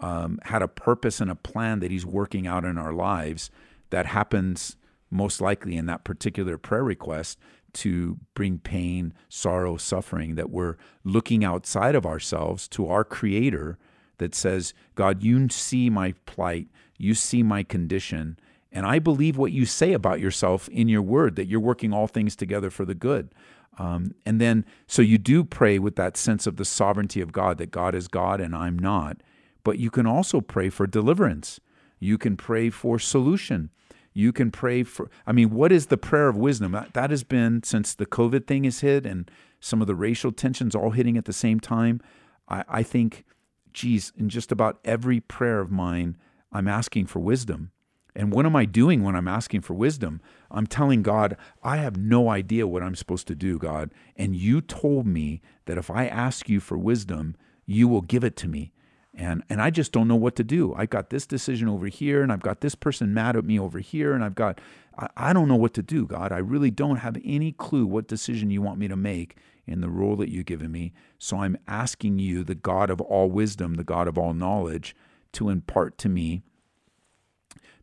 um, 0.00 0.38
had 0.44 0.62
a 0.62 0.68
purpose 0.68 1.20
and 1.20 1.30
a 1.30 1.34
plan 1.34 1.80
that 1.80 1.90
He's 1.90 2.06
working 2.06 2.46
out 2.46 2.64
in 2.64 2.78
our 2.78 2.92
lives 2.92 3.50
that 3.90 4.06
happens 4.06 4.76
most 5.10 5.40
likely 5.40 5.76
in 5.76 5.86
that 5.86 6.04
particular 6.04 6.56
prayer 6.56 6.84
request 6.84 7.38
to 7.72 8.18
bring 8.34 8.58
pain, 8.58 9.12
sorrow, 9.28 9.76
suffering, 9.76 10.34
that 10.34 10.50
we're 10.50 10.76
looking 11.04 11.44
outside 11.44 11.94
of 11.94 12.06
ourselves 12.06 12.66
to 12.68 12.88
our 12.88 13.04
Creator 13.04 13.78
that 14.18 14.34
says, 14.34 14.74
God, 14.94 15.22
you 15.22 15.48
see 15.48 15.88
my 15.88 16.14
plight, 16.26 16.68
you 16.98 17.14
see 17.14 17.42
my 17.42 17.62
condition, 17.62 18.38
and 18.72 18.86
I 18.86 18.98
believe 18.98 19.36
what 19.36 19.52
you 19.52 19.66
say 19.66 19.92
about 19.92 20.20
yourself 20.20 20.68
in 20.68 20.88
your 20.88 21.02
word, 21.02 21.36
that 21.36 21.46
you're 21.46 21.60
working 21.60 21.92
all 21.92 22.06
things 22.06 22.36
together 22.36 22.70
for 22.70 22.84
the 22.84 22.94
good. 22.94 23.34
Um, 23.78 24.14
and 24.26 24.40
then, 24.40 24.64
so 24.86 25.02
you 25.02 25.18
do 25.18 25.42
pray 25.42 25.78
with 25.78 25.96
that 25.96 26.16
sense 26.16 26.46
of 26.46 26.56
the 26.56 26.64
sovereignty 26.64 27.20
of 27.20 27.32
God, 27.32 27.58
that 27.58 27.70
God 27.70 27.94
is 27.94 28.08
God 28.08 28.40
and 28.40 28.54
I'm 28.54 28.78
not. 28.78 29.22
But 29.62 29.78
you 29.78 29.90
can 29.90 30.06
also 30.06 30.40
pray 30.40 30.70
for 30.70 30.86
deliverance. 30.86 31.60
You 31.98 32.18
can 32.18 32.36
pray 32.36 32.70
for 32.70 32.98
solution. 32.98 33.70
You 34.12 34.32
can 34.32 34.50
pray 34.50 34.82
for, 34.82 35.08
I 35.26 35.32
mean, 35.32 35.50
what 35.50 35.70
is 35.70 35.86
the 35.86 35.96
prayer 35.96 36.28
of 36.28 36.36
wisdom? 36.36 36.76
That, 36.92 37.10
has 37.10 37.22
been 37.22 37.62
since 37.62 37.94
the 37.94 38.06
COVID 38.06 38.46
thing 38.46 38.64
has 38.64 38.80
hit 38.80 39.06
and 39.06 39.30
some 39.60 39.80
of 39.80 39.86
the 39.86 39.94
racial 39.94 40.32
tensions 40.32 40.74
all 40.74 40.90
hitting 40.90 41.16
at 41.16 41.26
the 41.26 41.32
same 41.32 41.60
time. 41.60 42.00
I, 42.48 42.64
I 42.68 42.82
think, 42.82 43.24
geez, 43.72 44.12
in 44.16 44.28
just 44.28 44.50
about 44.50 44.80
every 44.84 45.20
prayer 45.20 45.60
of 45.60 45.70
mine, 45.70 46.16
I'm 46.52 46.66
asking 46.66 47.06
for 47.06 47.20
wisdom. 47.20 47.70
And 48.16 48.32
what 48.32 48.46
am 48.46 48.56
I 48.56 48.64
doing 48.64 49.04
when 49.04 49.14
I'm 49.14 49.28
asking 49.28 49.60
for 49.60 49.74
wisdom? 49.74 50.20
I'm 50.50 50.66
telling 50.66 51.02
God, 51.02 51.36
I 51.62 51.76
have 51.76 51.96
no 51.96 52.28
idea 52.28 52.66
what 52.66 52.82
I'm 52.82 52.96
supposed 52.96 53.28
to 53.28 53.36
do, 53.36 53.58
God. 53.58 53.92
And 54.16 54.34
you 54.34 54.60
told 54.60 55.06
me 55.06 55.40
that 55.66 55.78
if 55.78 55.90
I 55.90 56.06
ask 56.06 56.48
you 56.48 56.58
for 56.58 56.76
wisdom, 56.76 57.36
you 57.66 57.86
will 57.86 58.00
give 58.00 58.24
it 58.24 58.34
to 58.38 58.48
me. 58.48 58.72
And, 59.14 59.42
and 59.50 59.60
I 59.60 59.70
just 59.70 59.92
don't 59.92 60.08
know 60.08 60.16
what 60.16 60.36
to 60.36 60.44
do. 60.44 60.72
I've 60.74 60.90
got 60.90 61.10
this 61.10 61.26
decision 61.26 61.68
over 61.68 61.88
here, 61.88 62.22
and 62.22 62.32
I've 62.32 62.42
got 62.42 62.60
this 62.60 62.74
person 62.74 63.12
mad 63.12 63.36
at 63.36 63.44
me 63.44 63.58
over 63.58 63.80
here, 63.80 64.12
and 64.12 64.22
I've 64.22 64.36
got, 64.36 64.60
I, 64.96 65.08
I 65.16 65.32
don't 65.32 65.48
know 65.48 65.56
what 65.56 65.74
to 65.74 65.82
do, 65.82 66.06
God. 66.06 66.30
I 66.32 66.38
really 66.38 66.70
don't 66.70 66.96
have 66.96 67.16
any 67.24 67.52
clue 67.52 67.86
what 67.86 68.06
decision 68.06 68.50
you 68.50 68.62
want 68.62 68.78
me 68.78 68.86
to 68.88 68.96
make 68.96 69.36
in 69.66 69.80
the 69.80 69.88
role 69.88 70.16
that 70.16 70.30
you've 70.30 70.46
given 70.46 70.70
me. 70.70 70.92
So 71.18 71.38
I'm 71.38 71.56
asking 71.66 72.18
you, 72.18 72.44
the 72.44 72.54
God 72.54 72.90
of 72.90 73.00
all 73.00 73.28
wisdom, 73.28 73.74
the 73.74 73.84
God 73.84 74.06
of 74.06 74.16
all 74.16 74.32
knowledge, 74.32 74.94
to 75.32 75.48
impart 75.48 75.98
to 75.98 76.08
me 76.08 76.42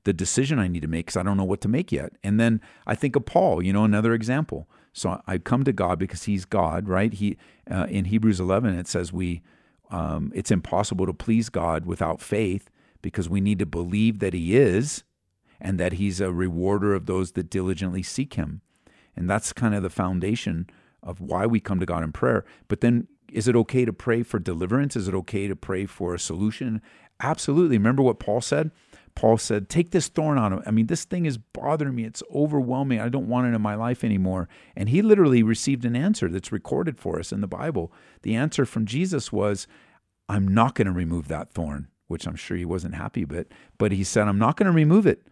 the 0.04 0.14
decision 0.14 0.58
I 0.58 0.70
need 0.70 0.84
to 0.84 0.88
make 0.88 1.08
because 1.08 1.18
I 1.18 1.24
don't 1.24 1.36
know 1.36 1.44
what 1.44 1.60
to 1.62 1.68
make 1.68 1.92
yet. 1.92 2.14
And 2.24 2.40
then 2.40 2.62
I 2.86 2.96
think 2.96 3.18
of 3.18 3.26
Paul, 3.26 3.62
you 3.62 3.74
know, 3.74 3.84
another 3.84 4.14
example. 4.14 4.70
So 4.94 5.22
I 5.28 5.38
come 5.38 5.66
to 5.66 5.74
God 5.74 6.00
because 6.00 6.24
He's 6.24 6.46
God, 6.46 6.88
right? 6.88 7.14
He 7.14 7.38
uh, 7.70 7.88
in 7.90 8.06
Hebrews 8.06 8.40
11 8.40 8.78
it 8.80 8.88
says 8.88 9.12
we 9.12 9.42
um, 9.90 10.32
it's 10.36 10.52
impossible 10.52 11.06
to 11.06 11.14
please 11.14 11.50
God 11.50 11.86
without 11.86 12.22
faith 12.22 12.70
because 13.02 13.30
we 13.30 13.42
need 13.42 13.60
to 13.60 13.66
believe 13.66 14.20
that 14.20 14.34
He 14.34 14.56
is 14.56 15.04
and 15.60 15.80
that 15.80 15.94
He's 15.94 16.20
a 16.20 16.32
rewarder 16.32 16.94
of 16.94 17.06
those 17.06 17.34
that 17.34 17.50
diligently 17.50 18.04
seek 18.04 18.34
Him. 18.36 18.62
And 19.16 19.30
that's 19.30 19.54
kind 19.54 19.74
of 19.74 19.84
the 19.84 19.90
foundation 19.90 20.70
of 21.02 21.22
why 21.22 21.46
we 21.46 21.60
come 21.60 21.80
to 21.80 21.86
God 21.86 22.04
in 22.04 22.12
prayer. 22.12 22.46
But 22.68 22.82
then 22.82 23.08
is 23.32 23.48
it 23.48 23.56
okay 23.56 23.86
to 23.86 23.94
pray 23.94 24.24
for 24.24 24.40
deliverance? 24.40 24.96
Is 24.96 25.08
it 25.08 25.16
okay 25.16 25.48
to 25.48 25.56
pray 25.56 25.86
for 25.86 26.14
a 26.14 26.20
solution? 26.20 26.82
Absolutely. 27.20 27.78
Remember 27.78 28.04
what 28.04 28.20
Paul 28.20 28.42
said? 28.42 28.72
Paul 29.18 29.40
said, 29.40 29.68
Take 29.68 29.90
this 29.90 30.10
thorn 30.10 30.38
on 30.38 30.54
him. 30.54 30.64
I 30.68 30.70
mean, 30.70 30.86
this 30.86 31.04
thing 31.04 31.26
is 31.26 31.40
bothering 31.40 31.96
me. 31.96 32.04
It's 32.04 32.22
overwhelming. 32.32 33.00
I 33.00 33.10
don't 33.10 33.28
want 33.28 33.48
it 33.48 33.56
in 33.56 33.62
my 33.64 33.74
life 33.74 34.04
anymore. 34.04 34.48
And 34.76 34.90
he 34.90 35.02
literally 35.02 35.42
received 35.42 35.86
an 35.86 35.96
answer 35.96 36.30
that's 36.30 36.52
recorded 36.52 37.00
for 37.00 37.20
us 37.20 37.32
in 37.32 37.42
the 37.42 37.48
Bible. 37.48 37.92
The 38.22 38.36
answer 38.36 38.64
from 38.64 38.86
Jesus 38.86 39.32
was, 39.32 39.66
I'm 40.30 40.48
not 40.48 40.76
going 40.76 40.86
to 40.86 40.92
remove 40.92 41.30
that 41.30 41.52
thorn, 41.52 41.88
which 42.06 42.28
I'm 42.28 42.36
sure 42.36 42.58
he 42.58 42.64
wasn't 42.64 42.94
happy 42.94 43.26
but 43.26 43.48
but 43.80 43.92
he 43.92 44.04
said, 44.04 44.28
I'm 44.28 44.38
not 44.38 44.56
going 44.56 44.68
to 44.68 44.72
remove 44.72 45.08
it. 45.08 45.26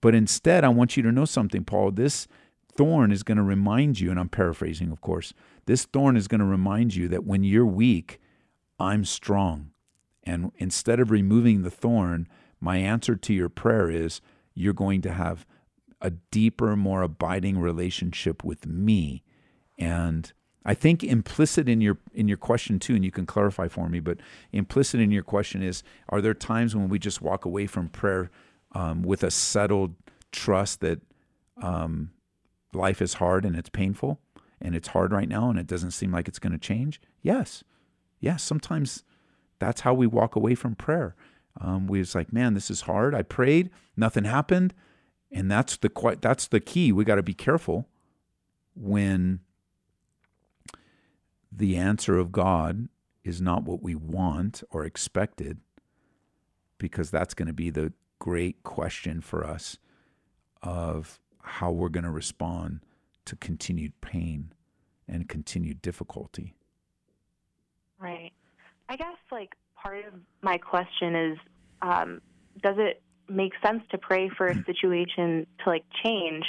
But 0.00 0.16
instead, 0.16 0.64
I 0.64 0.70
want 0.70 0.96
you 0.96 1.04
to 1.04 1.12
know 1.12 1.24
something, 1.24 1.62
Paul. 1.62 1.92
This 1.92 2.26
thorn 2.76 3.12
is 3.12 3.22
going 3.22 3.38
to 3.38 3.44
remind 3.44 4.00
you, 4.00 4.10
and 4.10 4.18
I'm 4.18 4.30
paraphrasing, 4.30 4.90
of 4.90 5.00
course, 5.00 5.32
this 5.66 5.84
thorn 5.84 6.16
is 6.16 6.26
going 6.26 6.40
to 6.40 6.44
remind 6.44 6.96
you 6.96 7.06
that 7.06 7.22
when 7.22 7.44
you're 7.44 7.64
weak, 7.64 8.20
I'm 8.80 9.04
strong. 9.04 9.70
And 10.24 10.50
instead 10.56 10.98
of 10.98 11.12
removing 11.12 11.62
the 11.62 11.70
thorn, 11.70 12.26
my 12.62 12.76
answer 12.76 13.16
to 13.16 13.34
your 13.34 13.48
prayer 13.48 13.90
is 13.90 14.20
you're 14.54 14.72
going 14.72 15.02
to 15.02 15.12
have 15.12 15.44
a 16.00 16.10
deeper, 16.10 16.76
more 16.76 17.02
abiding 17.02 17.58
relationship 17.58 18.44
with 18.44 18.66
me. 18.66 19.24
And 19.76 20.32
I 20.64 20.74
think 20.74 21.02
implicit 21.02 21.68
in 21.68 21.80
your 21.80 21.98
in 22.14 22.28
your 22.28 22.36
question 22.36 22.78
too, 22.78 22.94
and 22.94 23.04
you 23.04 23.10
can 23.10 23.26
clarify 23.26 23.66
for 23.66 23.88
me, 23.88 23.98
but 23.98 24.18
implicit 24.52 25.00
in 25.00 25.10
your 25.10 25.24
question 25.24 25.60
is: 25.60 25.82
Are 26.08 26.20
there 26.20 26.34
times 26.34 26.76
when 26.76 26.88
we 26.88 27.00
just 27.00 27.20
walk 27.20 27.44
away 27.44 27.66
from 27.66 27.88
prayer 27.88 28.30
um, 28.72 29.02
with 29.02 29.24
a 29.24 29.30
settled 29.32 29.96
trust 30.30 30.80
that 30.80 31.00
um, 31.60 32.12
life 32.72 33.02
is 33.02 33.14
hard 33.14 33.44
and 33.44 33.56
it's 33.56 33.68
painful 33.68 34.20
and 34.60 34.76
it's 34.76 34.88
hard 34.88 35.12
right 35.12 35.28
now 35.28 35.50
and 35.50 35.58
it 35.58 35.66
doesn't 35.66 35.90
seem 35.90 36.12
like 36.12 36.28
it's 36.28 36.38
going 36.38 36.52
to 36.52 36.58
change? 36.58 37.00
Yes, 37.22 37.64
yes. 38.20 38.40
Sometimes 38.40 39.02
that's 39.58 39.80
how 39.80 39.94
we 39.94 40.06
walk 40.06 40.36
away 40.36 40.54
from 40.54 40.76
prayer. 40.76 41.16
Um, 41.60 41.86
we 41.86 41.98
was 41.98 42.14
like, 42.14 42.32
man, 42.32 42.54
this 42.54 42.70
is 42.70 42.82
hard. 42.82 43.14
I 43.14 43.22
prayed, 43.22 43.70
nothing 43.96 44.24
happened, 44.24 44.74
and 45.30 45.50
that's 45.50 45.76
the 45.76 46.18
that's 46.20 46.48
the 46.48 46.60
key. 46.60 46.92
We 46.92 47.04
got 47.04 47.16
to 47.16 47.22
be 47.22 47.34
careful 47.34 47.88
when 48.74 49.40
the 51.50 51.76
answer 51.76 52.18
of 52.18 52.32
God 52.32 52.88
is 53.22 53.40
not 53.40 53.64
what 53.64 53.82
we 53.82 53.94
want 53.94 54.62
or 54.70 54.84
expected, 54.84 55.60
because 56.78 57.10
that's 57.10 57.34
going 57.34 57.48
to 57.48 57.52
be 57.52 57.70
the 57.70 57.92
great 58.18 58.62
question 58.62 59.20
for 59.20 59.44
us 59.44 59.76
of 60.62 61.20
how 61.42 61.70
we're 61.70 61.88
going 61.88 62.04
to 62.04 62.10
respond 62.10 62.80
to 63.24 63.36
continued 63.36 63.92
pain 64.00 64.52
and 65.06 65.28
continued 65.28 65.82
difficulty. 65.82 66.54
Right. 67.98 68.32
I 68.88 68.96
guess 68.96 69.18
like 69.30 69.54
part 69.82 70.04
of 70.06 70.14
my 70.42 70.58
question 70.58 71.14
is 71.14 71.38
um, 71.82 72.20
does 72.62 72.76
it 72.78 73.02
make 73.28 73.52
sense 73.64 73.82
to 73.90 73.98
pray 73.98 74.28
for 74.28 74.46
a 74.46 74.64
situation 74.64 75.46
to 75.64 75.70
like 75.70 75.84
change 76.04 76.44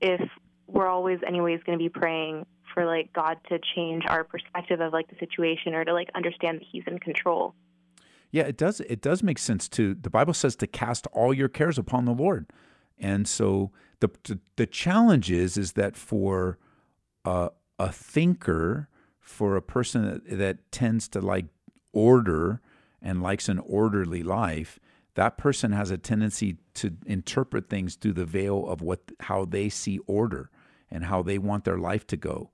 if 0.00 0.20
we're 0.66 0.88
always 0.88 1.18
anyways 1.26 1.60
going 1.64 1.78
to 1.78 1.82
be 1.82 1.88
praying 1.88 2.46
for 2.72 2.86
like 2.86 3.12
God 3.12 3.38
to 3.48 3.58
change 3.74 4.04
our 4.08 4.24
perspective 4.24 4.80
of 4.80 4.92
like 4.92 5.08
the 5.08 5.16
situation 5.18 5.74
or 5.74 5.84
to 5.84 5.92
like 5.92 6.08
understand 6.14 6.60
that 6.60 6.66
he's 6.70 6.82
in 6.86 6.98
control. 6.98 7.54
Yeah, 8.30 8.44
it 8.44 8.56
does 8.56 8.80
it 8.80 9.00
does 9.00 9.22
make 9.22 9.38
sense 9.38 9.68
to 9.70 9.94
the 9.94 10.10
Bible 10.10 10.34
says 10.34 10.56
to 10.56 10.66
cast 10.66 11.06
all 11.12 11.32
your 11.32 11.48
cares 11.48 11.78
upon 11.78 12.04
the 12.04 12.12
Lord. 12.12 12.46
And 12.98 13.28
so 13.28 13.70
the 14.00 14.10
the, 14.24 14.40
the 14.56 14.66
challenge 14.66 15.30
is 15.30 15.56
is 15.56 15.72
that 15.72 15.96
for 15.96 16.58
a, 17.24 17.50
a 17.78 17.92
thinker, 17.92 18.88
for 19.20 19.56
a 19.56 19.62
person 19.62 20.04
that, 20.04 20.38
that 20.38 20.72
tends 20.72 21.08
to 21.08 21.20
like 21.20 21.46
order 21.94 22.60
and 23.00 23.22
likes 23.22 23.48
an 23.48 23.58
orderly 23.60 24.22
life, 24.22 24.78
that 25.14 25.38
person 25.38 25.72
has 25.72 25.90
a 25.90 25.98
tendency 25.98 26.56
to 26.74 26.96
interpret 27.06 27.68
things 27.68 27.94
through 27.94 28.14
the 28.14 28.24
veil 28.24 28.66
of 28.68 28.82
what 28.82 29.12
how 29.20 29.44
they 29.44 29.68
see 29.68 29.98
order 30.06 30.50
and 30.90 31.04
how 31.04 31.22
they 31.22 31.38
want 31.38 31.64
their 31.64 31.78
life 31.78 32.06
to 32.08 32.16
go. 32.16 32.50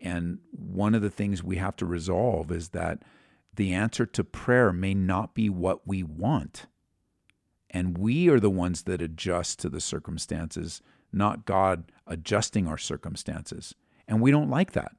And 0.00 0.38
one 0.50 0.94
of 0.94 1.02
the 1.02 1.10
things 1.10 1.42
we 1.42 1.56
have 1.56 1.76
to 1.76 1.86
resolve 1.86 2.50
is 2.50 2.70
that 2.70 3.02
the 3.54 3.72
answer 3.72 4.06
to 4.06 4.24
prayer 4.24 4.72
may 4.72 4.94
not 4.94 5.34
be 5.34 5.48
what 5.48 5.86
we 5.86 6.02
want. 6.02 6.66
And 7.70 7.96
we 7.96 8.28
are 8.28 8.40
the 8.40 8.50
ones 8.50 8.82
that 8.82 9.00
adjust 9.00 9.58
to 9.60 9.68
the 9.68 9.80
circumstances, 9.80 10.82
not 11.12 11.46
God 11.46 11.90
adjusting 12.06 12.66
our 12.66 12.78
circumstances. 12.78 13.74
And 14.08 14.20
we 14.20 14.30
don't 14.30 14.50
like 14.50 14.72
that. 14.72 14.92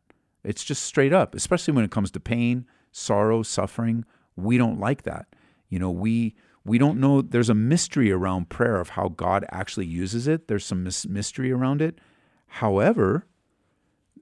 It's 0.44 0.64
just 0.64 0.84
straight 0.84 1.14
up, 1.14 1.36
especially 1.36 1.74
when 1.74 1.86
it 1.86 1.92
comes 1.92 2.12
to 2.12 2.20
pain, 2.20 2.66
sorrow, 2.94 3.44
suffering. 3.44 4.06
We 4.38 4.58
don't 4.58 4.80
like 4.80 5.04
that. 5.04 5.28
You 5.68 5.80
know, 5.80 5.92
we 5.92 6.36
we 6.64 6.78
don't 6.78 7.00
know 7.00 7.22
there's 7.22 7.50
a 7.50 7.56
mystery 7.56 8.12
around 8.12 8.50
prayer 8.50 8.80
of 8.80 8.90
how 8.90 9.10
God 9.10 9.46
actually 9.52 9.88
uses 9.88 10.28
it. 10.28 10.48
There's 10.48 10.66
some 10.66 10.84
mystery 10.84 11.52
around 11.52 11.82
it. 11.82 12.00
However, 12.48 13.28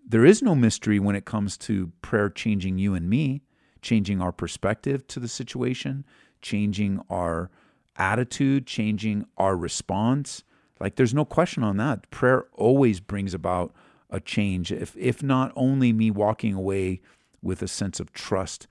there 0.07 0.26
is 0.26 0.41
no 0.41 0.55
mystery 0.55 0.99
when 0.99 1.15
it 1.15 1.26
comes 1.26 1.57
to 1.59 1.91
prayer 2.01 2.30
changing 2.30 2.80
you 2.80 2.95
and 2.95 3.09
me, 3.09 3.43
changing 3.82 4.22
our 4.22 4.32
perspective 4.32 5.05
to 5.07 5.19
the 5.19 5.28
situation, 5.28 6.05
changing 6.41 7.01
our 7.09 7.51
attitude, 7.95 8.65
changing 8.65 9.26
our 9.38 9.55
response. 9.55 10.43
Like 10.80 10.95
there's 10.95 11.13
no 11.13 11.26
question 11.26 11.63
on 11.63 11.78
that. 11.78 12.09
Prayer 12.09 12.45
always 12.53 12.99
brings 12.99 13.34
about 13.34 13.74
a 14.09 14.19
change 14.19 14.72
if 14.72 14.95
if 14.97 15.24
not 15.24 15.53
only 15.55 15.93
me 15.93 16.11
walking 16.11 16.53
away 16.53 17.01
with 17.41 17.61
a 17.61 17.67
sense 17.67 17.99
of 17.99 18.13
trust 18.13 18.67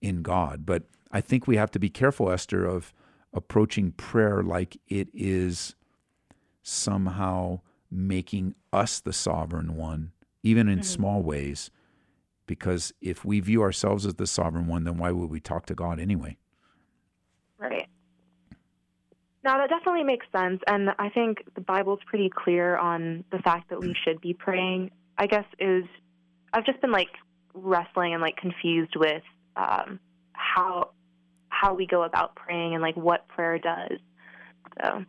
in 0.00 0.22
God. 0.22 0.66
But 0.66 0.84
I 1.10 1.20
think 1.20 1.46
we 1.46 1.56
have 1.56 1.70
to 1.72 1.78
be 1.78 1.90
careful, 1.90 2.30
Esther, 2.30 2.64
of 2.64 2.92
approaching 3.32 3.92
prayer 3.92 4.42
like 4.42 4.76
it 4.88 5.08
is 5.12 5.74
somehow 6.62 7.60
making 7.90 8.54
us 8.72 9.00
the 9.00 9.12
sovereign 9.12 9.76
one, 9.76 10.12
even 10.42 10.68
in 10.68 10.80
mm-hmm. 10.80 10.84
small 10.84 11.22
ways. 11.22 11.70
Because 12.46 12.92
if 13.00 13.24
we 13.24 13.40
view 13.40 13.62
ourselves 13.62 14.04
as 14.04 14.14
the 14.14 14.26
sovereign 14.26 14.66
one, 14.66 14.84
then 14.84 14.98
why 14.98 15.10
would 15.10 15.30
we 15.30 15.40
talk 15.40 15.66
to 15.66 15.74
God 15.74 15.98
anyway? 15.98 16.36
Right. 17.58 17.88
Now 19.44 19.58
that 19.58 19.68
definitely 19.68 20.04
makes 20.04 20.26
sense, 20.32 20.60
and 20.66 20.90
I 20.98 21.10
think 21.10 21.44
the 21.54 21.60
Bible's 21.60 22.00
pretty 22.06 22.30
clear 22.30 22.76
on 22.76 23.24
the 23.30 23.38
fact 23.38 23.68
that 23.68 23.80
we 23.80 23.94
should 24.04 24.20
be 24.20 24.32
praying. 24.32 24.90
I 25.18 25.26
guess 25.26 25.44
is 25.58 25.84
I've 26.54 26.64
just 26.64 26.80
been 26.80 26.92
like 26.92 27.08
wrestling 27.54 28.12
and 28.12 28.20
like 28.20 28.36
confused 28.36 28.94
with 28.96 29.22
um, 29.56 30.00
how 30.32 30.90
how 31.48 31.72
we 31.72 31.86
go 31.86 32.02
about 32.02 32.34
praying 32.34 32.74
and 32.74 32.82
like 32.82 32.96
what 32.96 33.26
prayer 33.28 33.58
does. 33.58 33.98
So. 34.82 35.04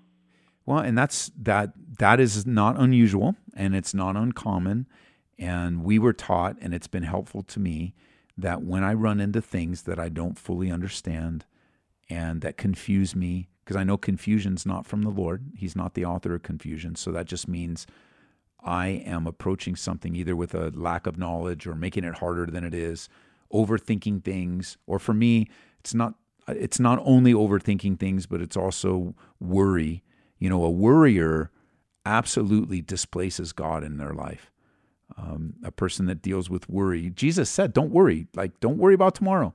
Well, 0.66 0.80
and 0.80 0.98
that's 0.98 1.32
that 1.42 1.74
that 2.00 2.20
is 2.20 2.46
not 2.46 2.80
unusual 2.80 3.36
and 3.56 3.76
it's 3.76 3.94
not 3.94 4.16
uncommon. 4.16 4.88
And 5.38 5.84
we 5.84 6.00
were 6.00 6.14
taught, 6.14 6.56
and 6.62 6.74
it's 6.74 6.88
been 6.88 7.04
helpful 7.04 7.44
to 7.44 7.60
me, 7.60 7.94
that 8.38 8.62
when 8.62 8.84
I 8.84 8.94
run 8.94 9.20
into 9.20 9.42
things 9.42 9.82
that 9.84 10.00
I 10.00 10.10
don't 10.10 10.40
fully 10.40 10.72
understand 10.72 11.46
and 12.10 12.42
that 12.42 12.58
confuse 12.58 13.16
me, 13.16 13.50
because 13.64 13.76
I 13.76 13.84
know 13.84 13.98
confusion's 13.98 14.66
not 14.66 14.86
from 14.86 15.02
the 15.02 15.10
Lord. 15.10 15.52
He's 15.58 15.76
not 15.76 15.94
the 15.94 16.06
author 16.06 16.36
of 16.36 16.44
confusion. 16.44 16.96
So 16.96 17.12
that 17.12 17.26
just 17.26 17.48
means 17.48 17.86
I 18.66 18.88
am 19.06 19.28
approaching 19.28 19.76
something 19.76 20.16
either 20.16 20.36
with 20.36 20.56
a 20.56 20.72
lack 20.72 21.06
of 21.06 21.18
knowledge 21.20 21.68
or 21.68 21.76
making 21.76 22.04
it 22.04 22.16
harder 22.16 22.48
than 22.48 22.64
it 22.64 22.74
is, 22.74 23.08
overthinking 23.54 24.24
things, 24.24 24.78
or 24.88 24.98
for 24.98 25.14
me, 25.14 25.48
it's 25.80 25.94
not 25.94 26.16
it's 26.48 26.80
not 26.80 27.00
only 27.04 27.34
overthinking 27.34 28.00
things, 28.00 28.26
but 28.26 28.42
it's 28.42 28.58
also 28.58 29.16
worry. 29.40 30.04
You 30.40 30.50
know, 30.50 30.64
a 30.64 30.70
worrier 30.70 31.52
absolutely 32.06 32.82
displaces 32.82 33.52
God 33.52 33.84
in 33.84 33.98
their 33.98 34.14
life. 34.14 34.52
Um, 35.18 35.54
a 35.64 35.72
person 35.72 36.08
that 36.08 36.22
deals 36.22 36.50
with 36.50 36.68
worry. 36.68 37.12
Jesus 37.12 37.50
said, 37.50 37.74
"Don't 37.74 37.92
worry. 37.92 38.28
Like, 38.36 38.60
don't 38.60 38.78
worry 38.78 38.96
about 38.96 39.16
tomorrow." 39.16 39.54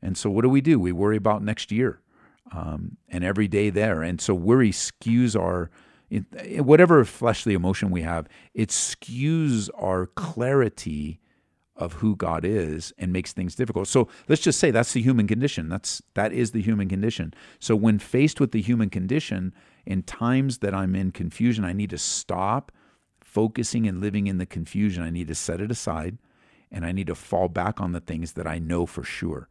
And 0.00 0.16
so, 0.16 0.30
what 0.30 0.42
do 0.42 0.48
we 0.48 0.60
do? 0.60 0.78
We 0.78 0.92
worry 0.92 1.16
about 1.16 1.42
next 1.42 1.72
year, 1.72 2.00
um, 2.52 2.96
and 3.08 3.24
every 3.24 3.48
day 3.48 3.70
there. 3.70 4.02
And 4.02 4.20
so, 4.20 4.34
worry 4.34 4.70
skews 4.70 5.38
our 5.38 5.70
whatever 6.58 7.04
fleshly 7.04 7.54
emotion 7.54 7.90
we 7.90 8.02
have. 8.02 8.28
It 8.54 8.68
skews 8.68 9.70
our 9.74 10.06
clarity 10.06 11.20
of 11.74 11.94
who 11.94 12.14
God 12.14 12.44
is 12.44 12.92
and 12.98 13.12
makes 13.12 13.32
things 13.32 13.54
difficult. 13.54 13.88
So 13.88 14.08
let's 14.28 14.42
just 14.42 14.58
say 14.58 14.70
that's 14.70 14.92
the 14.92 15.02
human 15.02 15.26
condition. 15.26 15.68
That's 15.68 16.02
that 16.14 16.32
is 16.32 16.50
the 16.50 16.62
human 16.62 16.88
condition. 16.88 17.32
So 17.58 17.74
when 17.74 17.98
faced 17.98 18.40
with 18.40 18.52
the 18.52 18.60
human 18.60 18.90
condition, 18.90 19.54
in 19.86 20.02
times 20.02 20.58
that 20.58 20.74
I'm 20.74 20.94
in 20.94 21.12
confusion, 21.12 21.64
I 21.64 21.72
need 21.72 21.90
to 21.90 21.98
stop 21.98 22.70
focusing 23.20 23.88
and 23.88 24.00
living 24.00 24.26
in 24.26 24.38
the 24.38 24.46
confusion. 24.46 25.02
I 25.02 25.10
need 25.10 25.28
to 25.28 25.34
set 25.34 25.60
it 25.60 25.70
aside 25.70 26.18
and 26.70 26.84
I 26.84 26.92
need 26.92 27.06
to 27.08 27.14
fall 27.14 27.48
back 27.48 27.80
on 27.80 27.92
the 27.92 28.00
things 28.00 28.32
that 28.32 28.46
I 28.46 28.58
know 28.58 28.86
for 28.86 29.02
sure. 29.02 29.48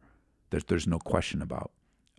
There's, 0.50 0.64
there's 0.64 0.86
no 0.86 0.98
question 0.98 1.42
about 1.42 1.72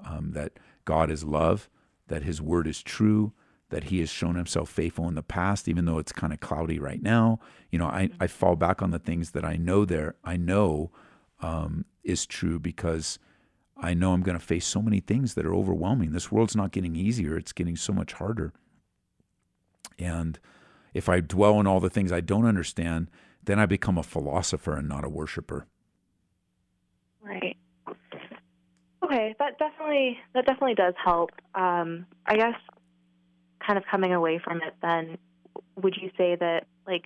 um, 0.06 0.32
that 0.32 0.60
God 0.86 1.10
is 1.10 1.24
love, 1.24 1.70
that 2.08 2.24
His 2.24 2.42
word 2.42 2.68
is 2.68 2.84
true, 2.84 3.34
that 3.74 3.86
He 3.86 4.00
has 4.00 4.10
shown 4.10 4.36
Himself 4.36 4.70
faithful 4.70 5.08
in 5.08 5.16
the 5.16 5.24
past, 5.24 5.68
even 5.68 5.86
though 5.86 5.98
it's 5.98 6.12
kind 6.12 6.32
of 6.32 6.40
cloudy 6.40 6.80
right 6.80 7.02
now. 7.02 7.40
You 7.72 7.80
know, 7.80 7.88
I, 7.88 8.10
I 8.20 8.28
fall 8.28 8.56
back 8.56 8.82
on 8.82 8.92
the 8.92 9.00
things 9.00 9.32
that 9.32 9.44
I 9.44 9.58
know 9.58 9.84
there, 9.84 10.16
I 10.24 10.38
know 10.38 10.92
um, 11.42 11.86
is 12.04 12.26
true 12.26 12.60
because 12.60 13.20
I 13.76 13.94
know 13.94 14.14
I'm 14.14 14.22
going 14.22 14.38
to 14.38 14.46
face 14.46 14.66
so 14.66 14.82
many 14.82 15.00
things 15.00 15.34
that 15.34 15.46
are 15.46 15.56
overwhelming. 15.56 16.12
This 16.12 16.32
world's 16.32 16.56
not 16.56 16.72
getting 16.72 16.96
easier, 16.96 17.36
it's 17.36 17.52
getting 17.52 17.76
so 17.76 17.92
much 17.94 18.14
harder. 18.14 18.54
And 20.00 20.40
if 20.94 21.10
I 21.10 21.20
dwell 21.20 21.56
on 21.56 21.68
all 21.68 21.80
the 21.80 21.90
things 21.90 22.12
I 22.12 22.22
don't 22.22 22.46
understand, 22.46 23.10
then 23.44 23.60
I 23.60 23.66
become 23.66 23.98
a 23.98 24.04
philosopher 24.04 24.78
and 24.78 24.88
not 24.88 25.04
a 25.04 25.10
worshiper. 25.10 25.68
Right. 27.22 27.58
Okay, 29.04 29.36
that 29.40 29.60
definitely 29.60 30.18
that 30.34 30.46
definitely 30.46 30.76
does 30.76 30.94
help. 31.04 31.32
Um, 31.56 32.06
I 32.26 32.38
guess, 32.38 32.56
kind 33.66 33.78
of 33.78 33.86
coming 33.90 34.14
away 34.14 34.40
from 34.44 34.58
it, 34.58 34.76
then, 34.82 35.18
would 35.76 35.96
you 36.00 36.10
say 36.18 36.36
that 36.36 36.66
like, 36.88 37.06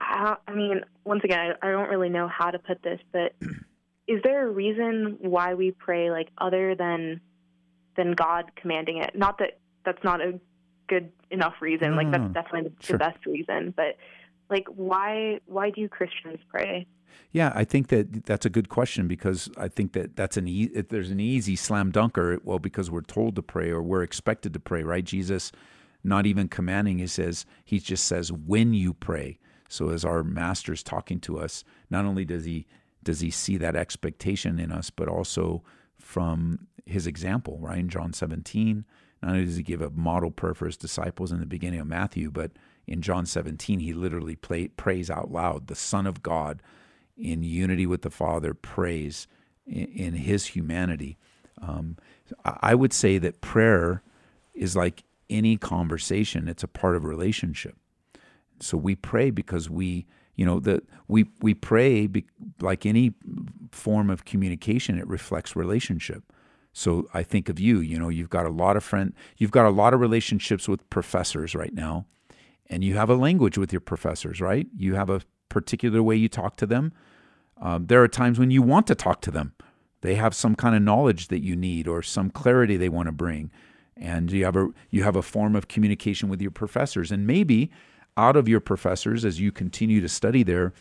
I, 0.00 0.36
I 0.46 0.52
mean, 0.52 0.82
once 1.04 1.22
again, 1.24 1.38
I, 1.38 1.66
I 1.66 1.70
don't 1.70 1.88
really 1.88 2.08
know 2.08 2.28
how 2.28 2.50
to 2.50 2.58
put 2.58 2.82
this, 2.82 3.00
but 3.12 3.34
is 4.08 4.22
there 4.22 4.46
a 4.46 4.50
reason 4.50 5.18
why 5.20 5.54
we 5.54 5.70
pray 5.72 6.10
like 6.10 6.28
other 6.38 6.74
than 6.74 7.20
than 7.96 8.12
God 8.12 8.52
commanding 8.56 8.98
it? 8.98 9.16
Not 9.16 9.38
that 9.38 9.58
that's 9.84 10.02
not 10.04 10.20
a 10.20 10.38
good 10.88 11.12
enough 11.30 11.54
reason. 11.60 11.96
Like 11.96 12.10
that's 12.10 12.24
mm. 12.24 12.34
definitely 12.34 12.70
the, 12.70 12.84
sure. 12.84 12.94
the 12.94 12.98
best 12.98 13.26
reason. 13.26 13.72
But 13.76 13.96
like, 14.50 14.66
why 14.68 15.40
why 15.46 15.70
do 15.70 15.88
Christians 15.88 16.38
pray? 16.48 16.86
Yeah, 17.32 17.52
I 17.54 17.64
think 17.64 17.88
that 17.88 18.24
that's 18.24 18.46
a 18.46 18.50
good 18.50 18.68
question 18.68 19.08
because 19.08 19.50
I 19.56 19.68
think 19.68 19.92
that 19.92 20.16
that's 20.16 20.36
an 20.36 20.48
e- 20.48 20.68
there's 20.68 21.10
an 21.10 21.20
easy 21.20 21.56
slam 21.56 21.90
dunker. 21.90 22.38
Well, 22.44 22.58
because 22.58 22.90
we're 22.90 23.02
told 23.02 23.36
to 23.36 23.42
pray 23.42 23.70
or 23.70 23.82
we're 23.82 24.02
expected 24.02 24.52
to 24.52 24.60
pray, 24.60 24.82
right? 24.82 25.04
Jesus, 25.04 25.52
not 26.04 26.26
even 26.26 26.48
commanding, 26.48 26.98
he 26.98 27.06
says 27.06 27.46
he 27.64 27.78
just 27.78 28.04
says 28.04 28.32
when 28.32 28.74
you 28.74 28.94
pray. 28.94 29.38
So 29.68 29.90
as 29.90 30.04
our 30.04 30.22
master's 30.22 30.82
talking 30.82 31.20
to 31.20 31.38
us, 31.38 31.64
not 31.90 32.04
only 32.04 32.24
does 32.24 32.44
he 32.44 32.66
does 33.02 33.20
he 33.20 33.30
see 33.30 33.56
that 33.56 33.76
expectation 33.76 34.58
in 34.58 34.72
us, 34.72 34.90
but 34.90 35.08
also 35.08 35.62
from 35.98 36.66
his 36.86 37.06
example, 37.06 37.58
right? 37.60 37.78
In 37.78 37.88
John 37.88 38.12
17, 38.12 38.84
not 39.22 39.32
only 39.32 39.44
does 39.44 39.56
he 39.56 39.62
give 39.62 39.80
a 39.80 39.90
model 39.90 40.30
prayer 40.30 40.54
for 40.54 40.66
his 40.66 40.76
disciples 40.76 41.32
in 41.32 41.40
the 41.40 41.46
beginning 41.46 41.80
of 41.80 41.86
Matthew, 41.86 42.30
but 42.30 42.52
in 42.86 43.02
John 43.02 43.26
17, 43.26 43.80
he 43.80 43.92
literally 43.92 44.36
play, 44.36 44.68
prays 44.68 45.10
out 45.10 45.30
loud. 45.30 45.66
The 45.66 45.74
Son 45.74 46.06
of 46.06 46.22
God, 46.22 46.62
in 47.16 47.42
unity 47.42 47.86
with 47.86 48.02
the 48.02 48.10
Father, 48.10 48.54
prays 48.54 49.26
in, 49.66 49.86
in 49.86 50.14
his 50.14 50.46
humanity. 50.46 51.18
Um, 51.60 51.96
I 52.44 52.74
would 52.74 52.92
say 52.92 53.18
that 53.18 53.40
prayer 53.40 54.02
is 54.54 54.76
like 54.76 55.04
any 55.28 55.56
conversation, 55.56 56.48
it's 56.48 56.62
a 56.62 56.68
part 56.68 56.96
of 56.96 57.04
relationship. 57.04 57.76
So 58.60 58.76
we 58.76 58.94
pray 58.94 59.30
because 59.30 59.68
we, 59.68 60.06
you 60.34 60.46
know, 60.46 60.60
that 60.60 60.84
we 61.08 61.26
we 61.40 61.54
pray 61.54 62.06
be, 62.06 62.24
like 62.60 62.86
any 62.86 63.12
form 63.70 64.08
of 64.10 64.24
communication. 64.24 64.98
It 64.98 65.06
reflects 65.06 65.56
relationship. 65.56 66.22
So 66.72 67.08
I 67.14 67.22
think 67.22 67.48
of 67.48 67.58
you, 67.58 67.80
you 67.80 67.98
know, 67.98 68.10
you've 68.10 68.30
got 68.30 68.44
a 68.46 68.50
lot 68.50 68.76
of 68.76 68.84
friend, 68.84 69.14
you've 69.38 69.50
got 69.50 69.66
a 69.66 69.70
lot 69.70 69.94
of 69.94 70.00
relationships 70.00 70.68
with 70.68 70.88
professors 70.90 71.54
right 71.54 71.72
now, 71.72 72.06
and 72.68 72.84
you 72.84 72.96
have 72.96 73.10
a 73.10 73.14
language 73.14 73.58
with 73.58 73.72
your 73.72 73.80
professors, 73.80 74.40
right? 74.40 74.66
You 74.76 74.94
have 74.94 75.10
a 75.10 75.22
particular 75.48 76.02
way 76.02 76.16
you 76.16 76.28
talk 76.28 76.56
to 76.56 76.66
them. 76.66 76.92
Um, 77.60 77.86
there 77.86 78.02
are 78.02 78.08
times 78.08 78.38
when 78.38 78.50
you 78.50 78.62
want 78.62 78.86
to 78.88 78.94
talk 78.94 79.20
to 79.22 79.30
them. 79.30 79.54
They 80.02 80.14
have 80.16 80.34
some 80.34 80.54
kind 80.54 80.76
of 80.76 80.82
knowledge 80.82 81.28
that 81.28 81.42
you 81.42 81.56
need 81.56 81.88
or 81.88 82.02
some 82.02 82.30
clarity 82.30 82.76
they 82.76 82.88
want 82.88 83.06
to 83.06 83.12
bring, 83.12 83.50
and 83.96 84.30
you 84.30 84.44
have 84.44 84.56
a 84.56 84.68
you 84.90 85.02
have 85.02 85.16
a 85.16 85.22
form 85.22 85.56
of 85.56 85.68
communication 85.68 86.28
with 86.28 86.42
your 86.42 86.50
professors. 86.50 87.10
And 87.10 87.26
maybe 87.26 87.70
out 88.16 88.36
of 88.36 88.48
your 88.48 88.60
professors, 88.60 89.24
as 89.24 89.40
you 89.40 89.50
continue 89.50 90.00
to 90.00 90.08
study 90.08 90.42
there, 90.42 90.72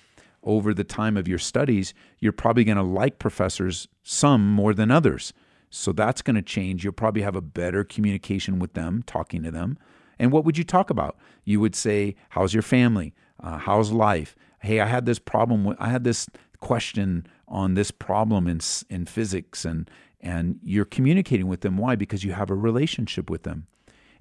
over 0.46 0.74
the 0.74 0.84
time 0.84 1.18
of 1.18 1.28
your 1.28 1.40
studies, 1.40 1.94
you're 2.20 2.32
probably 2.32 2.64
going 2.64 2.78
to 2.78 2.84
like 2.84 3.20
professors 3.20 3.88
some 4.04 4.48
more 4.52 4.74
than 4.74 4.92
others. 4.92 5.34
So 5.70 5.92
that's 5.92 6.22
going 6.22 6.36
to 6.36 6.42
change. 6.42 6.84
You'll 6.84 6.94
probably 6.94 7.24
have 7.24 7.36
a 7.36 7.42
better 7.42 7.84
communication 7.84 8.60
with 8.60 8.74
them, 8.74 9.04
talking 9.06 9.44
to 9.44 9.52
them. 9.52 9.78
And 10.20 10.32
what 10.32 10.46
would 10.46 10.58
you 10.58 10.64
talk 10.64 10.90
about? 10.90 11.18
You 11.44 11.60
would 11.60 11.76
say, 11.76 12.16
"How's 12.30 12.54
your 12.54 12.64
family? 12.64 13.14
Uh, 13.40 13.58
how's 13.58 13.92
life? 13.92 14.36
Hey, 14.60 14.80
I 14.80 14.88
had 14.88 15.06
this 15.06 15.20
problem. 15.20 15.76
I 15.80 15.90
had 15.90 16.04
this 16.04 16.28
question 16.60 17.28
on 17.48 17.74
this 17.74 17.92
problem 17.92 18.48
in 18.48 18.60
in 18.90 19.06
physics, 19.06 19.66
and 19.66 19.90
and 20.22 20.60
you're 20.64 20.86
communicating 20.86 21.48
with 21.48 21.62
them. 21.62 21.78
Why? 21.78 21.96
Because 21.96 22.24
you 22.24 22.34
have 22.34 22.50
a 22.50 22.56
relationship 22.56 23.30
with 23.30 23.44
them, 23.44 23.68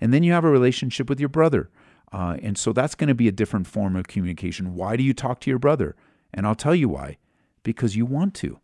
and 0.00 0.12
then 0.12 0.22
you 0.22 0.32
have 0.32 0.44
a 0.44 0.50
relationship 0.50 1.08
with 1.08 1.20
your 1.20 1.28
brother, 1.28 1.70
uh, 2.12 2.36
and 2.42 2.56
so 2.58 2.72
that's 2.72 2.94
going 2.94 3.08
to 3.08 3.14
be 3.14 3.28
a 3.28 3.32
different 3.32 3.66
form 3.66 3.96
of 3.96 4.06
communication. 4.06 4.74
Why 4.74 4.96
do 4.96 5.02
you 5.02 5.14
talk 5.14 5.40
to 5.40 5.50
your 5.50 5.58
brother? 5.58 5.96
And 6.32 6.46
I'll 6.46 6.54
tell 6.54 6.74
you 6.74 6.88
why. 6.88 7.18
Because 7.62 7.96
you 7.96 8.04
want 8.04 8.34
to. 8.34 8.58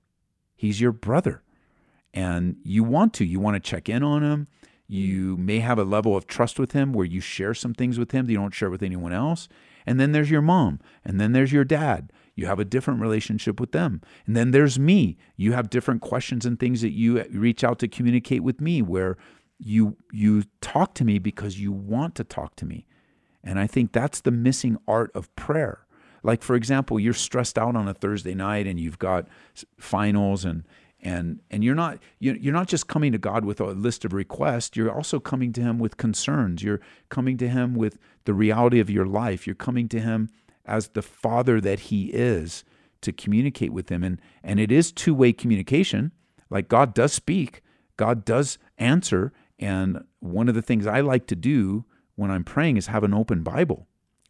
He's 0.56 0.80
your 0.80 0.92
brother 0.92 1.42
and 2.12 2.56
you 2.62 2.84
want 2.84 3.14
to. 3.14 3.24
You 3.24 3.40
want 3.40 3.54
to 3.54 3.60
check 3.60 3.88
in 3.88 4.02
on 4.02 4.22
him. 4.22 4.48
You 4.90 5.36
may 5.36 5.60
have 5.60 5.78
a 5.78 5.84
level 5.84 6.16
of 6.16 6.26
trust 6.26 6.58
with 6.58 6.72
him 6.72 6.92
where 6.92 7.06
you 7.06 7.20
share 7.20 7.54
some 7.54 7.74
things 7.74 7.96
with 7.96 8.10
him 8.10 8.26
that 8.26 8.32
you 8.32 8.38
don't 8.38 8.52
share 8.52 8.70
with 8.70 8.82
anyone 8.82 9.12
else. 9.12 9.48
And 9.86 10.00
then 10.00 10.10
there's 10.10 10.32
your 10.32 10.42
mom, 10.42 10.80
and 11.04 11.20
then 11.20 11.30
there's 11.30 11.52
your 11.52 11.62
dad. 11.62 12.12
You 12.34 12.46
have 12.46 12.58
a 12.58 12.64
different 12.64 13.00
relationship 13.00 13.60
with 13.60 13.70
them. 13.70 14.00
And 14.26 14.36
then 14.36 14.50
there's 14.50 14.80
me. 14.80 15.16
You 15.36 15.52
have 15.52 15.70
different 15.70 16.00
questions 16.00 16.44
and 16.44 16.58
things 16.58 16.80
that 16.80 16.90
you 16.90 17.22
reach 17.30 17.62
out 17.62 17.78
to 17.78 17.86
communicate 17.88 18.42
with 18.42 18.60
me 18.60 18.82
where 18.82 19.16
you 19.60 19.96
you 20.10 20.42
talk 20.60 20.94
to 20.94 21.04
me 21.04 21.20
because 21.20 21.60
you 21.60 21.70
want 21.70 22.16
to 22.16 22.24
talk 22.24 22.56
to 22.56 22.66
me. 22.66 22.84
And 23.44 23.60
I 23.60 23.68
think 23.68 23.92
that's 23.92 24.20
the 24.20 24.32
missing 24.32 24.76
art 24.88 25.12
of 25.14 25.32
prayer. 25.36 25.86
Like 26.24 26.42
for 26.42 26.56
example, 26.56 26.98
you're 26.98 27.14
stressed 27.14 27.56
out 27.56 27.76
on 27.76 27.86
a 27.86 27.94
Thursday 27.94 28.34
night 28.34 28.66
and 28.66 28.80
you've 28.80 28.98
got 28.98 29.28
finals 29.78 30.44
and 30.44 30.64
and 31.02 31.40
and 31.50 31.64
you're 31.64 31.74
not 31.74 31.98
you're 32.18 32.52
not 32.52 32.68
just 32.68 32.86
coming 32.86 33.12
to 33.12 33.18
God 33.18 33.44
with 33.44 33.60
a 33.60 33.66
list 33.66 34.04
of 34.04 34.12
requests 34.12 34.76
you're 34.76 34.94
also 34.94 35.18
coming 35.18 35.52
to 35.54 35.60
him 35.60 35.78
with 35.78 35.96
concerns. 35.96 36.62
You're 36.62 36.80
coming 37.08 37.36
to 37.38 37.48
him 37.48 37.74
with 37.74 37.98
the 38.24 38.34
reality 38.34 38.80
of 38.80 38.90
your 38.90 39.06
life. 39.06 39.46
You're 39.46 39.54
coming 39.54 39.88
to 39.88 40.00
him 40.00 40.28
as 40.66 40.88
the 40.88 41.02
father 41.02 41.60
that 41.60 41.80
he 41.80 42.06
is 42.06 42.64
to 43.00 43.12
communicate 43.12 43.72
with 43.72 43.88
him. 43.88 44.04
And 44.04 44.20
and 44.42 44.60
it 44.60 44.70
is 44.70 44.92
two-way 44.92 45.32
communication. 45.32 46.12
Like 46.50 46.68
God 46.68 46.94
does 46.94 47.12
speak 47.12 47.62
God 48.00 48.24
does 48.24 48.56
answer. 48.78 49.30
And 49.58 50.06
one 50.20 50.48
of 50.48 50.54
the 50.54 50.62
things 50.62 50.86
I 50.86 51.02
like 51.02 51.26
to 51.26 51.36
do 51.36 51.84
when 52.16 52.30
I'm 52.30 52.44
praying 52.44 52.78
is 52.78 52.86
have 52.86 53.04
an 53.04 53.12
open 53.12 53.42
Bible 53.42 53.86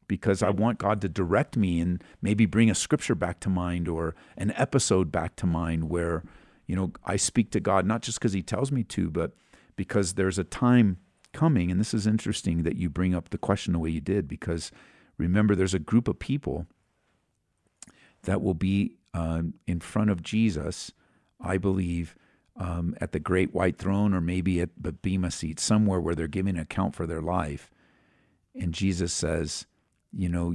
because 0.09 0.43
I 0.43 0.51
want 0.51 0.81
God 0.81 1.01
to 1.03 1.09
direct 1.09 1.57
me 1.57 1.79
and 1.79 2.03
maybe 2.21 2.47
bring 2.47 2.69
a 2.69 2.75
scripture 2.75 3.15
back 3.15 3.39
to 3.41 3.49
mind 3.49 3.87
or 3.87 4.17
an 4.37 4.53
episode 4.57 5.13
back 5.13 5.37
to 5.37 5.47
mind 5.47 5.89
where, 5.89 6.25
you 6.71 6.77
know, 6.77 6.93
I 7.05 7.17
speak 7.17 7.51
to 7.51 7.59
God 7.59 7.85
not 7.85 8.01
just 8.01 8.21
because 8.21 8.33
He 8.33 8.43
tells 8.43 8.71
me 8.71 8.85
to, 8.85 9.11
but 9.11 9.33
because 9.75 10.13
there's 10.13 10.39
a 10.39 10.45
time 10.45 10.99
coming. 11.33 11.69
And 11.69 11.81
this 11.81 11.93
is 11.93 12.07
interesting 12.07 12.63
that 12.63 12.77
you 12.77 12.89
bring 12.89 13.13
up 13.13 13.31
the 13.31 13.39
question 13.39 13.73
the 13.73 13.81
way 13.81 13.91
you 13.91 14.01
did 14.01 14.29
because 14.29 14.71
remember, 15.19 15.57
there's 15.57 15.75
a 15.75 15.81
group 15.81 16.07
of 16.07 16.21
people 16.21 16.69
that 18.23 18.41
will 18.41 18.55
be 18.55 18.99
uh, 19.13 19.43
in 19.67 19.81
front 19.81 20.11
of 20.11 20.23
Jesus, 20.23 20.93
I 21.41 21.57
believe, 21.57 22.15
um, 22.57 22.95
at 23.01 23.11
the 23.11 23.19
great 23.19 23.53
white 23.53 23.77
throne 23.77 24.15
or 24.15 24.21
maybe 24.21 24.61
at 24.61 24.71
the 24.81 24.93
Bema 24.93 25.33
seat, 25.33 25.59
somewhere 25.59 25.99
where 25.99 26.15
they're 26.15 26.29
giving 26.29 26.55
an 26.55 26.63
account 26.63 26.95
for 26.95 27.05
their 27.05 27.21
life. 27.21 27.73
And 28.55 28.73
Jesus 28.73 29.13
says, 29.13 29.67
you 30.13 30.29
know, 30.29 30.55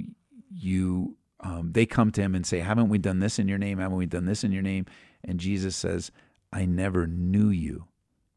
you 0.49 1.17
um, 1.41 1.73
they 1.73 1.85
come 1.85 2.11
to 2.11 2.21
him 2.21 2.33
and 2.33 2.45
say, 2.45 2.59
"Haven't 2.59 2.89
we 2.89 2.97
done 2.97 3.19
this 3.19 3.37
in 3.39 3.47
your 3.47 3.57
name? 3.57 3.77
Haven't 3.77 3.97
we 3.97 4.05
done 4.05 4.25
this 4.25 4.43
in 4.43 4.51
your 4.51 4.63
name?" 4.63 4.85
And 5.25 5.39
Jesus 5.39 5.75
says, 5.75 6.11
"I 6.53 6.65
never 6.65 7.07
knew 7.07 7.49
you." 7.49 7.87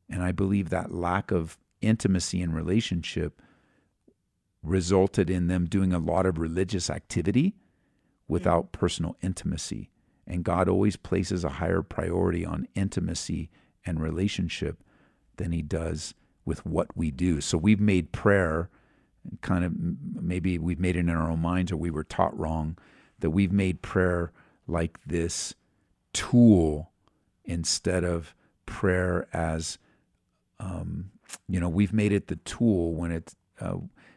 And 0.08 0.22
I 0.22 0.32
believe 0.32 0.70
that 0.70 0.92
lack 0.92 1.30
of 1.30 1.58
intimacy 1.80 2.42
and 2.42 2.54
relationship 2.54 3.40
resulted 4.62 5.30
in 5.30 5.46
them 5.46 5.66
doing 5.66 5.92
a 5.92 5.98
lot 5.98 6.26
of 6.26 6.38
religious 6.38 6.90
activity 6.90 7.54
without 8.26 8.72
personal 8.72 9.16
intimacy. 9.22 9.90
And 10.26 10.44
God 10.44 10.68
always 10.68 10.96
places 10.96 11.44
a 11.44 11.48
higher 11.48 11.82
priority 11.82 12.44
on 12.44 12.68
intimacy 12.74 13.50
and 13.86 14.00
relationship 14.00 14.82
than 15.36 15.52
he 15.52 15.62
does 15.62 16.14
with 16.44 16.66
what 16.66 16.94
we 16.96 17.10
do. 17.10 17.40
So 17.40 17.56
we've 17.56 17.80
made 17.80 18.12
prayer 18.12 18.68
kind 19.40 19.64
of 19.64 19.72
maybe 20.22 20.58
we've 20.58 20.80
made 20.80 20.96
it 20.96 21.00
in 21.00 21.10
our 21.10 21.30
own 21.30 21.40
minds 21.40 21.70
or 21.70 21.76
we 21.76 21.90
were 21.90 22.04
taught 22.04 22.38
wrong 22.38 22.78
that 23.20 23.30
we've 23.30 23.52
made 23.52 23.82
prayer 23.82 24.32
like 24.66 24.98
this 25.06 25.54
tool 26.18 26.90
instead 27.44 28.02
of 28.02 28.34
prayer 28.66 29.28
as 29.32 29.78
um, 30.58 31.12
you 31.48 31.60
know 31.60 31.68
we've 31.68 31.92
made 31.92 32.12
it 32.12 32.26
the 32.26 32.36
tool 32.36 32.92
when 32.94 33.12
it's 33.12 33.36
uh, 33.60 33.76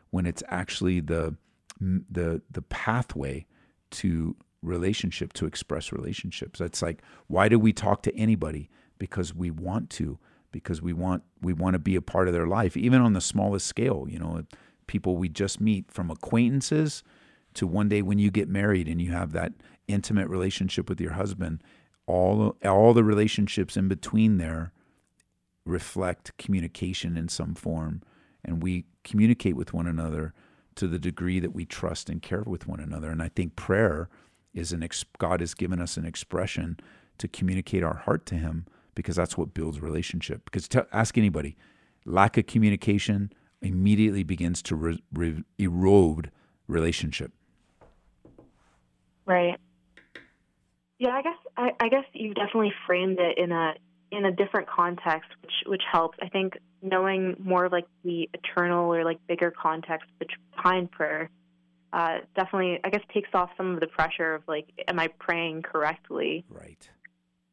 when 0.10 0.26
it's 0.26 0.42
actually 0.48 1.00
the 1.00 1.36
the 1.80 2.42
the 2.50 2.64
pathway 2.64 3.46
to 3.92 4.36
relationship 4.64 5.32
to 5.34 5.46
express 5.46 5.92
relationships. 5.92 6.60
It's 6.60 6.82
like 6.82 7.04
why 7.28 7.48
do 7.50 7.60
we 7.60 7.72
talk 7.72 8.02
to 8.04 8.16
anybody? 8.16 8.70
Because 8.98 9.36
we 9.36 9.52
want 9.52 9.92
to 9.92 10.18
because 10.52 10.82
we 10.82 10.94
want 10.94 11.22
we 11.40 11.54
want 11.54 11.76
to 11.76 11.80
be 11.80 11.96
a 11.96 12.02
part 12.02 12.28
of 12.28 12.34
their 12.34 12.48
life 12.48 12.76
even 12.76 13.00
on 13.00 13.14
the 13.14 13.22
smallest 13.22 13.66
scale 13.66 14.06
you 14.10 14.20
know 14.20 14.44
people 14.86 15.16
we 15.16 15.30
just 15.30 15.62
meet 15.62 15.90
from 15.90 16.12
acquaintances 16.12 17.04
to 17.54 17.66
one 17.66 17.88
day 17.88 18.02
when 18.02 18.20
you 18.20 18.30
get 18.30 18.50
married 18.50 18.88
and 18.88 19.02
you 19.02 19.12
have 19.12 19.32
that 19.32 19.54
intimate 19.88 20.28
relationship 20.28 20.90
with 20.90 21.00
your 21.00 21.14
husband 21.14 21.64
all 22.12 22.56
all 22.64 22.94
the 22.94 23.04
relationships 23.04 23.78
in 23.78 23.88
between 23.88 24.38
there 24.38 24.72
reflect 25.66 26.36
communication 26.38 27.16
in 27.16 27.28
some 27.28 27.54
form 27.54 28.02
and 28.44 28.64
we 28.64 28.86
communicate 29.04 29.56
with 29.56 29.74
one 29.74 29.88
another 29.88 30.34
to 30.76 30.88
the 30.88 31.00
degree 31.00 31.40
that 31.40 31.54
we 31.54 31.66
trust 31.66 32.10
and 32.10 32.22
care 32.22 32.44
with 32.44 32.68
one 32.68 32.80
another 32.80 33.10
and 33.10 33.22
i 33.22 33.30
think 33.30 33.56
prayer 33.56 34.10
is 34.54 34.72
an 34.74 34.84
ex- 34.84 35.06
god 35.18 35.40
has 35.40 35.54
given 35.54 35.80
us 35.80 35.98
an 35.98 36.06
expression 36.06 36.78
to 37.18 37.28
communicate 37.28 37.84
our 37.84 37.98
heart 37.98 38.26
to 38.26 38.36
him 38.36 38.66
because 38.96 39.16
that's 39.16 39.38
what 39.38 39.54
builds 39.54 39.80
relationship 39.80 40.44
because 40.46 40.68
to 40.68 40.86
ask 40.92 41.18
anybody 41.18 41.56
lack 42.06 42.38
of 42.38 42.48
communication 42.48 43.32
immediately 43.62 44.24
begins 44.24 44.62
to 44.64 44.76
re- 44.76 45.04
re- 45.14 45.44
erode 45.58 46.32
relationship. 46.68 47.32
Right. 49.26 49.58
Yeah, 51.02 51.10
I 51.10 51.22
guess 51.22 51.38
I, 51.58 51.70
I 51.80 51.90
guess 51.90 52.06
you 52.14 52.34
definitely 52.34 52.74
framed 52.86 53.18
it 53.20 53.38
in 53.38 53.52
a 53.52 53.74
in 54.12 54.26
a 54.26 54.32
different 54.32 54.70
context, 54.70 55.30
which 55.42 55.54
which 55.66 55.82
helps. 55.92 56.18
I 56.22 56.30
think 56.30 56.54
knowing 56.82 57.36
more 57.40 57.70
like 57.70 57.88
the 58.04 58.30
eternal 58.34 58.94
or 58.94 59.04
like 59.04 59.18
bigger 59.28 59.52
context 59.52 60.08
behind 60.56 60.92
prayer 60.92 61.30
uh, 61.94 62.20
definitely, 62.36 62.80
I 62.84 62.90
guess, 62.90 63.02
takes 63.14 63.30
off 63.34 63.50
some 63.58 63.74
of 63.74 63.80
the 63.80 63.88
pressure 63.88 64.36
of 64.36 64.44
like, 64.48 64.68
am 64.88 65.00
I 65.00 65.08
praying 65.20 65.64
correctly? 65.64 66.46
Right. 66.50 66.90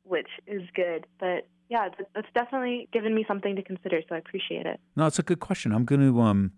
Which 0.05 0.29
is 0.47 0.63
good, 0.75 1.07
but 1.19 1.47
yeah, 1.69 1.89
that's 2.15 2.29
definitely 2.35 2.89
given 2.93 3.15
me 3.15 3.25
something 3.29 3.57
to 3.57 3.63
consider. 3.63 4.01
So 4.09 4.15
I 4.15 4.19
appreciate 4.19 4.65
it. 4.65 4.81
No, 4.97 5.07
it's 5.07 5.19
a 5.19 5.23
good 5.23 5.41
question. 5.41 5.73
I'm 5.73 5.85
going 5.85 6.01
to 6.01 6.21
um, 6.21 6.53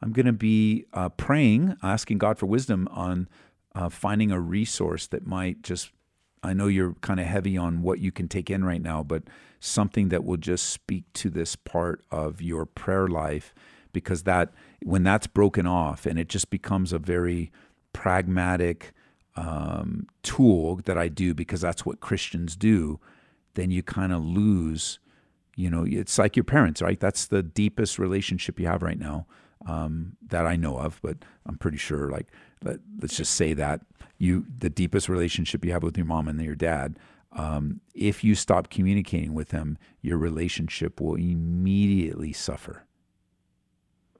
I'm 0.00 0.12
going 0.12 0.26
to 0.26 0.32
be 0.32 0.84
uh, 0.92 1.08
praying, 1.08 1.76
asking 1.82 2.18
God 2.18 2.38
for 2.38 2.46
wisdom 2.46 2.86
on 2.92 3.28
uh, 3.74 3.88
finding 3.88 4.30
a 4.30 4.40
resource 4.40 5.06
that 5.08 5.26
might 5.26 5.62
just. 5.62 5.90
I 6.42 6.52
know 6.52 6.66
you're 6.66 6.94
kind 6.94 7.20
of 7.20 7.26
heavy 7.26 7.56
on 7.56 7.82
what 7.82 8.00
you 8.00 8.10
can 8.10 8.28
take 8.28 8.50
in 8.50 8.64
right 8.64 8.82
now, 8.82 9.02
but 9.02 9.24
something 9.60 10.08
that 10.08 10.24
will 10.24 10.36
just 10.36 10.70
speak 10.70 11.04
to 11.14 11.30
this 11.30 11.54
part 11.54 12.04
of 12.10 12.42
your 12.42 12.66
prayer 12.66 13.06
life, 13.06 13.54
because 13.92 14.24
that 14.24 14.52
when 14.82 15.04
that's 15.04 15.26
broken 15.26 15.66
off 15.66 16.06
and 16.06 16.18
it 16.18 16.28
just 16.28 16.50
becomes 16.50 16.92
a 16.92 16.98
very 16.98 17.52
pragmatic 17.92 18.92
um, 19.36 20.06
tool 20.22 20.80
that 20.84 20.98
I 20.98 21.08
do 21.08 21.34
because 21.34 21.60
that's 21.60 21.86
what 21.86 22.00
Christians 22.00 22.56
do 22.56 22.98
then 23.54 23.70
you 23.70 23.82
kind 23.82 24.12
of 24.12 24.24
lose. 24.24 24.98
You 25.56 25.70
know, 25.70 25.84
it's 25.86 26.18
like 26.18 26.36
your 26.36 26.44
parents, 26.44 26.80
right? 26.80 26.98
That's 26.98 27.26
the 27.26 27.42
deepest 27.42 27.98
relationship 27.98 28.58
you 28.58 28.66
have 28.66 28.82
right 28.82 28.98
now 28.98 29.26
um, 29.66 30.16
that 30.28 30.46
I 30.46 30.56
know 30.56 30.78
of. 30.78 30.98
But 31.02 31.18
I'm 31.46 31.58
pretty 31.58 31.76
sure, 31.76 32.08
like, 32.10 32.28
let, 32.64 32.78
us 33.02 33.16
just 33.16 33.34
say 33.34 33.54
that 33.54 33.80
you, 34.18 34.46
the 34.58 34.70
deepest 34.70 35.08
relationship 35.08 35.64
you 35.64 35.72
have 35.72 35.82
with 35.82 35.96
your 35.96 36.06
mom 36.06 36.28
and 36.28 36.40
your 36.40 36.54
dad. 36.54 36.98
Um, 37.32 37.80
if 37.94 38.22
you 38.22 38.34
stop 38.34 38.70
communicating 38.70 39.34
with 39.34 39.48
them, 39.48 39.78
your 40.00 40.18
relationship 40.18 41.00
will 41.00 41.14
immediately 41.14 42.32
suffer. 42.32 42.84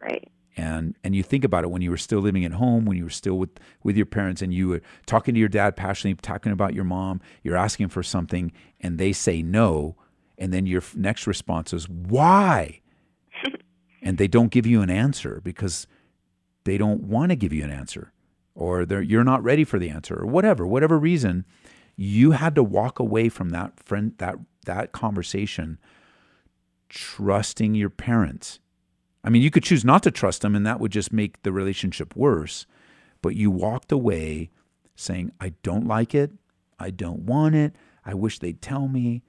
Right 0.00 0.32
and 0.56 0.96
and 1.02 1.14
you 1.14 1.22
think 1.22 1.44
about 1.44 1.64
it 1.64 1.70
when 1.70 1.82
you 1.82 1.90
were 1.90 1.96
still 1.96 2.20
living 2.20 2.44
at 2.44 2.52
home 2.52 2.84
when 2.84 2.96
you 2.96 3.04
were 3.04 3.10
still 3.10 3.34
with 3.34 3.50
with 3.82 3.96
your 3.96 4.06
parents 4.06 4.42
and 4.42 4.52
you 4.52 4.68
were 4.68 4.82
talking 5.06 5.34
to 5.34 5.40
your 5.40 5.48
dad 5.48 5.76
passionately 5.76 6.18
talking 6.20 6.52
about 6.52 6.74
your 6.74 6.84
mom 6.84 7.20
you're 7.42 7.56
asking 7.56 7.88
for 7.88 8.02
something 8.02 8.52
and 8.80 8.98
they 8.98 9.12
say 9.12 9.42
no 9.42 9.96
and 10.38 10.52
then 10.52 10.66
your 10.66 10.82
next 10.94 11.26
response 11.26 11.72
is 11.72 11.88
why 11.88 12.80
and 14.02 14.18
they 14.18 14.28
don't 14.28 14.50
give 14.50 14.66
you 14.66 14.82
an 14.82 14.90
answer 14.90 15.40
because 15.42 15.86
they 16.64 16.76
don't 16.76 17.02
want 17.02 17.30
to 17.30 17.36
give 17.36 17.52
you 17.52 17.64
an 17.64 17.70
answer 17.70 18.12
or 18.54 18.82
you're 18.82 19.24
not 19.24 19.42
ready 19.42 19.64
for 19.64 19.78
the 19.78 19.90
answer 19.90 20.18
or 20.20 20.26
whatever 20.26 20.66
whatever 20.66 20.98
reason 20.98 21.44
you 21.96 22.32
had 22.32 22.54
to 22.54 22.62
walk 22.62 22.98
away 22.98 23.28
from 23.28 23.50
that 23.50 23.78
friend 23.82 24.14
that 24.18 24.36
that 24.66 24.92
conversation 24.92 25.78
trusting 26.88 27.74
your 27.74 27.90
parents 27.90 28.60
I 29.24 29.30
mean, 29.30 29.42
you 29.42 29.50
could 29.50 29.62
choose 29.62 29.84
not 29.84 30.02
to 30.02 30.10
trust 30.10 30.42
them, 30.42 30.56
and 30.56 30.66
that 30.66 30.80
would 30.80 30.92
just 30.92 31.12
make 31.12 31.42
the 31.42 31.52
relationship 31.52 32.16
worse. 32.16 32.66
But 33.20 33.36
you 33.36 33.50
walked 33.50 33.92
away 33.92 34.50
saying, 34.96 35.32
I 35.40 35.54
don't 35.62 35.86
like 35.86 36.14
it. 36.14 36.32
I 36.78 36.90
don't 36.90 37.20
want 37.20 37.54
it. 37.54 37.76
I 38.04 38.14
wish 38.14 38.38
they'd 38.38 38.60
tell 38.60 38.88
me, 38.88 39.22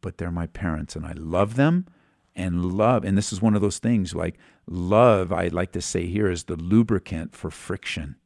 but 0.00 0.16
they're 0.16 0.30
my 0.30 0.46
parents 0.46 0.96
and 0.96 1.04
I 1.04 1.12
love 1.12 1.56
them. 1.56 1.86
And 2.34 2.64
love, 2.64 3.04
and 3.04 3.16
this 3.18 3.30
is 3.30 3.42
one 3.42 3.54
of 3.54 3.60
those 3.60 3.78
things 3.78 4.14
like 4.14 4.38
love, 4.66 5.30
I 5.30 5.48
like 5.48 5.72
to 5.72 5.82
say 5.82 6.06
here, 6.06 6.30
is 6.30 6.44
the 6.44 6.56
lubricant 6.56 7.36
for 7.36 7.50
friction. 7.50 8.16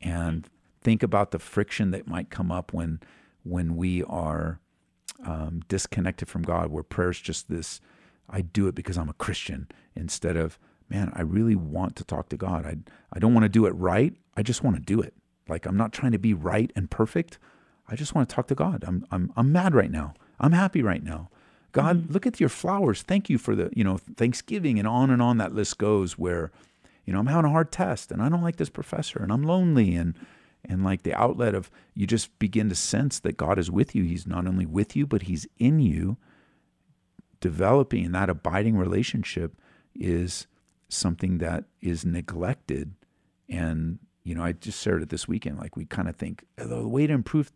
And 0.00 0.48
think 0.80 1.02
about 1.02 1.30
the 1.30 1.38
friction 1.38 1.90
that 1.90 2.06
might 2.06 2.30
come 2.30 2.50
up 2.50 2.72
when 2.72 3.00
when 3.44 3.76
we 3.76 4.02
are 4.04 4.60
um, 5.24 5.62
disconnected 5.68 6.28
from 6.28 6.42
God, 6.42 6.70
where 6.70 6.82
prayer 6.82 7.10
is 7.10 7.20
just 7.20 7.48
this 7.48 7.80
I 8.28 8.42
do 8.42 8.66
it 8.66 8.74
because 8.74 8.98
I'm 8.98 9.08
a 9.08 9.14
Christian 9.14 9.68
instead 9.94 10.36
of, 10.36 10.58
man, 10.90 11.12
I 11.14 11.22
really 11.22 11.54
want 11.54 11.96
to 11.96 12.04
talk 12.04 12.28
to 12.28 12.36
God. 12.36 12.66
I, 12.66 12.76
I 13.12 13.18
don't 13.18 13.32
want 13.32 13.44
to 13.44 13.48
do 13.48 13.66
it 13.66 13.70
right. 13.70 14.14
I 14.36 14.42
just 14.42 14.62
want 14.62 14.76
to 14.76 14.82
do 14.82 15.00
it. 15.00 15.14
Like 15.48 15.66
I'm 15.66 15.76
not 15.76 15.92
trying 15.92 16.12
to 16.12 16.18
be 16.18 16.34
right 16.34 16.70
and 16.76 16.90
perfect. 16.90 17.38
I 17.88 17.96
just 17.96 18.14
want 18.14 18.28
to 18.28 18.34
talk 18.34 18.48
to 18.48 18.54
God. 18.54 18.84
I'm, 18.86 19.06
I'm, 19.10 19.32
I'm 19.36 19.50
mad 19.50 19.74
right 19.74 19.90
now. 19.90 20.14
I'm 20.38 20.52
happy 20.52 20.82
right 20.82 21.02
now. 21.02 21.30
God, 21.72 21.96
mm-hmm. 22.02 22.12
look 22.12 22.26
at 22.26 22.38
your 22.38 22.48
flowers. 22.48 23.02
Thank 23.02 23.30
you 23.30 23.38
for 23.38 23.56
the, 23.56 23.70
you 23.74 23.82
know, 23.82 23.96
Thanksgiving 23.96 24.78
and 24.78 24.86
on 24.86 25.10
and 25.10 25.22
on 25.22 25.38
that 25.38 25.54
list 25.54 25.78
goes 25.78 26.18
where, 26.18 26.50
you 27.08 27.14
know, 27.14 27.20
I'm 27.20 27.26
having 27.26 27.46
a 27.46 27.52
hard 27.52 27.72
test 27.72 28.12
and 28.12 28.20
I 28.20 28.28
don't 28.28 28.42
like 28.42 28.56
this 28.56 28.68
professor 28.68 29.22
and 29.22 29.32
I'm 29.32 29.42
lonely 29.42 29.94
and, 29.94 30.14
and 30.62 30.84
like 30.84 31.04
the 31.04 31.14
outlet 31.14 31.54
of 31.54 31.70
you 31.94 32.06
just 32.06 32.38
begin 32.38 32.68
to 32.68 32.74
sense 32.74 33.18
that 33.20 33.38
God 33.38 33.58
is 33.58 33.70
with 33.70 33.94
you. 33.94 34.04
He's 34.04 34.26
not 34.26 34.46
only 34.46 34.66
with 34.66 34.94
you, 34.94 35.06
but 35.06 35.22
he's 35.22 35.46
in 35.58 35.80
you 35.80 36.18
developing 37.40 38.12
that 38.12 38.28
abiding 38.28 38.76
relationship 38.76 39.56
is 39.94 40.46
something 40.90 41.38
that 41.38 41.64
is 41.80 42.04
neglected. 42.04 42.92
And, 43.48 44.00
you 44.22 44.34
know, 44.34 44.44
I 44.44 44.52
just 44.52 44.82
shared 44.82 45.00
it 45.00 45.08
this 45.08 45.26
weekend. 45.26 45.56
Like, 45.56 45.76
we 45.76 45.86
kind 45.86 46.10
of 46.10 46.16
think 46.16 46.44
the 46.56 46.86
way 46.86 47.06
to 47.06 47.14
improve 47.14 47.50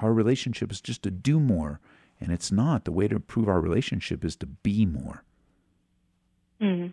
our 0.00 0.12
relationship 0.12 0.72
is 0.72 0.80
just 0.80 1.04
to 1.04 1.12
do 1.12 1.38
more. 1.38 1.78
And 2.20 2.32
it's 2.32 2.50
not. 2.50 2.84
The 2.84 2.90
way 2.90 3.06
to 3.06 3.14
improve 3.14 3.48
our 3.48 3.60
relationship 3.60 4.24
is 4.24 4.34
to 4.34 4.46
be 4.46 4.84
more. 4.84 5.22
Mm. 6.60 6.92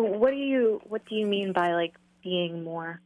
What 0.00 0.30
do 0.30 0.36
you 0.36 0.80
What 0.84 1.06
do 1.06 1.14
you 1.14 1.26
mean 1.26 1.52
by 1.52 1.72
like 1.74 1.94
being 2.22 2.64
more? 2.64 3.00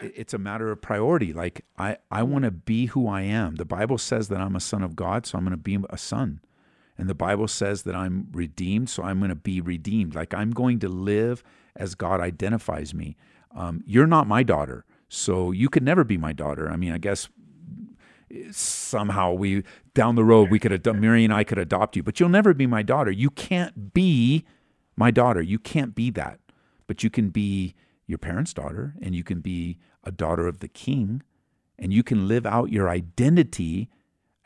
It's 0.00 0.34
a 0.34 0.38
matter 0.38 0.70
of 0.70 0.82
priority. 0.82 1.32
Like 1.32 1.64
I, 1.78 1.96
I 2.10 2.22
want 2.24 2.44
to 2.44 2.50
be 2.50 2.86
who 2.86 3.08
I 3.08 3.22
am. 3.22 3.56
The 3.56 3.64
Bible 3.64 3.98
says 3.98 4.28
that 4.28 4.40
I'm 4.40 4.56
a 4.56 4.60
son 4.60 4.82
of 4.82 4.96
God, 4.96 5.26
so 5.26 5.38
I'm 5.38 5.44
going 5.44 5.52
to 5.52 5.56
be 5.56 5.78
a 5.88 5.98
son. 5.98 6.40
And 6.98 7.08
the 7.08 7.14
Bible 7.14 7.48
says 7.48 7.82
that 7.84 7.94
I'm 7.94 8.28
redeemed, 8.32 8.88
so 8.88 9.02
I'm 9.02 9.18
going 9.18 9.30
to 9.30 9.34
be 9.36 9.60
redeemed. 9.60 10.14
Like 10.14 10.34
I'm 10.34 10.50
going 10.50 10.78
to 10.80 10.88
live 10.88 11.42
as 11.76 11.94
God 11.94 12.20
identifies 12.20 12.94
me. 12.94 13.16
Um, 13.54 13.82
you're 13.86 14.06
not 14.06 14.26
my 14.26 14.42
daughter, 14.42 14.84
so 15.08 15.52
you 15.52 15.68
could 15.68 15.82
never 15.82 16.04
be 16.04 16.16
my 16.16 16.32
daughter. 16.32 16.70
I 16.70 16.76
mean, 16.76 16.92
I 16.92 16.98
guess 16.98 17.28
somehow 18.50 19.32
we 19.32 19.62
down 19.94 20.16
the 20.16 20.24
road 20.24 20.50
we 20.50 20.58
could 20.58 20.72
adopt 20.72 20.98
Mary 20.98 21.24
and 21.24 21.32
I 21.32 21.44
could 21.44 21.58
adopt 21.58 21.96
you, 21.96 22.02
but 22.02 22.18
you'll 22.18 22.28
never 22.28 22.54
be 22.54 22.66
my 22.66 22.82
daughter. 22.82 23.10
You 23.10 23.30
can't 23.30 23.92
be 23.94 24.44
my 24.96 25.10
daughter. 25.10 25.42
You 25.42 25.58
can't 25.58 25.94
be 25.94 26.10
that. 26.10 26.38
But 26.86 27.02
you 27.02 27.10
can 27.10 27.30
be 27.30 27.74
your 28.06 28.18
parents' 28.18 28.52
daughter 28.52 28.94
and 29.00 29.14
you 29.14 29.24
can 29.24 29.40
be 29.40 29.78
a 30.04 30.12
daughter 30.12 30.46
of 30.46 30.60
the 30.60 30.68
king 30.68 31.22
and 31.78 31.92
you 31.92 32.02
can 32.02 32.28
live 32.28 32.46
out 32.46 32.70
your 32.70 32.88
identity 32.88 33.88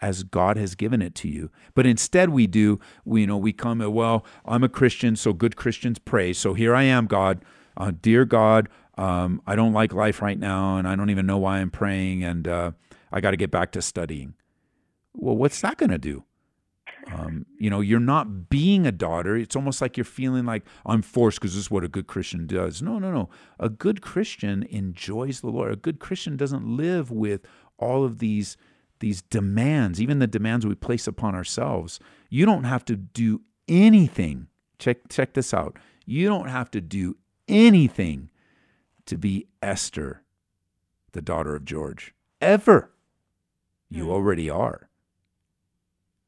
as 0.00 0.22
God 0.22 0.56
has 0.56 0.74
given 0.74 1.02
it 1.02 1.14
to 1.16 1.28
you. 1.28 1.50
But 1.74 1.86
instead 1.86 2.30
we 2.30 2.46
do, 2.46 2.78
we, 3.04 3.22
you 3.22 3.26
know, 3.26 3.36
we 3.36 3.52
come, 3.52 3.80
well, 3.92 4.24
I'm 4.44 4.62
a 4.62 4.68
Christian, 4.68 5.16
so 5.16 5.32
good 5.32 5.56
Christians 5.56 5.98
pray. 5.98 6.32
So 6.32 6.54
here 6.54 6.74
I 6.74 6.84
am, 6.84 7.06
God, 7.06 7.44
uh, 7.76 7.92
dear 8.00 8.24
God, 8.24 8.68
um, 8.96 9.42
I 9.46 9.56
don't 9.56 9.72
like 9.72 9.92
life 9.92 10.22
right 10.22 10.38
now 10.38 10.76
and 10.76 10.86
I 10.86 10.94
don't 10.96 11.10
even 11.10 11.26
know 11.26 11.38
why 11.38 11.58
I'm 11.58 11.70
praying 11.70 12.22
and 12.22 12.46
uh, 12.46 12.72
I 13.12 13.20
got 13.20 13.32
to 13.32 13.36
get 13.36 13.50
back 13.50 13.72
to 13.72 13.82
studying. 13.82 14.34
Well, 15.14 15.36
what's 15.36 15.60
that 15.62 15.78
going 15.78 15.90
to 15.90 15.98
do? 15.98 16.24
Um, 17.10 17.46
you 17.58 17.70
know, 17.70 17.80
you're 17.80 18.00
not 18.00 18.50
being 18.50 18.86
a 18.86 18.92
daughter. 18.92 19.36
It's 19.36 19.56
almost 19.56 19.80
like 19.80 19.96
you're 19.96 20.04
feeling 20.04 20.44
like 20.44 20.64
I'm 20.84 21.02
forced 21.02 21.40
because 21.40 21.54
this 21.54 21.64
is 21.64 21.70
what 21.70 21.84
a 21.84 21.88
good 21.88 22.06
Christian 22.06 22.46
does. 22.46 22.82
No, 22.82 22.98
no, 22.98 23.10
no. 23.10 23.28
A 23.58 23.68
good 23.68 24.02
Christian 24.02 24.62
enjoys 24.64 25.40
the 25.40 25.48
Lord. 25.48 25.72
A 25.72 25.76
good 25.76 26.00
Christian 26.00 26.36
doesn't 26.36 26.64
live 26.64 27.10
with 27.10 27.42
all 27.78 28.04
of 28.04 28.18
these 28.18 28.56
these 29.00 29.22
demands, 29.22 30.02
even 30.02 30.18
the 30.18 30.26
demands 30.26 30.66
we 30.66 30.74
place 30.74 31.06
upon 31.06 31.34
ourselves. 31.34 32.00
You 32.30 32.44
don't 32.44 32.64
have 32.64 32.84
to 32.86 32.96
do 32.96 33.42
anything. 33.68 34.48
Check 34.78 35.08
check 35.08 35.34
this 35.34 35.54
out. 35.54 35.78
You 36.04 36.28
don't 36.28 36.48
have 36.48 36.70
to 36.72 36.80
do 36.80 37.16
anything 37.46 38.30
to 39.06 39.16
be 39.16 39.46
Esther, 39.62 40.22
the 41.12 41.22
daughter 41.22 41.54
of 41.54 41.64
George. 41.64 42.14
Ever. 42.40 42.90
You 43.88 44.04
hmm. 44.04 44.10
already 44.10 44.50
are. 44.50 44.87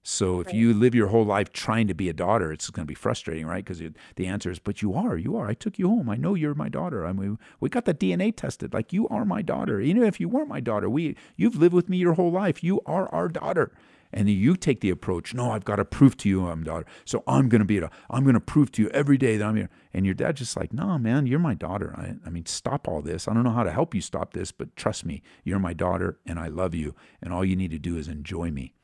So 0.03 0.41
if 0.41 0.47
right. 0.47 0.57
you 0.57 0.73
live 0.73 0.95
your 0.95 1.09
whole 1.09 1.25
life 1.25 1.53
trying 1.53 1.87
to 1.89 1.95
be 1.95 2.09
a 2.09 2.15
daughter, 2.15 2.53
it's 2.53 2.71
going 2.71 2.87
to 2.87 2.91
be 2.91 2.95
frustrating, 2.95 3.47
right? 3.47 3.65
Because 3.65 3.83
the 4.17 4.27
answer 4.27 4.51
is, 4.51 4.59
but 4.59 4.81
you 4.81 4.95
are, 4.95 5.17
you 5.17 5.37
are. 5.37 5.47
I 5.47 5.55
took 5.55 5.79
you 5.79 5.89
home. 5.89 6.09
I 6.09 6.17
know 6.17 6.35
you're 6.35 6.55
my 6.55 6.71
daughter. 6.71 7.05
I 7.05 7.13
mean, 7.13 7.39
we 7.61 7.69
got 7.69 7.85
the 7.85 7.95
DNA 7.95 8.35
tested. 8.35 8.73
Like 8.73 8.93
you 8.93 9.07
are 9.09 9.27
my 9.27 9.43
daughter. 9.43 9.79
Even 9.81 10.03
if 10.03 10.19
you 10.19 10.29
weren't 10.29 10.49
my 10.49 10.61
daughter, 10.61 10.89
we 10.89 11.17
you've 11.37 11.57
lived 11.57 11.75
with 11.75 11.91
me 11.91 11.99
your 11.99 12.15
whole 12.15 12.33
life. 12.33 12.65
You 12.65 12.81
are 12.87 13.09
our 13.15 13.29
daughter. 13.29 13.73
And 14.13 14.29
you 14.29 14.57
take 14.57 14.81
the 14.81 14.91
approach, 14.91 15.35
no, 15.35 15.53
I've 15.53 15.65
got 15.65 15.77
to 15.77 15.85
prove 15.85 16.17
to 16.17 16.29
you 16.29 16.47
I'm 16.49 16.65
daughter. 16.65 16.87
So 17.05 17.23
I'm 17.29 17.49
going 17.49 17.61
to 17.61 17.65
be 17.65 17.79
a, 17.79 17.91
I'm 18.11 18.25
going 18.25 18.35
to 18.35 18.41
prove 18.41 18.73
to 18.73 18.83
you 18.83 18.89
every 18.91 19.17
day 19.17 19.37
that 19.37 19.45
I'm 19.47 19.55
here. 19.55 19.71
And 19.95 20.05
your 20.05 20.15
dad 20.15 20.37
just 20.37 20.57
like, 20.57 20.73
no, 20.73 20.99
man, 20.99 21.29
you're 21.29 21.39
my 21.39 21.55
daughter. 21.55 21.95
I, 21.97 22.17
I 22.27 22.31
mean, 22.31 22.47
stop 22.47 22.89
all 22.89 23.03
this. 23.03 23.29
I 23.29 23.35
don't 23.35 23.45
know 23.45 23.51
how 23.51 23.63
to 23.63 23.71
help 23.71 23.95
you 23.95 24.01
stop 24.01 24.33
this, 24.33 24.51
but 24.51 24.75
trust 24.75 25.05
me, 25.05 25.23
you're 25.45 25.61
my 25.61 25.75
daughter 25.75 26.19
and 26.27 26.41
I 26.41 26.49
love 26.49 26.75
you. 26.75 26.97
And 27.23 27.33
all 27.33 27.45
you 27.45 27.55
need 27.55 27.71
to 27.71 27.79
do 27.79 27.97
is 27.97 28.09
enjoy 28.09 28.51
me. 28.51 28.75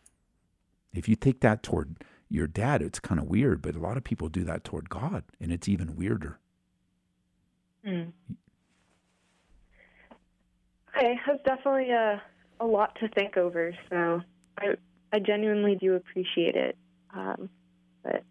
If 0.96 1.08
you 1.08 1.16
take 1.16 1.40
that 1.40 1.62
toward 1.62 1.96
your 2.28 2.46
dad, 2.46 2.82
it's 2.82 2.98
kind 2.98 3.20
of 3.20 3.26
weird, 3.26 3.62
but 3.62 3.76
a 3.76 3.78
lot 3.78 3.96
of 3.96 4.04
people 4.04 4.28
do 4.28 4.44
that 4.44 4.64
toward 4.64 4.88
God, 4.88 5.24
and 5.40 5.52
it's 5.52 5.68
even 5.68 5.96
weirder. 5.96 6.38
Mm. 7.86 8.12
Okay, 10.96 11.20
that's 11.26 11.42
definitely 11.44 11.90
a, 11.90 12.20
a 12.60 12.66
lot 12.66 12.96
to 13.00 13.08
think 13.08 13.36
over. 13.36 13.72
So 13.90 14.22
I, 14.58 14.74
I 15.12 15.18
genuinely 15.18 15.76
do 15.76 15.94
appreciate 15.94 16.56
it. 16.56 16.76
Um, 17.14 17.48
but 18.02 18.24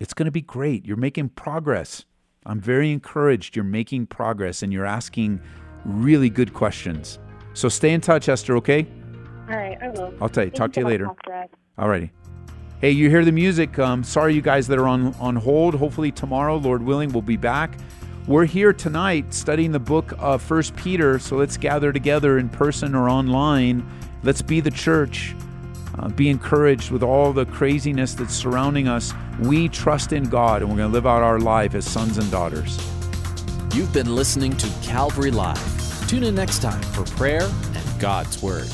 it's 0.00 0.12
going 0.12 0.26
to 0.26 0.32
be 0.32 0.42
great. 0.42 0.84
You're 0.84 0.96
making 0.96 1.30
progress. 1.30 2.04
I'm 2.44 2.60
very 2.60 2.90
encouraged. 2.92 3.56
You're 3.56 3.64
making 3.64 4.06
progress 4.06 4.62
and 4.62 4.72
you're 4.72 4.86
asking 4.86 5.40
really 5.84 6.30
good 6.30 6.52
questions. 6.52 7.18
So 7.54 7.68
stay 7.68 7.92
in 7.92 8.00
touch, 8.00 8.28
Esther, 8.28 8.56
okay? 8.56 8.86
All 9.48 9.56
right, 9.56 9.78
I 9.80 9.88
will. 9.88 10.14
I'll 10.20 10.28
tell 10.28 10.44
you. 10.44 10.50
Thank 10.50 10.54
Talk 10.54 10.72
to 10.74 10.80
you 10.80 10.86
later. 10.86 11.10
Alrighty. 11.78 12.10
Hey, 12.80 12.90
you 12.90 13.08
hear 13.08 13.24
the 13.24 13.32
music. 13.32 13.78
Um, 13.78 14.02
sorry, 14.02 14.34
you 14.34 14.42
guys 14.42 14.66
that 14.68 14.78
are 14.78 14.88
on, 14.88 15.14
on 15.14 15.36
hold. 15.36 15.74
Hopefully, 15.74 16.10
tomorrow, 16.10 16.56
Lord 16.56 16.82
willing, 16.82 17.12
we'll 17.12 17.22
be 17.22 17.36
back. 17.36 17.72
We're 18.26 18.44
here 18.44 18.72
tonight 18.72 19.32
studying 19.32 19.72
the 19.72 19.78
book 19.78 20.12
of 20.18 20.42
First 20.42 20.76
Peter, 20.76 21.18
so 21.18 21.36
let's 21.36 21.56
gather 21.56 21.92
together 21.92 22.38
in 22.38 22.48
person 22.48 22.94
or 22.94 23.08
online. 23.08 23.88
Let's 24.22 24.42
be 24.42 24.60
the 24.60 24.70
church. 24.70 25.34
Uh, 25.98 26.08
be 26.08 26.28
encouraged 26.28 26.90
with 26.90 27.02
all 27.02 27.32
the 27.32 27.46
craziness 27.46 28.14
that's 28.14 28.34
surrounding 28.34 28.86
us. 28.86 29.12
We 29.40 29.68
trust 29.68 30.12
in 30.12 30.24
God, 30.24 30.62
and 30.62 30.70
we're 30.70 30.76
going 30.76 30.90
to 30.90 30.94
live 30.94 31.06
out 31.06 31.22
our 31.22 31.40
life 31.40 31.74
as 31.74 31.90
sons 31.90 32.18
and 32.18 32.30
daughters. 32.30 32.76
You've 33.74 33.92
been 33.92 34.14
listening 34.14 34.56
to 34.58 34.68
Calvary 34.82 35.30
Live. 35.30 36.08
Tune 36.08 36.24
in 36.24 36.34
next 36.34 36.60
time 36.60 36.82
for 36.82 37.04
prayer 37.16 37.42
and 37.74 38.00
God's 38.00 38.42
Word. 38.42 38.68